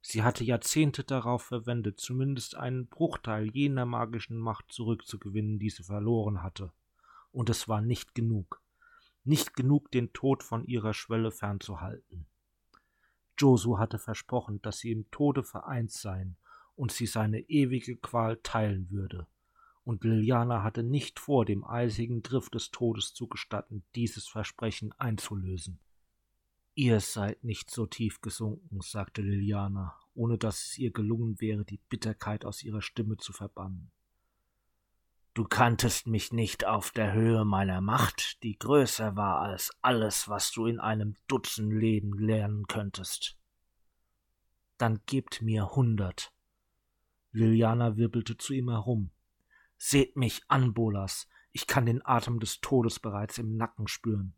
Sie 0.00 0.22
hatte 0.22 0.44
Jahrzehnte 0.44 1.04
darauf 1.04 1.42
verwendet, 1.42 2.00
zumindest 2.00 2.54
einen 2.54 2.86
Bruchteil 2.86 3.50
jener 3.50 3.84
magischen 3.84 4.38
Macht 4.38 4.72
zurückzugewinnen, 4.72 5.58
die 5.58 5.68
sie 5.68 5.82
verloren 5.82 6.42
hatte, 6.42 6.72
und 7.32 7.50
es 7.50 7.68
war 7.68 7.82
nicht 7.82 8.14
genug, 8.14 8.62
nicht 9.24 9.54
genug, 9.54 9.90
den 9.90 10.12
Tod 10.12 10.42
von 10.42 10.64
ihrer 10.64 10.94
Schwelle 10.94 11.32
fernzuhalten. 11.32 12.26
Josu 13.36 13.78
hatte 13.78 13.98
versprochen, 13.98 14.62
dass 14.62 14.78
sie 14.78 14.92
im 14.92 15.10
Tode 15.10 15.42
vereint 15.42 15.90
seien 15.90 16.36
und 16.76 16.92
sie 16.92 17.06
seine 17.06 17.40
ewige 17.40 17.96
Qual 17.96 18.36
teilen 18.38 18.90
würde. 18.90 19.26
Und 19.84 20.04
Liliana 20.04 20.62
hatte 20.62 20.82
nicht 20.82 21.18
vor, 21.18 21.44
dem 21.44 21.64
eisigen 21.64 22.22
Griff 22.22 22.50
des 22.50 22.70
Todes 22.70 23.14
zu 23.14 23.26
gestatten, 23.26 23.82
dieses 23.94 24.28
Versprechen 24.28 24.92
einzulösen. 24.98 25.80
Ihr 26.74 27.00
seid 27.00 27.42
nicht 27.44 27.70
so 27.70 27.86
tief 27.86 28.20
gesunken, 28.20 28.80
sagte 28.80 29.22
Liliana, 29.22 29.98
ohne 30.14 30.38
dass 30.38 30.66
es 30.66 30.78
ihr 30.78 30.92
gelungen 30.92 31.40
wäre, 31.40 31.64
die 31.64 31.80
Bitterkeit 31.88 32.44
aus 32.44 32.62
ihrer 32.62 32.82
Stimme 32.82 33.16
zu 33.16 33.32
verbannen. 33.32 33.90
Du 35.34 35.44
kanntest 35.44 36.06
mich 36.06 36.32
nicht 36.32 36.66
auf 36.66 36.90
der 36.90 37.12
Höhe 37.12 37.44
meiner 37.44 37.80
Macht, 37.80 38.42
die 38.42 38.58
größer 38.58 39.14
war 39.14 39.40
als 39.40 39.70
alles, 39.80 40.28
was 40.28 40.50
du 40.50 40.66
in 40.66 40.80
einem 40.80 41.14
Dutzend 41.28 41.72
Leben 41.72 42.18
lernen 42.18 42.66
könntest. 42.66 43.38
Dann 44.76 45.00
gebt 45.06 45.40
mir 45.40 45.70
hundert. 45.76 46.32
Liliana 47.32 47.96
wirbelte 47.96 48.36
zu 48.38 48.54
ihm 48.54 48.70
herum. 48.70 49.10
Seht 49.82 50.16
mich 50.16 50.42
an, 50.48 50.74
Bolas, 50.74 51.26
ich 51.52 51.66
kann 51.66 51.86
den 51.86 52.04
Atem 52.04 52.38
des 52.38 52.60
Todes 52.60 53.00
bereits 53.00 53.38
im 53.38 53.56
Nacken 53.56 53.88
spüren. 53.88 54.34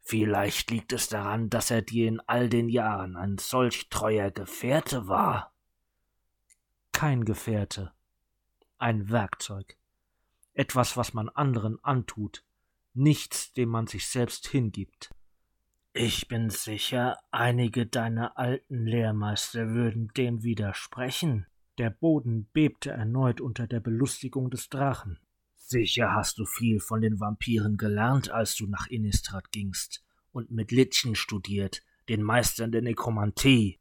Vielleicht 0.00 0.70
liegt 0.70 0.94
es 0.94 1.08
daran, 1.08 1.50
dass 1.50 1.70
er 1.70 1.82
dir 1.82 2.08
in 2.08 2.20
all 2.20 2.48
den 2.48 2.70
Jahren 2.70 3.16
ein 3.16 3.36
solch 3.36 3.90
treuer 3.90 4.30
Gefährte 4.30 5.06
war. 5.06 5.52
Kein 6.92 7.24
Gefährte, 7.24 7.92
ein 8.78 9.10
Werkzeug 9.10 9.76
etwas, 10.58 10.96
was 10.96 11.14
man 11.14 11.28
anderen 11.28 11.82
antut, 11.84 12.44
nichts, 12.92 13.52
dem 13.52 13.68
man 13.68 13.86
sich 13.86 14.08
selbst 14.08 14.48
hingibt. 14.48 15.14
Ich 15.92 16.26
bin 16.26 16.50
sicher, 16.50 17.16
einige 17.30 17.86
deiner 17.86 18.36
alten 18.36 18.84
Lehrmeister 18.84 19.68
würden 19.68 20.08
dem 20.16 20.42
widersprechen. 20.42 21.46
Der 21.78 21.90
Boden 21.90 22.48
bebte 22.52 22.90
erneut 22.90 23.40
unter 23.40 23.68
der 23.68 23.78
Belustigung 23.78 24.50
des 24.50 24.68
Drachen. 24.68 25.20
Sicher 25.54 26.12
hast 26.12 26.38
du 26.38 26.44
viel 26.44 26.80
von 26.80 27.00
den 27.00 27.20
Vampiren 27.20 27.76
gelernt, 27.76 28.30
als 28.30 28.56
du 28.56 28.66
nach 28.66 28.88
Innistrad 28.88 29.52
gingst 29.52 30.02
und 30.32 30.50
mit 30.50 30.72
Litchen 30.72 31.14
studiert, 31.14 31.84
den 32.08 32.24
Meistern 32.24 32.72
der 32.72 32.82
Nekromantie. 32.82 33.78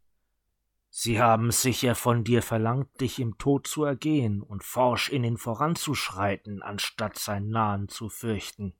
Sie 0.91 1.19
haben 1.19 1.49
sicher 1.51 1.95
von 1.95 2.23
dir 2.23 2.43
verlangt, 2.43 3.01
dich 3.01 3.19
im 3.19 3.39
Tod 3.39 3.65
zu 3.65 3.83
ergehen 3.83 4.43
und 4.43 4.63
forsch 4.63 5.09
in 5.09 5.23
ihn 5.23 5.37
voranzuschreiten, 5.37 6.61
anstatt 6.61 7.17
sein 7.17 7.49
Nahen 7.49 7.89
zu 7.89 8.09
fürchten. 8.09 8.73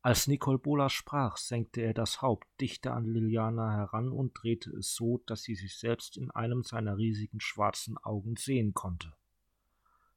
Als 0.00 0.28
Nicole 0.28 0.58
Bola 0.58 0.88
sprach, 0.88 1.36
senkte 1.36 1.80
er 1.80 1.92
das 1.92 2.22
Haupt 2.22 2.46
dichter 2.60 2.94
an 2.94 3.04
Liliana 3.04 3.72
heran 3.72 4.10
und 4.10 4.32
drehte 4.40 4.70
es 4.70 4.94
so, 4.94 5.22
dass 5.26 5.42
sie 5.42 5.56
sich 5.56 5.76
selbst 5.76 6.16
in 6.16 6.30
einem 6.30 6.62
seiner 6.62 6.96
riesigen 6.96 7.40
schwarzen 7.40 7.98
Augen 7.98 8.36
sehen 8.36 8.74
konnte. 8.74 9.12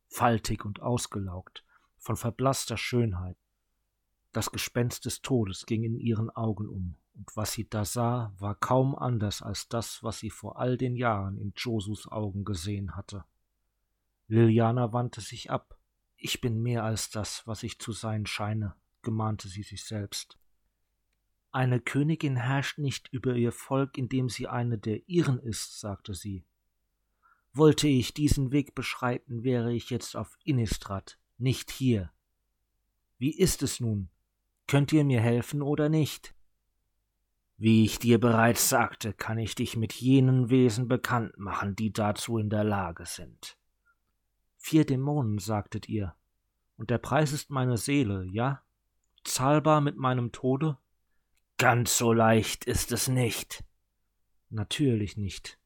Faltig 0.08 0.66
und 0.66 0.82
ausgelaugt, 0.82 1.66
von 1.98 2.16
verblasster 2.16 2.78
Schönheit. 2.78 3.38
Das 4.34 4.52
Gespenst 4.52 5.06
des 5.06 5.22
Todes 5.22 5.66
ging 5.66 5.84
in 5.84 6.00
ihren 6.00 6.30
Augen 6.30 6.68
um, 6.70 6.96
und 7.16 7.36
was 7.36 7.54
sie 7.54 7.68
da 7.68 7.84
sah, 7.84 8.34
war 8.38 8.56
kaum 8.56 8.96
anders 8.96 9.42
als 9.42 9.68
das, 9.68 10.04
was 10.04 10.20
sie 10.20 10.30
vor 10.30 10.60
all 10.60 10.78
den 10.78 10.96
Jahren 10.96 11.38
in 11.38 11.54
Josus 11.56 12.08
Augen 12.08 12.46
gesehen 12.46 12.96
hatte. 12.96 13.26
Liliana 14.28 14.94
wandte 14.94 15.22
sich 15.22 15.52
ab. 15.52 15.78
Ich 16.16 16.40
bin 16.40 16.62
mehr 16.62 16.84
als 16.84 17.10
das, 17.10 17.46
was 17.48 17.64
ich 17.64 17.80
zu 17.80 17.92
sein 17.92 18.26
scheine, 18.26 18.76
gemahnte 19.04 19.48
sie 19.48 19.64
sich 19.64 19.84
selbst. 19.84 20.38
Eine 21.52 21.80
Königin 21.82 22.38
herrscht 22.38 22.78
nicht 22.78 23.10
über 23.12 23.36
ihr 23.36 23.52
Volk, 23.52 23.98
indem 23.98 24.30
sie 24.30 24.48
eine 24.48 24.78
der 24.78 25.08
ihren 25.10 25.40
ist, 25.40 25.80
sagte 25.80 26.14
sie. 26.14 26.46
Wollte 27.54 27.88
ich 27.88 28.14
diesen 28.14 28.52
Weg 28.52 28.74
beschreiten, 28.76 29.44
wäre 29.44 29.74
ich 29.74 29.90
jetzt 29.90 30.16
auf 30.16 30.38
Innistrad, 30.46 31.20
nicht 31.38 31.70
hier. 31.72 32.12
Wie 33.18 33.38
ist 33.38 33.62
es 33.64 33.82
nun? 33.82 34.10
Könnt 34.68 34.94
ihr 34.94 35.04
mir 35.04 35.20
helfen 35.20 35.62
oder 35.62 35.90
nicht? 35.90 36.34
Wie 37.58 37.84
ich 37.84 38.00
dir 38.00 38.20
bereits 38.20 38.70
sagte, 38.70 39.14
kann 39.14 39.38
ich 39.38 39.54
dich 39.54 39.76
mit 39.76 39.94
jenen 39.94 40.50
Wesen 40.50 40.88
bekannt 40.88 41.38
machen, 41.38 41.76
die 41.76 41.92
dazu 41.92 42.38
in 42.38 42.50
der 42.50 42.64
Lage 42.64 43.06
sind. 43.06 43.58
Vier 44.58 44.86
Dämonen, 44.86 45.38
sagtet 45.38 45.90
ihr, 45.90 46.16
und 46.78 46.90
der 46.90 46.98
Preis 46.98 47.34
ist 47.34 47.52
meine 47.52 47.78
Seele, 47.78 48.26
ja? 48.32 48.64
Zahlbar 49.24 49.82
mit 49.82 49.98
meinem 49.98 50.32
Tode? 50.32 50.78
Ganz 51.58 51.98
so 51.98 52.12
leicht 52.12 52.66
ist 52.66 52.92
es 52.92 53.08
nicht. 53.08 53.64
Natürlich 54.50 55.18
nicht. 55.18 55.60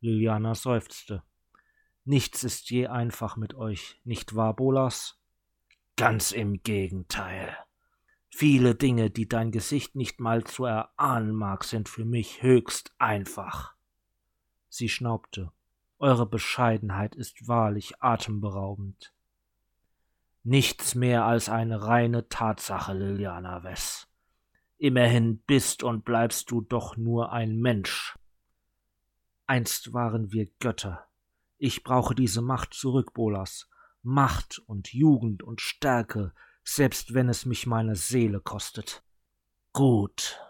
Liliana 0.00 0.54
seufzte. 0.54 1.22
Nichts 2.04 2.44
ist 2.44 2.70
je 2.70 2.88
einfach 2.88 3.36
mit 3.36 3.54
euch, 3.54 4.00
nicht 4.04 4.34
wahr, 4.34 4.54
Bolas? 4.54 5.18
Ganz 5.96 6.32
im 6.32 6.62
Gegenteil. 6.62 7.56
Viele 8.28 8.74
Dinge, 8.74 9.10
die 9.10 9.28
dein 9.28 9.52
Gesicht 9.52 9.94
nicht 9.94 10.18
mal 10.18 10.42
zu 10.44 10.64
erahnen 10.64 11.32
mag, 11.34 11.64
sind 11.64 11.88
für 11.88 12.04
mich 12.04 12.42
höchst 12.42 12.92
einfach. 12.98 13.74
Sie 14.68 14.88
schnaubte. 14.88 15.52
Eure 15.98 16.26
Bescheidenheit 16.26 17.14
ist 17.14 17.46
wahrlich 17.46 18.02
atemberaubend. 18.02 19.12
Nichts 20.44 20.96
mehr 20.96 21.24
als 21.24 21.48
eine 21.48 21.82
reine 21.82 22.28
Tatsache, 22.28 22.94
Liliana 22.94 23.62
Wess. 23.62 24.08
Immerhin 24.76 25.38
bist 25.38 25.84
und 25.84 26.04
bleibst 26.04 26.50
du 26.50 26.60
doch 26.60 26.96
nur 26.96 27.32
ein 27.32 27.60
Mensch. 27.60 28.18
Einst 29.46 29.92
waren 29.92 30.32
wir 30.32 30.46
Götter. 30.58 31.06
Ich 31.58 31.84
brauche 31.84 32.16
diese 32.16 32.42
Macht 32.42 32.74
zurück, 32.74 33.12
Bolas. 33.14 33.68
Macht 34.02 34.58
und 34.66 34.92
Jugend 34.92 35.44
und 35.44 35.60
Stärke, 35.60 36.32
selbst 36.64 37.14
wenn 37.14 37.28
es 37.28 37.46
mich 37.46 37.68
meine 37.68 37.94
Seele 37.94 38.40
kostet. 38.40 39.04
Gut. 39.72 40.40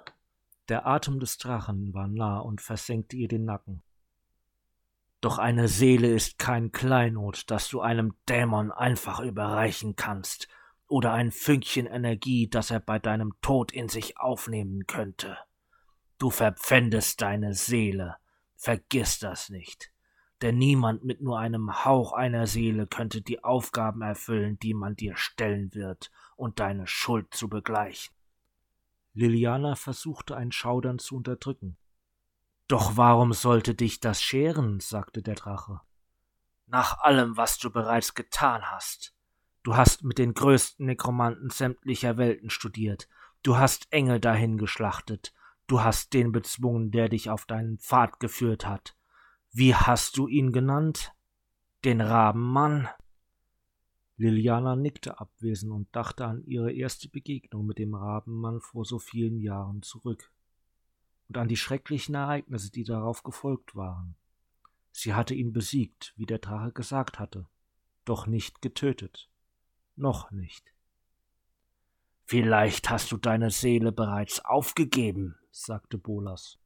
Der 0.69 0.87
Atem 0.87 1.21
des 1.21 1.37
Drachen 1.37 1.93
war 1.93 2.09
nah 2.09 2.39
und 2.39 2.63
versenkte 2.63 3.17
ihr 3.17 3.29
den 3.29 3.45
Nacken. 3.45 3.83
Doch 5.23 5.39
eine 5.39 5.69
Seele 5.69 6.09
ist 6.09 6.39
kein 6.39 6.71
Kleinod, 6.71 7.51
das 7.51 7.71
du 7.71 7.81
einem 7.81 8.15
Dämon 8.29 8.71
einfach 8.71 9.21
überreichen 9.21 9.97
kannst, 9.97 10.49
oder 10.87 11.15
ein 11.15 11.31
Fünkchen 11.31 11.87
Energie, 11.87 12.51
das 12.51 12.71
er 12.71 12.81
bei 12.81 12.99
deinem 12.99 13.33
Tod 13.41 13.73
in 13.73 13.89
sich 13.89 14.19
aufnehmen 14.19 14.87
könnte. 14.87 15.39
Du 16.19 16.29
verpfändest 16.29 17.23
deine 17.23 17.55
Seele, 17.55 18.17
vergiss 18.57 19.19
das 19.19 19.49
nicht 19.49 19.93
denn 20.43 20.59
niemand 20.59 21.05
mit 21.05 21.21
nur 21.21 21.39
einem 21.39 21.85
Hauch 21.85 22.13
einer 22.13 22.47
Seele 22.47 22.87
könnte 22.87 23.23
die 23.23 23.45
Aufgaben 23.45 24.03
erfüllen, 24.03 24.59
die 24.59 24.75
man 24.75 24.97
dir 24.97 25.17
stellen 25.17 25.73
wird, 25.73 26.11
und 26.37 26.59
deine 26.59 26.89
Schuld 26.89 27.33
zu 27.33 27.49
begleichen. 27.49 28.13
Liliana 29.15 29.77
versuchte 29.77 30.37
ein 30.37 30.51
Schaudern 30.51 30.99
zu 30.99 31.17
unterdrücken. 31.17 31.77
Doch 32.73 32.97
warum 32.97 33.35
sollte 33.35 33.75
dich 33.75 34.01
das 34.01 34.23
scheren? 34.23 34.81
sagte 34.81 35.21
der 35.21 35.35
Drache. 35.35 35.83
Nach 36.67 37.01
allem, 37.01 37.37
was 37.37 37.59
du 37.59 37.69
bereits 37.69 38.15
getan 38.15 38.63
hast. 38.63 39.15
Du 39.63 39.77
hast 39.77 40.05
mit 40.05 40.17
den 40.17 40.33
größten 40.33 40.87
Nekromanten 40.87 41.51
sämtlicher 41.51 42.17
Welten 42.17 42.49
studiert, 42.49 43.11
du 43.43 43.59
hast 43.59 43.93
Engel 43.93 44.21
dahin 44.21 44.57
geschlachtet, 44.57 45.35
du 45.67 45.83
hast 45.83 46.15
den 46.15 46.33
bezwungen, 46.33 46.91
der 46.91 47.11
dich 47.11 47.29
auf 47.29 47.45
deinen 47.45 47.77
Pfad 47.77 48.21
geführt 48.21 48.65
hat, 48.65 48.97
wie 49.51 49.75
hast 49.75 50.17
du 50.17 50.27
ihn 50.27 50.51
genannt? 50.51 51.13
Den 51.85 52.01
Rabenmann? 52.01 52.89
Liliana 54.17 54.77
nickte 54.77 55.21
abwesend 55.21 55.73
und 55.73 55.95
dachte 55.95 56.25
an 56.25 56.43
ihre 56.47 56.73
erste 56.73 57.11
Begegnung 57.11 57.67
mit 57.67 57.79
dem 57.79 57.95
Rabenmann 57.95 58.63
vor 58.63 58.87
so 58.87 58.99
vielen 58.99 59.37
Jahren 59.41 59.83
zurück 59.83 60.32
und 61.33 61.39
an 61.39 61.49
die 61.49 61.57
schrecklichen 61.57 62.15
Ereignisse, 62.15 62.71
die 62.71 62.85
darauf 62.85 63.23
gefolgt 63.23 63.75
waren. 63.75 64.17
Sie 64.91 65.15
hatte 65.15 65.33
ihn 65.33 65.55
besiegt, 65.55 66.13
wie 66.17 66.27
der 66.27 66.41
Drache 66.41 66.73
gesagt 66.73 67.19
hatte, 67.19 67.49
doch 68.05 68.27
nicht 68.27 68.61
getötet. 68.61 69.31
Noch 69.97 70.31
nicht. 70.31 70.75
Vielleicht 72.27 72.91
hast 72.91 73.13
du 73.13 73.17
deine 73.17 73.51
Seele 73.51 73.93
bereits 73.93 74.45
aufgegeben, 74.45 75.39
sagte 75.51 75.97
Bolas. 75.97 76.59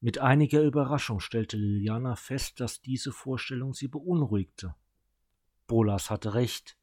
Mit 0.00 0.18
einiger 0.18 0.60
Überraschung 0.60 1.20
stellte 1.20 1.56
Liliana 1.56 2.16
fest, 2.16 2.58
dass 2.58 2.80
diese 2.80 3.12
Vorstellung 3.12 3.72
sie 3.72 3.86
beunruhigte. 3.86 4.74
Bolas 5.68 6.10
hatte 6.10 6.34
recht. 6.34 6.76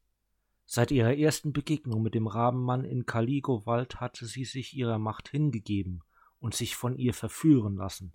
Seit 0.64 0.90
ihrer 0.90 1.14
ersten 1.14 1.52
Begegnung 1.52 2.00
mit 2.00 2.14
dem 2.14 2.28
Rabenmann 2.28 2.82
in 2.82 3.04
Kaligo-Wald 3.04 4.00
hatte 4.00 4.24
sie 4.24 4.46
sich 4.46 4.74
ihrer 4.74 4.98
Macht 4.98 5.28
hingegeben 5.28 6.02
und 6.42 6.54
sich 6.54 6.74
von 6.74 6.96
ihr 6.96 7.14
verführen 7.14 7.76
lassen. 7.76 8.12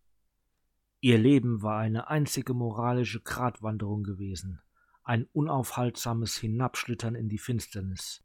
Ihr 1.00 1.18
Leben 1.18 1.62
war 1.62 1.80
eine 1.80 2.10
einzige 2.10 2.54
moralische 2.54 3.22
Gratwanderung 3.22 4.04
gewesen, 4.04 4.60
ein 5.04 5.26
unaufhaltsames 5.32 6.36
Hinabschlittern 6.36 7.16
in 7.16 7.30
die 7.30 7.38
Finsternis. 7.38 8.22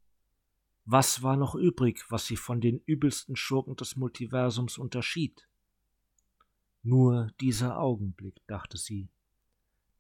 Was 0.85 1.23
war 1.23 1.37
noch 1.37 1.55
übrig, 1.55 2.05
was 2.11 2.27
sie 2.27 2.37
von 2.37 2.61
den 2.61 2.81
übelsten 2.81 3.37
Schurken 3.37 3.77
des 3.77 3.95
Multiversums 3.95 4.77
unterschied? 4.77 5.47
Nur 6.83 7.31
dieser 7.41 7.79
Augenblick, 7.79 8.45
dachte 8.49 8.79
sie, 8.79 9.09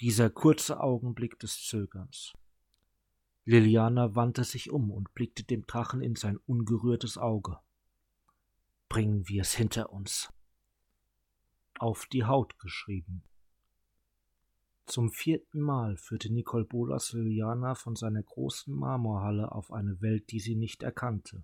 dieser 0.00 0.30
kurze 0.30 0.80
Augenblick 0.80 1.38
des 1.38 1.62
Zögerns. 1.64 2.32
Liliana 3.44 4.16
wandte 4.16 4.42
sich 4.42 4.72
um 4.72 4.90
und 4.90 5.14
blickte 5.14 5.44
dem 5.44 5.64
Drachen 5.68 6.02
in 6.02 6.16
sein 6.16 6.38
ungerührtes 6.38 7.18
Auge. 7.18 7.60
Bringen 8.92 9.26
wir 9.26 9.40
es 9.40 9.54
hinter 9.54 9.90
uns. 9.90 10.30
Auf 11.78 12.04
die 12.04 12.24
Haut 12.24 12.58
geschrieben. 12.58 13.22
Zum 14.84 15.10
vierten 15.10 15.62
Mal 15.62 15.96
führte 15.96 16.30
Nicole 16.30 16.66
Bolas 16.66 17.14
Liliana 17.14 17.74
von 17.74 17.96
seiner 17.96 18.22
großen 18.22 18.74
Marmorhalle 18.74 19.50
auf 19.50 19.72
eine 19.72 20.02
Welt, 20.02 20.30
die 20.30 20.40
sie 20.40 20.56
nicht 20.56 20.82
erkannte. 20.82 21.42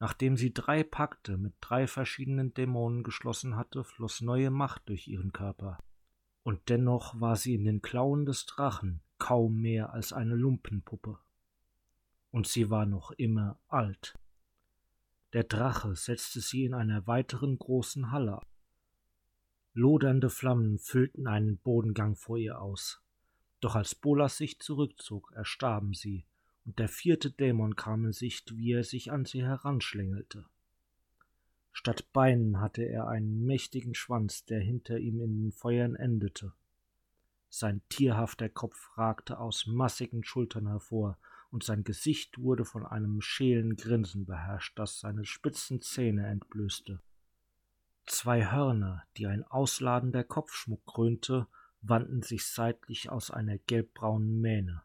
Nachdem 0.00 0.38
sie 0.38 0.54
drei 0.54 0.82
Pakte 0.82 1.36
mit 1.36 1.52
drei 1.60 1.86
verschiedenen 1.86 2.54
Dämonen 2.54 3.02
geschlossen 3.02 3.56
hatte, 3.56 3.84
floss 3.84 4.22
neue 4.22 4.50
Macht 4.50 4.88
durch 4.88 5.06
ihren 5.06 5.34
Körper. 5.34 5.76
Und 6.44 6.70
dennoch 6.70 7.20
war 7.20 7.36
sie 7.36 7.54
in 7.56 7.66
den 7.66 7.82
Klauen 7.82 8.24
des 8.24 8.46
Drachen 8.46 9.02
kaum 9.18 9.60
mehr 9.60 9.92
als 9.92 10.14
eine 10.14 10.34
Lumpenpuppe. 10.34 11.18
Und 12.30 12.46
sie 12.46 12.70
war 12.70 12.86
noch 12.86 13.10
immer 13.10 13.58
alt. 13.68 14.14
Der 15.34 15.42
Drache 15.42 15.96
setzte 15.96 16.40
sie 16.40 16.64
in 16.64 16.74
einer 16.74 17.08
weiteren 17.08 17.58
großen 17.58 18.12
Halle. 18.12 18.40
Lodernde 19.72 20.30
Flammen 20.30 20.78
füllten 20.78 21.26
einen 21.26 21.58
Bodengang 21.58 22.14
vor 22.14 22.38
ihr 22.38 22.60
aus. 22.60 23.02
Doch 23.60 23.74
als 23.74 23.96
Bolas 23.96 24.36
sich 24.36 24.60
zurückzog, 24.60 25.32
erstarben 25.34 25.92
sie, 25.92 26.24
und 26.64 26.78
der 26.78 26.88
vierte 26.88 27.32
Dämon 27.32 27.74
kam 27.74 28.04
in 28.04 28.12
Sicht, 28.12 28.56
wie 28.56 28.74
er 28.74 28.84
sich 28.84 29.10
an 29.10 29.24
sie 29.24 29.42
heranschlängelte. 29.42 30.46
Statt 31.72 32.12
Beinen 32.12 32.60
hatte 32.60 32.84
er 32.84 33.08
einen 33.08 33.44
mächtigen 33.44 33.96
Schwanz, 33.96 34.44
der 34.44 34.60
hinter 34.60 34.98
ihm 34.98 35.20
in 35.20 35.42
den 35.42 35.50
Feuern 35.52 35.96
endete. 35.96 36.52
Sein 37.48 37.82
tierhafter 37.88 38.48
Kopf 38.48 38.96
ragte 38.96 39.40
aus 39.40 39.66
massigen 39.66 40.22
Schultern 40.22 40.68
hervor, 40.68 41.18
und 41.54 41.62
sein 41.62 41.84
Gesicht 41.84 42.40
wurde 42.40 42.64
von 42.64 42.84
einem 42.84 43.20
schälen 43.20 43.76
Grinsen 43.76 44.26
beherrscht, 44.26 44.76
das 44.76 44.98
seine 44.98 45.24
spitzen 45.24 45.80
Zähne 45.80 46.26
entblößte. 46.26 47.00
Zwei 48.06 48.50
Hörner, 48.50 49.04
die 49.16 49.28
ein 49.28 49.44
ausladender 49.44 50.24
Kopfschmuck 50.24 50.84
krönte, 50.84 51.46
wandten 51.80 52.22
sich 52.22 52.44
seitlich 52.44 53.08
aus 53.08 53.30
einer 53.30 53.56
gelbbraunen 53.56 54.40
Mähne. 54.40 54.82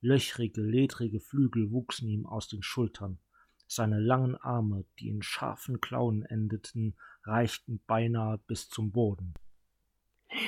Löchrige, 0.00 0.60
ledrige 0.60 1.20
Flügel 1.20 1.70
wuchsen 1.70 2.08
ihm 2.08 2.26
aus 2.26 2.48
den 2.48 2.64
Schultern. 2.64 3.20
Seine 3.68 4.00
langen 4.00 4.34
Arme, 4.34 4.84
die 4.98 5.08
in 5.08 5.22
scharfen 5.22 5.80
Klauen 5.80 6.24
endeten, 6.24 6.96
reichten 7.22 7.80
beinahe 7.86 8.38
bis 8.38 8.68
zum 8.68 8.90
Boden. 8.90 9.34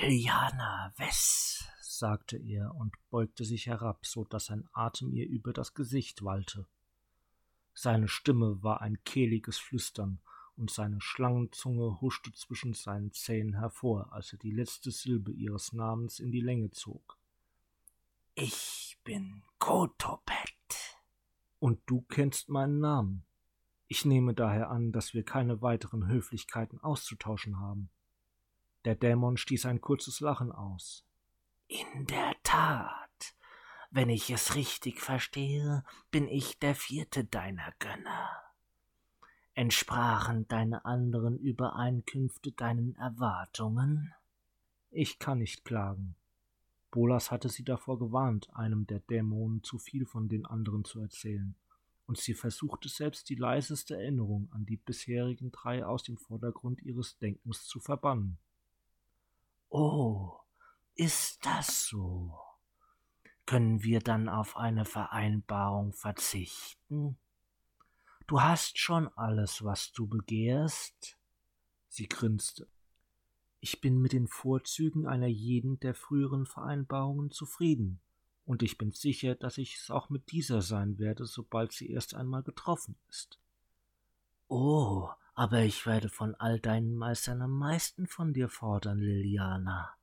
Liliana 0.03 0.93
Wess, 0.97 1.65
sagte 1.99 2.37
er 2.37 2.75
und 2.75 2.95
beugte 3.11 3.45
sich 3.45 3.67
herab, 3.67 4.07
so 4.07 4.25
dass 4.25 4.47
sein 4.47 4.69
Atem 4.73 5.13
ihr 5.13 5.27
über 5.27 5.53
das 5.53 5.75
Gesicht 5.75 6.25
wallte. 6.25 6.67
Seine 7.75 8.09
Stimme 8.09 8.63
war 8.63 8.81
ein 8.81 9.03
kehliges 9.05 9.59
Flüstern, 9.59 10.21
und 10.59 10.73
seine 10.73 11.01
Schlangenzunge 11.01 12.01
huschte 12.01 12.33
zwischen 12.33 12.75
seinen 12.75 13.13
Zähnen 13.13 13.55
hervor, 13.55 14.13
als 14.13 14.33
er 14.33 14.39
die 14.41 14.51
letzte 14.51 14.91
Silbe 14.91 15.31
ihres 15.31 15.73
Namens 15.73 16.19
in 16.19 16.33
die 16.33 16.41
Länge 16.41 16.71
zog. 16.73 17.17
Ich 18.35 18.99
bin 19.05 19.45
Kotopet. 19.59 20.99
Und 21.61 21.81
du 21.87 22.03
kennst 22.03 22.49
meinen 22.49 22.81
Namen. 22.81 23.25
Ich 23.87 24.05
nehme 24.05 24.35
daher 24.35 24.71
an, 24.71 24.93
dass 24.93 25.15
wir 25.15 25.25
keine 25.25 25.63
weiteren 25.63 26.09
Höflichkeiten 26.09 26.81
auszutauschen 26.81 27.59
haben. 27.61 27.89
Der 28.85 28.97
Dämon 28.97 29.37
stieß 29.37 29.67
ein 29.67 29.81
kurzes 29.81 30.21
Lachen 30.21 30.53
aus. 30.53 31.05
In 31.71 32.07
der 32.07 32.35
Tat. 32.45 33.35
Wenn 33.91 34.09
ich 34.09 34.31
es 34.31 34.55
richtig 34.55 35.03
verstehe, 35.03 35.85
bin 36.11 36.27
ich 36.27 36.59
der 36.59 36.75
vierte 36.75 37.25
deiner 37.25 37.75
Gönner. 37.79 38.31
Entsprachen 39.53 40.49
deine 40.49 40.87
anderen 40.87 41.39
Übereinkünfte 41.39 42.53
deinen 42.53 42.95
Erwartungen? 42.95 44.15
Ich 44.91 45.19
kann 45.19 45.41
nicht 45.41 45.67
klagen. 45.67 46.17
Bolas 46.91 47.31
hatte 47.31 47.51
sie 47.51 47.65
davor 47.65 47.99
gewarnt, 47.99 48.49
einem 48.55 48.87
der 48.87 49.01
Dämonen 49.01 49.63
zu 49.63 49.77
viel 49.77 50.07
von 50.07 50.31
den 50.31 50.47
anderen 50.47 50.85
zu 50.85 51.01
erzählen, 51.01 51.55
und 52.07 52.17
sie 52.17 52.33
versuchte 52.33 52.89
selbst 52.89 53.29
die 53.29 53.35
leiseste 53.35 53.95
Erinnerung 53.95 54.49
an 54.53 54.65
die 54.65 54.79
bisherigen 54.79 55.53
drei 55.53 55.85
aus 55.85 56.03
dem 56.03 56.17
Vordergrund 56.17 56.81
ihres 56.81 57.19
Denkens 57.19 57.67
zu 57.67 57.79
verbannen. 57.79 58.39
Oh, 59.69 60.39
ist 60.99 61.47
das 61.47 61.87
so? 61.87 62.37
Können 63.47 63.83
wir 63.85 64.01
dann 64.01 64.29
auf 64.29 64.57
eine 64.57 64.85
Vereinbarung 64.85 65.93
verzichten? 65.93 67.17
Du 68.27 68.43
hast 68.43 68.79
schon 68.79 69.09
alles, 69.17 69.65
was 69.65 69.93
du 69.93 70.07
begehrst? 70.09 71.17
Sie 71.89 72.09
grinste. 72.09 72.69
Ich 73.61 73.81
bin 73.81 74.03
mit 74.03 74.13
den 74.13 74.27
Vorzügen 74.27 75.07
einer 75.07 75.29
jeden 75.29 75.79
der 75.81 75.95
früheren 75.95 76.47
Vereinbarungen 76.47 77.31
zufrieden, 77.31 78.01
und 78.45 78.63
ich 78.63 78.77
bin 78.77 78.91
sicher, 78.91 79.35
dass 79.35 79.57
ich 79.57 79.77
es 79.77 79.91
auch 79.91 80.11
mit 80.11 80.33
dieser 80.33 80.63
sein 80.63 80.99
werde, 80.99 81.27
sobald 81.27 81.73
sie 81.73 81.91
erst 81.91 82.15
einmal 82.15 82.43
getroffen 82.43 82.97
ist. 83.09 83.39
Oh, 84.49 85.11
aber 85.35 85.63
ich 85.63 85.87
werde 85.87 86.09
von 86.09 86.35
all 86.35 86.59
deinen 86.59 86.97
Meistern 86.97 87.41
am 87.41 87.57
meisten 87.57 88.09
von 88.09 88.33
dir 88.33 88.49
fordern, 88.49 88.99
Liliana. 88.99 89.98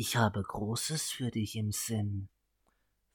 Ich 0.00 0.14
habe 0.14 0.44
Großes 0.44 1.10
für 1.10 1.32
dich 1.32 1.56
im 1.56 1.72
Sinn. 1.72 2.28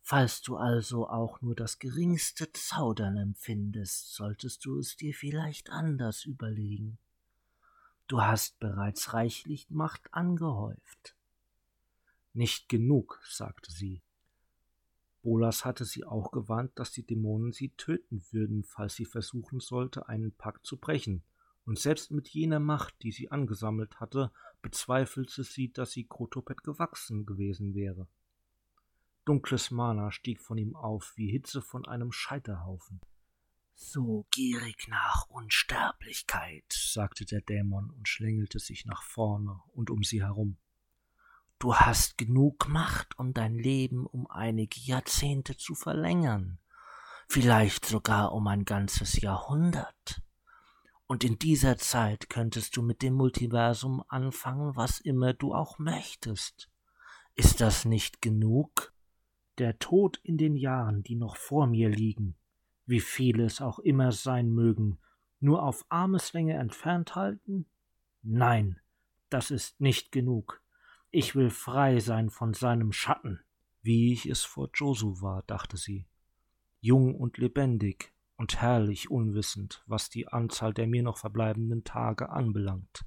Falls 0.02 0.42
du 0.42 0.58
also 0.58 1.08
auch 1.08 1.40
nur 1.42 1.56
das 1.56 1.80
geringste 1.80 2.52
Zaudern 2.52 3.16
empfindest, 3.16 4.14
solltest 4.14 4.66
du 4.66 4.80
es 4.80 4.98
dir 4.98 5.14
vielleicht 5.14 5.70
anders 5.70 6.26
überlegen. 6.26 6.98
Du 8.08 8.22
hast 8.22 8.60
bereits 8.60 9.14
reichlich 9.14 9.70
Macht 9.70 10.14
angehäuft. 10.14 11.16
Nicht 12.34 12.68
genug, 12.68 13.22
sagte 13.30 13.72
sie. 13.72 14.02
Bolas 15.22 15.64
hatte 15.64 15.86
sie 15.86 16.04
auch 16.04 16.32
gewarnt, 16.32 16.78
dass 16.78 16.92
die 16.92 17.08
Dämonen 17.08 17.54
sie 17.54 17.70
töten 17.78 18.26
würden, 18.32 18.66
falls 18.66 18.96
sie 18.96 19.06
versuchen 19.06 19.62
sollte, 19.62 20.10
einen 20.10 20.34
Pakt 20.34 20.66
zu 20.66 20.76
brechen, 20.76 21.24
und 21.66 21.80
selbst 21.80 22.12
mit 22.12 22.28
jener 22.28 22.60
Macht, 22.60 22.94
die 23.04 23.14
sie 23.14 23.32
angesammelt 23.32 24.02
hatte, 24.02 24.34
bezweifelte 24.64 25.44
sie, 25.44 25.72
dass 25.72 25.92
sie 25.92 26.08
Krotopet 26.08 26.64
gewachsen 26.64 27.28
gewesen 27.28 27.76
wäre. 27.76 28.08
Dunkles 29.26 29.70
Mana 29.70 30.12
stieg 30.12 30.42
von 30.42 30.58
ihm 30.58 30.76
auf 30.76 31.14
wie 31.16 31.30
Hitze 31.30 31.62
von 31.62 31.86
einem 31.86 32.12
Scheiterhaufen. 32.12 33.00
So 33.76 34.26
gierig 34.32 34.88
nach 34.88 35.28
Unsterblichkeit, 35.30 36.66
sagte 36.70 37.26
der 37.26 37.42
Dämon 37.42 37.92
und 37.92 38.08
schlängelte 38.08 38.60
sich 38.60 38.86
nach 38.86 39.04
vorne 39.04 39.60
und 39.74 39.92
um 39.92 40.04
sie 40.04 40.24
herum. 40.24 40.58
Du 41.60 41.76
hast 41.76 42.18
genug 42.18 42.68
Macht, 42.68 43.18
um 43.20 43.34
dein 43.34 43.56
Leben 43.56 44.06
um 44.06 44.30
einige 44.30 44.80
Jahrzehnte 44.80 45.56
zu 45.56 45.76
verlängern, 45.76 46.60
vielleicht 47.30 47.86
sogar 47.86 48.34
um 48.34 48.48
ein 48.48 48.66
ganzes 48.66 49.22
Jahrhundert. 49.22 50.23
Und 51.08 51.24
in 51.24 51.38
dieser 51.38 51.78
Zeit 51.78 52.30
könntest 52.30 52.78
du 52.78 52.82
mit 52.82 53.02
dem 53.02 53.14
Multiversum 53.14 54.04
anfangen, 54.08 54.76
was 54.76 55.00
immer 55.00 55.34
du 55.34 55.54
auch 55.54 55.78
möchtest. 55.80 56.70
Ist 57.36 57.62
das 57.62 57.86
nicht 57.86 58.22
genug? 58.22 58.94
Der 59.58 59.78
Tod 59.80 60.20
in 60.24 60.38
den 60.38 60.56
Jahren, 60.56 61.04
die 61.04 61.16
noch 61.16 61.36
vor 61.36 61.68
mir 61.68 61.90
liegen, 61.90 62.36
wie 62.86 63.00
viele 63.00 63.46
es 63.46 63.62
auch 63.62 63.80
immer 63.80 64.12
sein 64.12 64.50
mögen, 64.50 64.98
nur 65.40 65.64
auf 65.64 65.86
Armeslänge 65.90 66.54
entfernt 66.54 67.16
halten? 67.16 67.66
Nein, 68.22 68.80
das 69.30 69.52
ist 69.52 69.80
nicht 69.82 70.12
genug. 70.12 70.62
Ich 71.12 71.36
will 71.36 71.50
frei 71.50 72.00
sein 72.00 72.30
von 72.30 72.54
seinem 72.54 72.92
Schatten, 72.92 73.42
wie 73.82 74.14
ich 74.14 74.26
es 74.26 74.44
vor 74.44 74.70
Josu 74.74 75.22
war, 75.22 75.44
dachte 75.44 75.78
sie. 75.78 76.08
Jung 76.80 77.16
und 77.16 77.38
lebendig 77.38 78.13
und 78.36 78.62
herrlich 78.62 79.10
unwissend, 79.10 79.84
was 79.86 80.10
die 80.10 80.28
Anzahl 80.28 80.74
der 80.74 80.88
mir 80.88 81.04
noch 81.04 81.18
verbleibenden 81.18 81.84
Tage 81.84 82.30
anbelangt. 82.30 83.06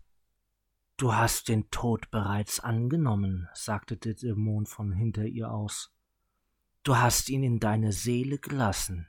Du 0.96 1.14
hast 1.14 1.48
den 1.48 1.70
Tod 1.70 2.10
bereits 2.10 2.60
angenommen, 2.60 3.48
sagte 3.52 3.96
der 3.96 4.14
Dämon 4.14 4.64
von 4.64 4.92
hinter 4.92 5.26
ihr 5.26 5.50
aus. 5.50 5.92
Du 6.84 6.96
hast 6.96 7.28
ihn 7.28 7.42
in 7.42 7.60
deine 7.60 7.92
Seele 7.92 8.38
gelassen, 8.38 9.08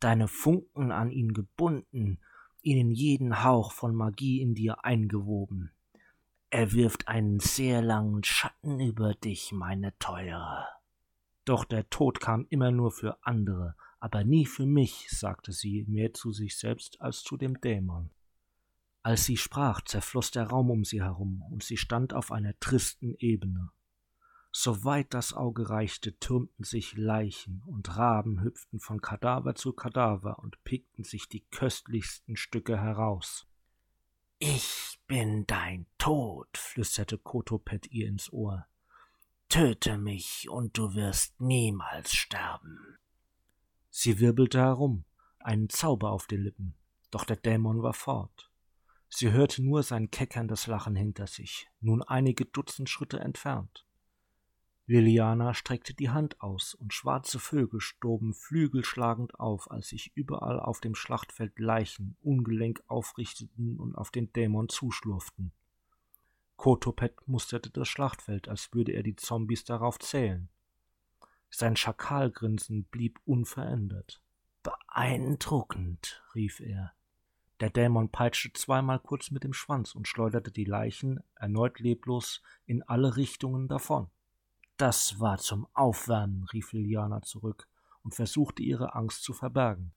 deine 0.00 0.28
Funken 0.28 0.92
an 0.92 1.10
ihn 1.10 1.32
gebunden, 1.32 2.18
ihnen 2.60 2.90
jeden 2.90 3.42
Hauch 3.42 3.72
von 3.72 3.94
Magie 3.94 4.42
in 4.42 4.54
dir 4.54 4.84
eingewoben. 4.84 5.70
Er 6.50 6.72
wirft 6.72 7.08
einen 7.08 7.40
sehr 7.40 7.80
langen 7.82 8.22
Schatten 8.22 8.80
über 8.80 9.14
dich, 9.14 9.50
meine 9.52 9.96
Teure. 9.98 10.66
Doch 11.44 11.64
der 11.64 11.88
Tod 11.90 12.20
kam 12.20 12.46
immer 12.50 12.70
nur 12.70 12.90
für 12.90 13.18
andere, 13.22 13.76
aber 14.04 14.22
nie 14.22 14.44
für 14.44 14.66
mich, 14.66 15.08
sagte 15.08 15.50
sie, 15.50 15.86
mehr 15.88 16.12
zu 16.12 16.30
sich 16.30 16.58
selbst 16.58 17.00
als 17.00 17.22
zu 17.22 17.38
dem 17.38 17.58
Dämon. 17.62 18.10
Als 19.02 19.24
sie 19.24 19.38
sprach, 19.38 19.80
zerfloß 19.80 20.30
der 20.30 20.48
Raum 20.48 20.70
um 20.70 20.84
sie 20.84 21.02
herum, 21.02 21.40
und 21.50 21.62
sie 21.62 21.78
stand 21.78 22.12
auf 22.12 22.30
einer 22.30 22.52
tristen 22.60 23.14
Ebene. 23.18 23.70
Soweit 24.52 25.14
das 25.14 25.32
Auge 25.32 25.70
reichte, 25.70 26.18
türmten 26.18 26.64
sich 26.64 26.94
Leichen, 26.98 27.62
und 27.64 27.96
Raben 27.96 28.42
hüpften 28.42 28.78
von 28.78 29.00
Kadaver 29.00 29.54
zu 29.54 29.72
Kadaver 29.72 30.38
und 30.38 30.62
pickten 30.64 31.04
sich 31.04 31.26
die 31.30 31.46
köstlichsten 31.46 32.36
Stücke 32.36 32.78
heraus. 32.78 33.46
Ich 34.38 35.00
bin 35.06 35.46
dein 35.46 35.86
Tod, 35.96 36.58
flüsterte 36.58 37.16
Kotopet 37.16 37.90
ihr 37.90 38.08
ins 38.08 38.30
Ohr. 38.30 38.66
Töte 39.48 39.96
mich, 39.96 40.50
und 40.50 40.76
du 40.76 40.92
wirst 40.94 41.40
niemals 41.40 42.12
sterben. 42.12 42.98
Sie 43.96 44.18
wirbelte 44.18 44.58
herum, 44.58 45.04
einen 45.38 45.68
Zauber 45.68 46.10
auf 46.10 46.26
den 46.26 46.42
Lippen, 46.42 46.74
doch 47.12 47.24
der 47.24 47.36
Dämon 47.36 47.84
war 47.84 47.92
fort. 47.92 48.50
Sie 49.08 49.30
hörte 49.30 49.62
nur 49.62 49.84
sein 49.84 50.10
keckerndes 50.10 50.66
Lachen 50.66 50.96
hinter 50.96 51.28
sich, 51.28 51.68
nun 51.80 52.02
einige 52.02 52.44
Dutzend 52.44 52.90
Schritte 52.90 53.20
entfernt. 53.20 53.86
Liliana 54.86 55.54
streckte 55.54 55.94
die 55.94 56.10
Hand 56.10 56.40
aus, 56.40 56.74
und 56.74 56.92
schwarze 56.92 57.38
Vögel 57.38 57.80
stoben 57.80 58.34
flügelschlagend 58.34 59.38
auf, 59.38 59.70
als 59.70 59.90
sich 59.90 60.10
überall 60.16 60.58
auf 60.58 60.80
dem 60.80 60.96
Schlachtfeld 60.96 61.56
Leichen 61.60 62.16
ungelenk 62.20 62.82
aufrichteten 62.88 63.78
und 63.78 63.94
auf 63.94 64.10
den 64.10 64.32
Dämon 64.32 64.68
zuschlurften. 64.68 65.52
Kotopet 66.56 67.28
musterte 67.28 67.70
das 67.70 67.86
Schlachtfeld, 67.86 68.48
als 68.48 68.72
würde 68.72 68.90
er 68.90 69.04
die 69.04 69.14
Zombies 69.14 69.62
darauf 69.62 70.00
zählen. 70.00 70.48
Sein 71.56 71.76
Schakalgrinsen 71.76 72.82
blieb 72.82 73.20
unverändert. 73.24 74.20
Beeindruckend, 74.64 76.20
rief 76.34 76.58
er. 76.58 76.94
Der 77.60 77.70
Dämon 77.70 78.08
peitschte 78.08 78.52
zweimal 78.54 78.98
kurz 78.98 79.30
mit 79.30 79.44
dem 79.44 79.52
Schwanz 79.52 79.94
und 79.94 80.08
schleuderte 80.08 80.50
die 80.50 80.64
Leichen, 80.64 81.22
erneut 81.36 81.78
leblos, 81.78 82.42
in 82.66 82.82
alle 82.82 83.14
Richtungen 83.16 83.68
davon. 83.68 84.08
Das 84.78 85.20
war 85.20 85.38
zum 85.38 85.68
Aufwärmen, 85.74 86.42
rief 86.52 86.72
Liliana 86.72 87.22
zurück 87.22 87.68
und 88.02 88.16
versuchte 88.16 88.64
ihre 88.64 88.96
Angst 88.96 89.22
zu 89.22 89.32
verbergen. 89.32 89.92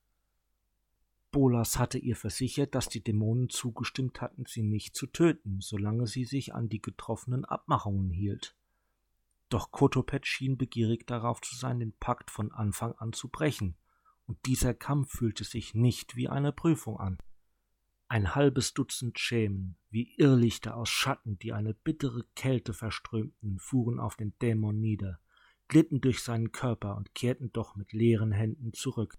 Bolas 1.32 1.76
hatte 1.76 1.98
ihr 1.98 2.14
versichert, 2.14 2.76
dass 2.76 2.88
die 2.88 3.02
Dämonen 3.02 3.48
zugestimmt 3.48 4.20
hatten, 4.20 4.44
sie 4.46 4.62
nicht 4.62 4.94
zu 4.94 5.08
töten, 5.08 5.60
solange 5.60 6.06
sie 6.06 6.24
sich 6.24 6.54
an 6.54 6.68
die 6.68 6.80
getroffenen 6.80 7.44
Abmachungen 7.44 8.10
hielt. 8.10 8.54
Doch 9.48 9.70
Kotopet 9.70 10.26
schien 10.26 10.58
begierig 10.58 11.06
darauf 11.06 11.40
zu 11.40 11.56
sein, 11.56 11.80
den 11.80 11.92
Pakt 11.92 12.30
von 12.30 12.52
Anfang 12.52 12.92
an 12.92 13.12
zu 13.12 13.28
brechen, 13.28 13.76
und 14.26 14.38
dieser 14.44 14.74
Kampf 14.74 15.10
fühlte 15.10 15.44
sich 15.44 15.74
nicht 15.74 16.16
wie 16.16 16.28
eine 16.28 16.52
Prüfung 16.52 16.98
an. 16.98 17.18
Ein 18.08 18.34
halbes 18.34 18.74
Dutzend 18.74 19.18
Schemen, 19.18 19.76
wie 19.90 20.14
Irrlichter 20.16 20.76
aus 20.76 20.88
Schatten, 20.88 21.38
die 21.38 21.52
eine 21.52 21.74
bittere 21.74 22.24
Kälte 22.34 22.72
verströmten, 22.72 23.58
fuhren 23.58 24.00
auf 24.00 24.16
den 24.16 24.38
Dämon 24.38 24.80
nieder, 24.80 25.18
glitten 25.68 26.00
durch 26.00 26.22
seinen 26.22 26.52
Körper 26.52 26.96
und 26.96 27.14
kehrten 27.14 27.52
doch 27.52 27.76
mit 27.76 27.92
leeren 27.92 28.32
Händen 28.32 28.72
zurück. 28.72 29.18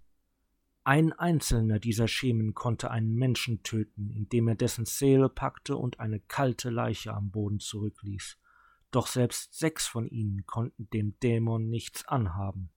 Ein 0.83 1.13
einzelner 1.13 1.77
dieser 1.77 2.07
Schemen 2.07 2.55
konnte 2.55 2.89
einen 2.89 3.13
Menschen 3.13 3.61
töten, 3.61 4.09
indem 4.09 4.47
er 4.47 4.55
dessen 4.55 4.85
Seele 4.85 5.29
packte 5.29 5.75
und 5.75 5.99
eine 5.99 6.19
kalte 6.19 6.71
Leiche 6.71 7.13
am 7.13 7.29
Boden 7.29 7.59
zurückließ. 7.59 8.38
Doch 8.91 9.07
selbst 9.07 9.53
sechs 9.53 9.87
von 9.87 10.07
ihnen 10.07 10.45
konnten 10.45 10.89
dem 10.89 11.19
Dämon 11.19 11.69
nichts 11.69 12.07
anhaben. 12.07 12.69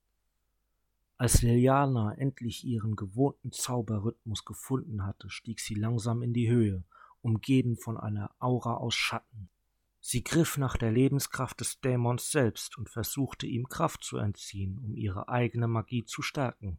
Als 1.17 1.41
Liliana 1.41 2.15
endlich 2.15 2.65
ihren 2.65 2.97
gewohnten 2.97 3.53
Zauberrhythmus 3.53 4.45
gefunden 4.45 5.07
hatte, 5.07 5.31
stieg 5.31 5.61
sie 5.61 5.75
langsam 5.75 6.23
in 6.23 6.33
die 6.33 6.51
Höhe, 6.51 6.85
umgeben 7.23 7.77
von 7.77 7.97
einer 7.97 8.35
Aura 8.41 8.75
aus 8.75 8.95
Schatten. 8.95 9.49
Sie 10.01 10.25
griff 10.25 10.59
nach 10.59 10.77
der 10.77 10.91
Lebenskraft 10.91 11.61
des 11.61 11.81
Dämons 11.81 12.33
selbst 12.33 12.77
und 12.77 12.91
versuchte 12.91 13.47
ihm 13.47 13.69
Kraft 13.69 14.03
zu 14.03 14.17
entziehen, 14.17 14.79
um 14.79 14.97
ihre 14.97 15.29
eigene 15.29 15.69
Magie 15.69 16.05
zu 16.05 16.23
stärken. 16.23 16.79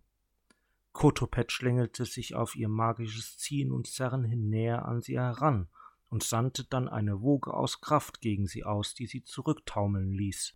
Kotopet 0.91 1.51
schlängelte 1.51 2.05
sich 2.05 2.35
auf 2.35 2.55
ihr 2.55 2.67
magisches 2.67 3.37
Ziehen 3.37 3.71
und 3.71 3.87
Zerren 3.87 4.25
hin 4.25 4.49
näher 4.49 4.85
an 4.85 5.01
sie 5.01 5.17
heran 5.17 5.69
und 6.13 6.21
sandte 6.21 6.63
dann 6.65 6.87
eine 6.87 7.23
Woge 7.23 7.51
aus 7.51 7.81
Kraft 7.81 8.21
gegen 8.21 8.45
sie 8.45 8.63
aus, 8.63 8.93
die 8.93 9.07
sie 9.07 9.23
zurücktaumeln 9.23 10.11
ließ. 10.11 10.55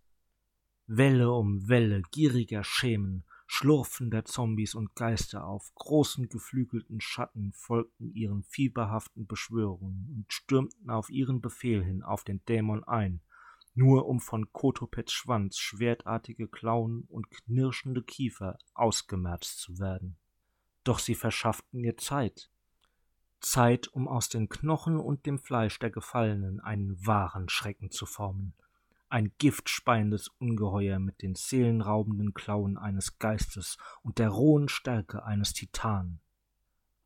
Welle 0.86 1.32
um 1.32 1.68
Welle 1.68 2.02
gieriger 2.12 2.62
Schemen 2.62 3.24
schlurfender 3.48 4.24
Zombies 4.24 4.76
und 4.76 4.94
Geister 4.94 5.44
auf 5.44 5.74
großen 5.74 6.28
geflügelten 6.28 7.00
Schatten 7.00 7.52
folgten 7.54 8.14
ihren 8.14 8.44
fieberhaften 8.44 9.26
Beschwörungen 9.26 10.08
und 10.14 10.32
stürmten 10.32 10.90
auf 10.90 11.10
ihren 11.10 11.40
Befehl 11.40 11.82
hin 11.82 12.04
auf 12.04 12.22
den 12.22 12.40
Dämon 12.44 12.84
ein, 12.84 13.20
nur 13.74 14.06
um 14.06 14.20
von 14.20 14.52
Kotopets 14.52 15.12
Schwanz 15.12 15.58
schwertartige 15.58 16.46
Klauen 16.46 17.02
und 17.08 17.32
knirschende 17.32 18.04
Kiefer 18.04 18.58
ausgemerzt 18.74 19.58
zu 19.58 19.80
werden. 19.80 20.18
Doch 20.84 21.00
sie 21.00 21.16
verschafften 21.16 21.82
ihr 21.82 21.96
Zeit. 21.96 22.48
Zeit, 23.40 23.88
um 23.88 24.08
aus 24.08 24.28
den 24.28 24.48
Knochen 24.48 24.98
und 24.98 25.26
dem 25.26 25.38
Fleisch 25.38 25.78
der 25.78 25.90
Gefallenen 25.90 26.60
einen 26.60 27.06
wahren 27.06 27.48
Schrecken 27.48 27.90
zu 27.90 28.06
formen– 28.06 28.54
ein 29.10 29.32
giftspeiendes 29.38 30.28
Ungeheuer 30.38 30.98
mit 30.98 31.22
den 31.22 31.34
seelenraubenden 31.34 32.34
Klauen 32.34 32.76
eines 32.76 33.18
Geistes 33.18 33.78
und 34.02 34.18
der 34.18 34.28
rohen 34.28 34.68
Stärke 34.68 35.24
eines 35.24 35.52
Titanen. 35.54 36.20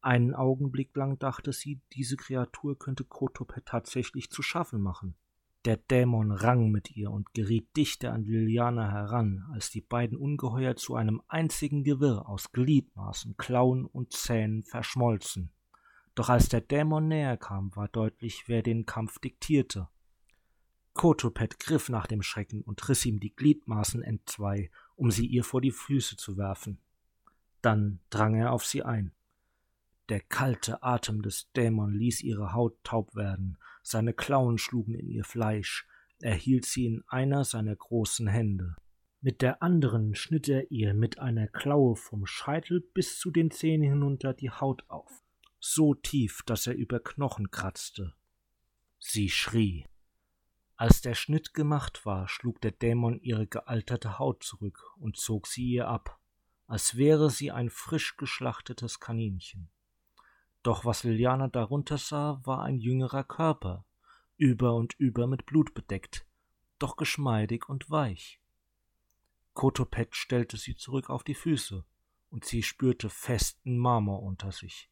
Einen 0.00 0.34
Augenblick 0.34 0.96
lang 0.96 1.18
dachte 1.18 1.52
sie, 1.52 1.80
diese 1.92 2.16
Kreatur 2.16 2.76
könnte 2.76 3.04
Kotopet 3.04 3.66
tatsächlich 3.66 4.30
zu 4.30 4.42
schaffen 4.42 4.80
machen. 4.80 5.14
Der 5.64 5.76
Dämon 5.76 6.32
rang 6.32 6.72
mit 6.72 6.90
ihr 6.96 7.12
und 7.12 7.32
geriet 7.34 7.76
dichter 7.76 8.12
an 8.12 8.24
Liliana 8.24 8.90
heran, 8.90 9.44
als 9.52 9.70
die 9.70 9.80
beiden 9.80 10.18
Ungeheuer 10.18 10.74
zu 10.74 10.96
einem 10.96 11.22
einzigen 11.28 11.84
Gewirr 11.84 12.28
aus 12.28 12.50
Gliedmaßen, 12.50 13.36
Klauen 13.36 13.86
und 13.86 14.12
Zähnen 14.12 14.64
verschmolzen. 14.64 15.52
Doch 16.14 16.28
als 16.28 16.48
der 16.48 16.60
Dämon 16.60 17.08
näher 17.08 17.36
kam, 17.36 17.74
war 17.74 17.88
deutlich, 17.88 18.44
wer 18.46 18.62
den 18.62 18.86
Kampf 18.86 19.18
diktierte. 19.18 19.88
Kotopet 20.94 21.58
griff 21.58 21.88
nach 21.88 22.06
dem 22.06 22.22
Schrecken 22.22 22.62
und 22.62 22.86
riss 22.88 23.06
ihm 23.06 23.18
die 23.18 23.34
Gliedmaßen 23.34 24.02
entzwei, 24.02 24.70
um 24.94 25.10
sie 25.10 25.26
ihr 25.26 25.42
vor 25.42 25.60
die 25.60 25.70
Füße 25.70 26.16
zu 26.16 26.36
werfen. 26.36 26.78
Dann 27.62 28.00
drang 28.10 28.34
er 28.34 28.52
auf 28.52 28.66
sie 28.66 28.82
ein. 28.82 29.12
Der 30.08 30.20
kalte 30.20 30.82
Atem 30.82 31.22
des 31.22 31.50
Dämon 31.52 31.94
ließ 31.94 32.20
ihre 32.22 32.52
Haut 32.52 32.76
taub 32.84 33.14
werden, 33.14 33.56
seine 33.82 34.12
Klauen 34.12 34.58
schlugen 34.58 34.94
in 34.94 35.08
ihr 35.08 35.24
Fleisch, 35.24 35.86
er 36.20 36.34
hielt 36.34 36.66
sie 36.66 36.86
in 36.86 37.02
einer 37.08 37.44
seiner 37.44 37.74
großen 37.74 38.26
Hände. 38.28 38.76
Mit 39.20 39.40
der 39.40 39.62
anderen 39.62 40.14
schnitt 40.14 40.48
er 40.48 40.70
ihr 40.70 40.94
mit 40.94 41.18
einer 41.18 41.46
Klaue 41.46 41.96
vom 41.96 42.26
Scheitel 42.26 42.80
bis 42.80 43.18
zu 43.18 43.30
den 43.30 43.50
Zähnen 43.50 43.88
hinunter 43.88 44.34
die 44.34 44.50
Haut 44.50 44.84
auf, 44.88 45.24
so 45.64 45.94
tief, 45.94 46.42
dass 46.44 46.66
er 46.66 46.74
über 46.74 46.98
Knochen 46.98 47.52
kratzte. 47.52 48.14
Sie 48.98 49.30
schrie. 49.30 49.86
Als 50.74 51.02
der 51.02 51.14
Schnitt 51.14 51.54
gemacht 51.54 52.04
war, 52.04 52.28
schlug 52.28 52.60
der 52.60 52.72
Dämon 52.72 53.20
ihre 53.20 53.46
gealterte 53.46 54.18
Haut 54.18 54.42
zurück 54.42 54.92
und 54.96 55.16
zog 55.16 55.46
sie 55.46 55.64
ihr 55.64 55.86
ab, 55.86 56.18
als 56.66 56.96
wäre 56.96 57.30
sie 57.30 57.52
ein 57.52 57.70
frisch 57.70 58.16
geschlachtetes 58.16 58.98
Kaninchen. 58.98 59.70
Doch 60.64 60.84
was 60.84 61.04
Liliana 61.04 61.46
darunter 61.46 61.98
sah, 61.98 62.40
war 62.44 62.62
ein 62.62 62.78
jüngerer 62.78 63.22
Körper, 63.22 63.84
über 64.36 64.74
und 64.74 64.94
über 64.94 65.28
mit 65.28 65.46
Blut 65.46 65.74
bedeckt, 65.74 66.26
doch 66.80 66.96
geschmeidig 66.96 67.68
und 67.68 67.88
weich. 67.88 68.40
Kotopet 69.54 70.16
stellte 70.16 70.56
sie 70.56 70.74
zurück 70.74 71.08
auf 71.08 71.22
die 71.22 71.34
Füße, 71.34 71.84
und 72.30 72.44
sie 72.44 72.64
spürte 72.64 73.10
festen 73.10 73.78
Marmor 73.78 74.22
unter 74.22 74.50
sich. 74.50 74.91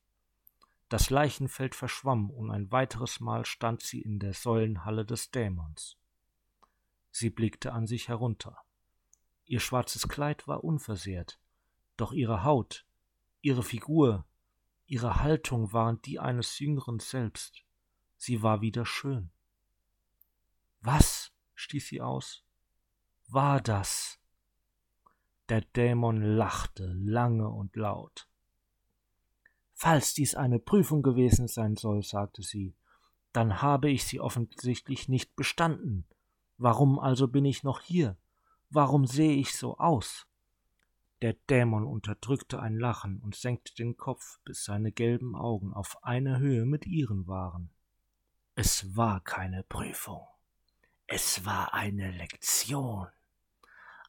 Das 0.91 1.09
Leichenfeld 1.09 1.77
verschwamm, 1.77 2.31
und 2.31 2.51
ein 2.51 2.73
weiteres 2.73 3.21
Mal 3.21 3.47
stand 3.47 3.81
sie 3.81 4.03
in 4.03 4.19
der 4.19 4.35
Säulenhalle 4.35 5.07
des 5.07 5.31
Dämons. 5.31 5.97
Sie 7.13 7.31
blickte 7.31 7.73
an 7.73 7.87
sich 7.87 8.09
herunter. 8.09 8.59
Ihr 9.47 9.61
schwarzes 9.61 10.09
Kleid 10.09 10.49
war 10.49 10.65
unversehrt, 10.65 11.39
doch 11.97 12.13
ihre 12.13 12.43
Haut, 12.43 12.87
ihre 13.41 13.63
Figur, 13.63 14.27
ihre 14.87 15.21
Haltung 15.21 15.73
waren 15.73 16.03
die 16.03 16.19
eines 16.19 16.59
Jüngeren 16.59 16.99
selbst. 16.99 17.63
Sie 18.17 18.43
war 18.43 18.61
wieder 18.61 18.85
schön. 18.85 19.31
Was? 20.81 21.33
stieß 21.55 21.87
sie 21.87 22.01
aus. 22.01 22.43
War 23.29 23.61
das? 23.61 24.19
Der 25.49 25.61
Dämon 25.61 26.21
lachte 26.21 26.87
lange 26.87 27.49
und 27.49 27.77
laut. 27.77 28.30
Falls 29.83 30.13
dies 30.13 30.35
eine 30.35 30.59
Prüfung 30.59 31.03
gewesen 31.03 31.49
sein 31.49 31.75
soll, 31.75 32.03
sagte 32.03 32.43
sie, 32.43 32.75
dann 33.33 33.63
habe 33.63 33.89
ich 33.89 34.05
sie 34.05 34.21
offensichtlich 34.21 35.09
nicht 35.09 35.35
bestanden. 35.37 36.05
Warum 36.59 36.99
also 36.99 37.29
bin 37.29 37.47
ich 37.47 37.63
noch 37.63 37.81
hier? 37.81 38.19
Warum 38.69 39.07
sehe 39.07 39.33
ich 39.33 39.57
so 39.57 39.79
aus? 39.79 40.27
Der 41.23 41.33
Dämon 41.49 41.87
unterdrückte 41.87 42.61
ein 42.61 42.79
Lachen 42.79 43.21
und 43.21 43.35
senkte 43.35 43.75
den 43.75 43.97
Kopf, 43.97 44.39
bis 44.45 44.67
seine 44.67 44.93
gelben 44.93 45.35
Augen 45.35 45.73
auf 45.73 46.05
einer 46.05 46.39
Höhe 46.39 46.67
mit 46.67 46.85
ihren 46.85 47.27
waren. 47.27 47.71
Es 48.57 48.95
war 48.95 49.21
keine 49.21 49.63
Prüfung. 49.63 50.27
Es 51.07 51.47
war 51.47 51.73
eine 51.73 52.11
Lektion. 52.11 53.07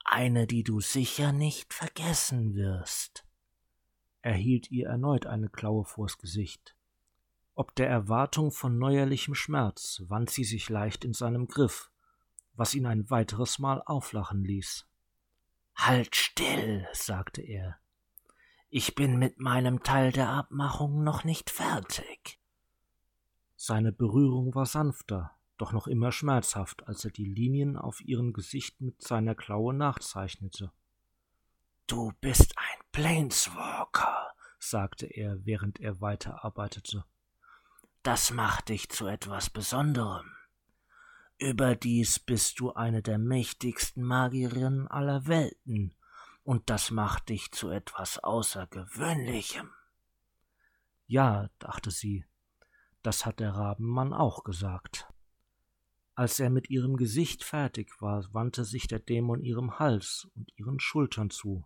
Eine, 0.03 0.47
die 0.47 0.65
du 0.65 0.81
sicher 0.81 1.31
nicht 1.31 1.73
vergessen 1.73 2.55
wirst. 2.55 3.23
Er 4.21 4.33
hielt 4.33 4.69
ihr 4.69 4.87
erneut 4.87 5.25
eine 5.25 5.49
Klaue 5.49 5.85
vors 5.85 6.17
Gesicht. 6.17 6.75
Ob 7.55 7.75
der 7.75 7.89
Erwartung 7.89 8.51
von 8.51 8.77
neuerlichem 8.77 9.35
Schmerz 9.35 10.03
wand 10.07 10.29
sie 10.29 10.43
sich 10.43 10.69
leicht 10.69 11.03
in 11.03 11.13
seinem 11.13 11.47
Griff, 11.47 11.91
was 12.53 12.75
ihn 12.75 12.85
ein 12.85 13.09
weiteres 13.09 13.59
Mal 13.59 13.81
auflachen 13.85 14.43
ließ. 14.43 14.87
Halt 15.75 16.15
still, 16.15 16.87
sagte 16.93 17.41
er. 17.41 17.77
Ich 18.69 18.95
bin 18.95 19.17
mit 19.17 19.39
meinem 19.39 19.83
Teil 19.83 20.11
der 20.11 20.29
Abmachung 20.29 21.03
noch 21.03 21.23
nicht 21.23 21.49
fertig. 21.49 22.39
Seine 23.55 23.91
Berührung 23.91 24.55
war 24.55 24.65
sanfter, 24.65 25.35
doch 25.57 25.73
noch 25.73 25.87
immer 25.87 26.11
schmerzhaft, 26.11 26.87
als 26.87 27.03
er 27.03 27.11
die 27.11 27.25
Linien 27.25 27.77
auf 27.77 28.01
ihrem 28.01 28.33
Gesicht 28.33 28.79
mit 28.81 29.01
seiner 29.01 29.35
Klaue 29.35 29.73
nachzeichnete. 29.73 30.71
Du 31.91 32.13
bist 32.21 32.53
ein 32.55 32.85
Planeswalker, 32.93 34.31
sagte 34.59 35.07
er, 35.07 35.45
während 35.45 35.81
er 35.81 35.99
weiterarbeitete. 35.99 37.03
Das 38.01 38.31
macht 38.31 38.69
dich 38.69 38.87
zu 38.87 39.07
etwas 39.07 39.49
Besonderem. 39.49 40.31
Überdies 41.37 42.17
bist 42.17 42.61
du 42.61 42.71
eine 42.71 43.01
der 43.01 43.17
mächtigsten 43.17 44.05
Magierinnen 44.05 44.87
aller 44.87 45.27
Welten, 45.27 45.93
und 46.43 46.69
das 46.69 46.91
macht 46.91 47.27
dich 47.27 47.51
zu 47.51 47.69
etwas 47.69 48.19
Außergewöhnlichem. 48.19 49.69
Ja, 51.07 51.49
dachte 51.59 51.91
sie, 51.91 52.23
das 53.03 53.25
hat 53.25 53.41
der 53.41 53.51
Rabenmann 53.51 54.13
auch 54.13 54.45
gesagt. 54.45 55.09
Als 56.15 56.39
er 56.39 56.51
mit 56.51 56.69
ihrem 56.69 56.95
Gesicht 56.95 57.43
fertig 57.43 58.01
war, 58.01 58.33
wandte 58.33 58.63
sich 58.63 58.87
der 58.87 58.99
Dämon 58.99 59.41
ihrem 59.41 59.77
Hals 59.77 60.29
und 60.35 60.53
ihren 60.55 60.79
Schultern 60.79 61.29
zu. 61.29 61.65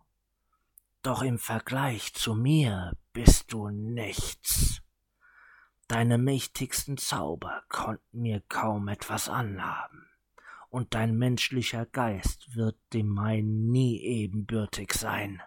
Doch 1.06 1.22
im 1.22 1.38
Vergleich 1.38 2.14
zu 2.14 2.34
mir 2.34 2.96
bist 3.12 3.52
du 3.52 3.68
nichts. 3.68 4.82
Deine 5.86 6.18
mächtigsten 6.18 6.96
Zauber 6.96 7.62
konnten 7.68 8.22
mir 8.22 8.42
kaum 8.48 8.88
etwas 8.88 9.28
anhaben, 9.28 10.08
und 10.68 10.94
dein 10.94 11.16
menschlicher 11.16 11.86
Geist 11.86 12.56
wird 12.56 12.76
dem 12.92 13.06
meinen 13.06 13.70
nie 13.70 14.00
ebenbürtig 14.00 14.94
sein. 14.94 15.40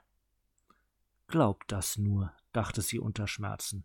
Glaub 1.28 1.68
das 1.68 1.98
nur, 1.98 2.32
dachte 2.54 2.82
sie 2.82 2.98
unter 2.98 3.28
Schmerzen. 3.28 3.84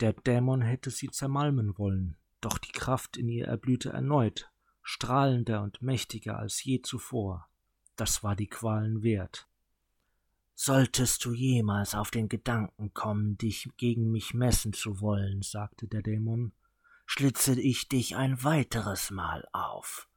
Der 0.00 0.14
Dämon 0.14 0.62
hätte 0.62 0.90
sie 0.90 1.10
zermalmen 1.12 1.78
wollen, 1.78 2.16
doch 2.40 2.58
die 2.58 2.72
Kraft 2.72 3.16
in 3.16 3.28
ihr 3.28 3.46
erblühte 3.46 3.90
erneut, 3.90 4.50
strahlender 4.82 5.62
und 5.62 5.80
mächtiger 5.80 6.40
als 6.40 6.64
je 6.64 6.82
zuvor. 6.82 7.48
Das 7.94 8.24
war 8.24 8.34
die 8.34 8.48
Qualen 8.48 9.04
wert. 9.04 9.46
Solltest 10.58 11.22
du 11.26 11.34
jemals 11.34 11.94
auf 11.94 12.10
den 12.10 12.30
Gedanken 12.30 12.94
kommen, 12.94 13.36
dich 13.36 13.68
gegen 13.76 14.10
mich 14.10 14.32
messen 14.32 14.72
zu 14.72 15.02
wollen, 15.02 15.42
sagte 15.42 15.86
der 15.86 16.00
Dämon, 16.00 16.52
schlitze 17.04 17.60
ich 17.60 17.88
dich 17.88 18.16
ein 18.16 18.42
weiteres 18.42 19.10
Mal 19.10 19.46
auf. 19.52 20.08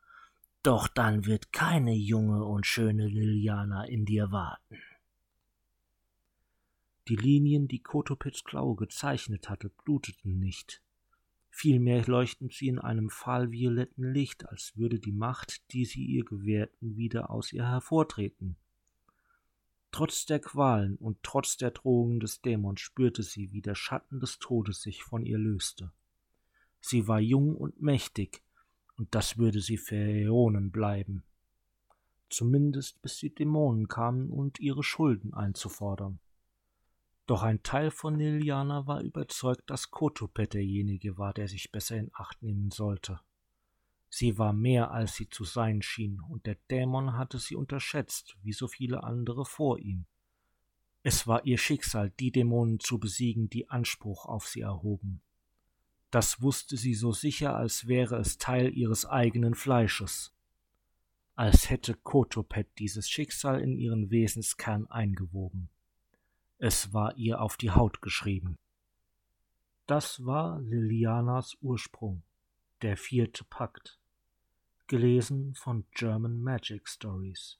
Doch 0.63 0.87
dann 0.87 1.25
wird 1.25 1.51
keine 1.51 1.93
junge 1.93 2.45
und 2.45 2.65
schöne 2.65 3.07
Liliana 3.07 3.83
in 3.83 4.05
dir 4.05 4.31
warten. 4.31 4.77
Die 7.09 7.17
Linien, 7.17 7.67
die 7.67 7.83
Kotopits 7.83 8.45
Klaue 8.45 8.77
gezeichnet 8.77 9.49
hatte, 9.49 9.69
bluteten 9.83 10.39
nicht. 10.39 10.81
Vielmehr 11.49 12.05
leuchten 12.05 12.49
sie 12.49 12.69
in 12.69 12.79
einem 12.79 13.09
fahlvioletten 13.09 14.13
Licht, 14.13 14.47
als 14.47 14.77
würde 14.77 14.99
die 14.99 15.11
Macht, 15.11 15.73
die 15.73 15.83
sie 15.83 16.05
ihr 16.05 16.23
gewährten, 16.23 16.95
wieder 16.95 17.29
aus 17.29 17.51
ihr 17.51 17.67
hervortreten. 17.67 18.55
Trotz 19.91 20.25
der 20.25 20.39
Qualen 20.39 20.95
und 20.97 21.17
trotz 21.23 21.57
der 21.57 21.71
Drohungen 21.71 22.19
des 22.19 22.41
Dämons 22.41 22.79
spürte 22.79 23.23
sie, 23.23 23.51
wie 23.51 23.61
der 23.61 23.75
Schatten 23.75 24.19
des 24.19 24.39
Todes 24.39 24.81
sich 24.81 25.03
von 25.03 25.25
ihr 25.25 25.37
löste. 25.37 25.91
Sie 26.79 27.07
war 27.07 27.19
jung 27.19 27.55
und 27.55 27.81
mächtig, 27.81 28.43
und 28.97 29.13
das 29.15 29.37
würde 29.37 29.61
sie 29.61 29.77
für 29.77 29.95
Äonen 29.95 30.71
bleiben. 30.71 31.23
Zumindest 32.29 33.01
bis 33.01 33.17
die 33.17 33.33
Dämonen 33.33 33.87
kamen, 33.87 34.29
und 34.29 34.59
ihre 34.59 34.83
Schulden 34.83 35.33
einzufordern. 35.33 36.19
Doch 37.25 37.43
ein 37.43 37.61
Teil 37.63 37.91
von 37.91 38.15
Liliana 38.15 38.87
war 38.87 39.01
überzeugt, 39.01 39.69
dass 39.69 39.91
Kotopet 39.91 40.53
derjenige 40.53 41.17
war, 41.17 41.33
der 41.33 41.47
sich 41.47 41.71
besser 41.71 41.97
in 41.97 42.11
Acht 42.13 42.41
nehmen 42.41 42.71
sollte. 42.71 43.19
Sie 44.09 44.37
war 44.39 44.53
mehr, 44.53 44.91
als 44.91 45.15
sie 45.15 45.29
zu 45.29 45.43
sein 45.43 45.81
schien, 45.81 46.19
und 46.19 46.45
der 46.45 46.57
Dämon 46.71 47.13
hatte 47.17 47.37
sie 47.37 47.55
unterschätzt, 47.55 48.37
wie 48.41 48.53
so 48.53 48.67
viele 48.67 49.03
andere 49.03 49.45
vor 49.45 49.77
ihm. 49.77 50.05
Es 51.03 51.27
war 51.27 51.45
ihr 51.45 51.57
Schicksal, 51.57 52.09
die 52.19 52.31
Dämonen 52.31 52.79
zu 52.79 52.99
besiegen, 52.99 53.49
die 53.49 53.69
Anspruch 53.69 54.25
auf 54.25 54.47
sie 54.47 54.61
erhoben. 54.61 55.21
Das 56.11 56.41
wusste 56.41 56.75
sie 56.75 56.95
so 56.95 57.11
sicher, 57.11 57.55
als 57.55 57.87
wäre 57.87 58.17
es 58.17 58.39
Teil 58.39 58.75
ihres 58.75 59.05
eigenen 59.05 59.53
Fleisches. 59.53 60.33
Als 61.35 61.69
hätte 61.69 61.93
Kotopet 61.93 62.67
dieses 62.79 63.09
Schicksal 63.09 63.61
in 63.61 63.77
ihren 63.77 64.09
Wesenskern 64.09 64.87
eingewoben. 64.87 65.69
Es 66.57 66.93
war 66.93 67.15
ihr 67.15 67.41
auf 67.41 67.55
die 67.55 67.71
Haut 67.71 68.01
geschrieben. 68.01 68.57
Das 69.85 70.25
war 70.25 70.59
Lilianas 70.61 71.57
Ursprung, 71.61 72.23
der 72.81 72.97
vierte 72.97 73.45
Pakt 73.45 73.98
gelesen 74.89 75.53
von 75.53 75.85
German 75.93 76.41
Magic 76.41 76.89
Stories. 76.89 77.57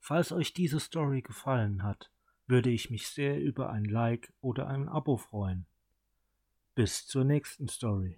Falls 0.00 0.32
euch 0.32 0.52
diese 0.52 0.80
Story 0.80 1.22
gefallen 1.22 1.82
hat, 1.82 2.10
würde 2.46 2.70
ich 2.70 2.90
mich 2.90 3.08
sehr 3.08 3.38
über 3.38 3.70
ein 3.70 3.84
Like 3.84 4.32
oder 4.40 4.66
ein 4.66 4.88
Abo 4.88 5.16
freuen. 5.16 5.66
Bis 6.74 7.06
zur 7.06 7.24
nächsten 7.24 7.68
Story. 7.68 8.16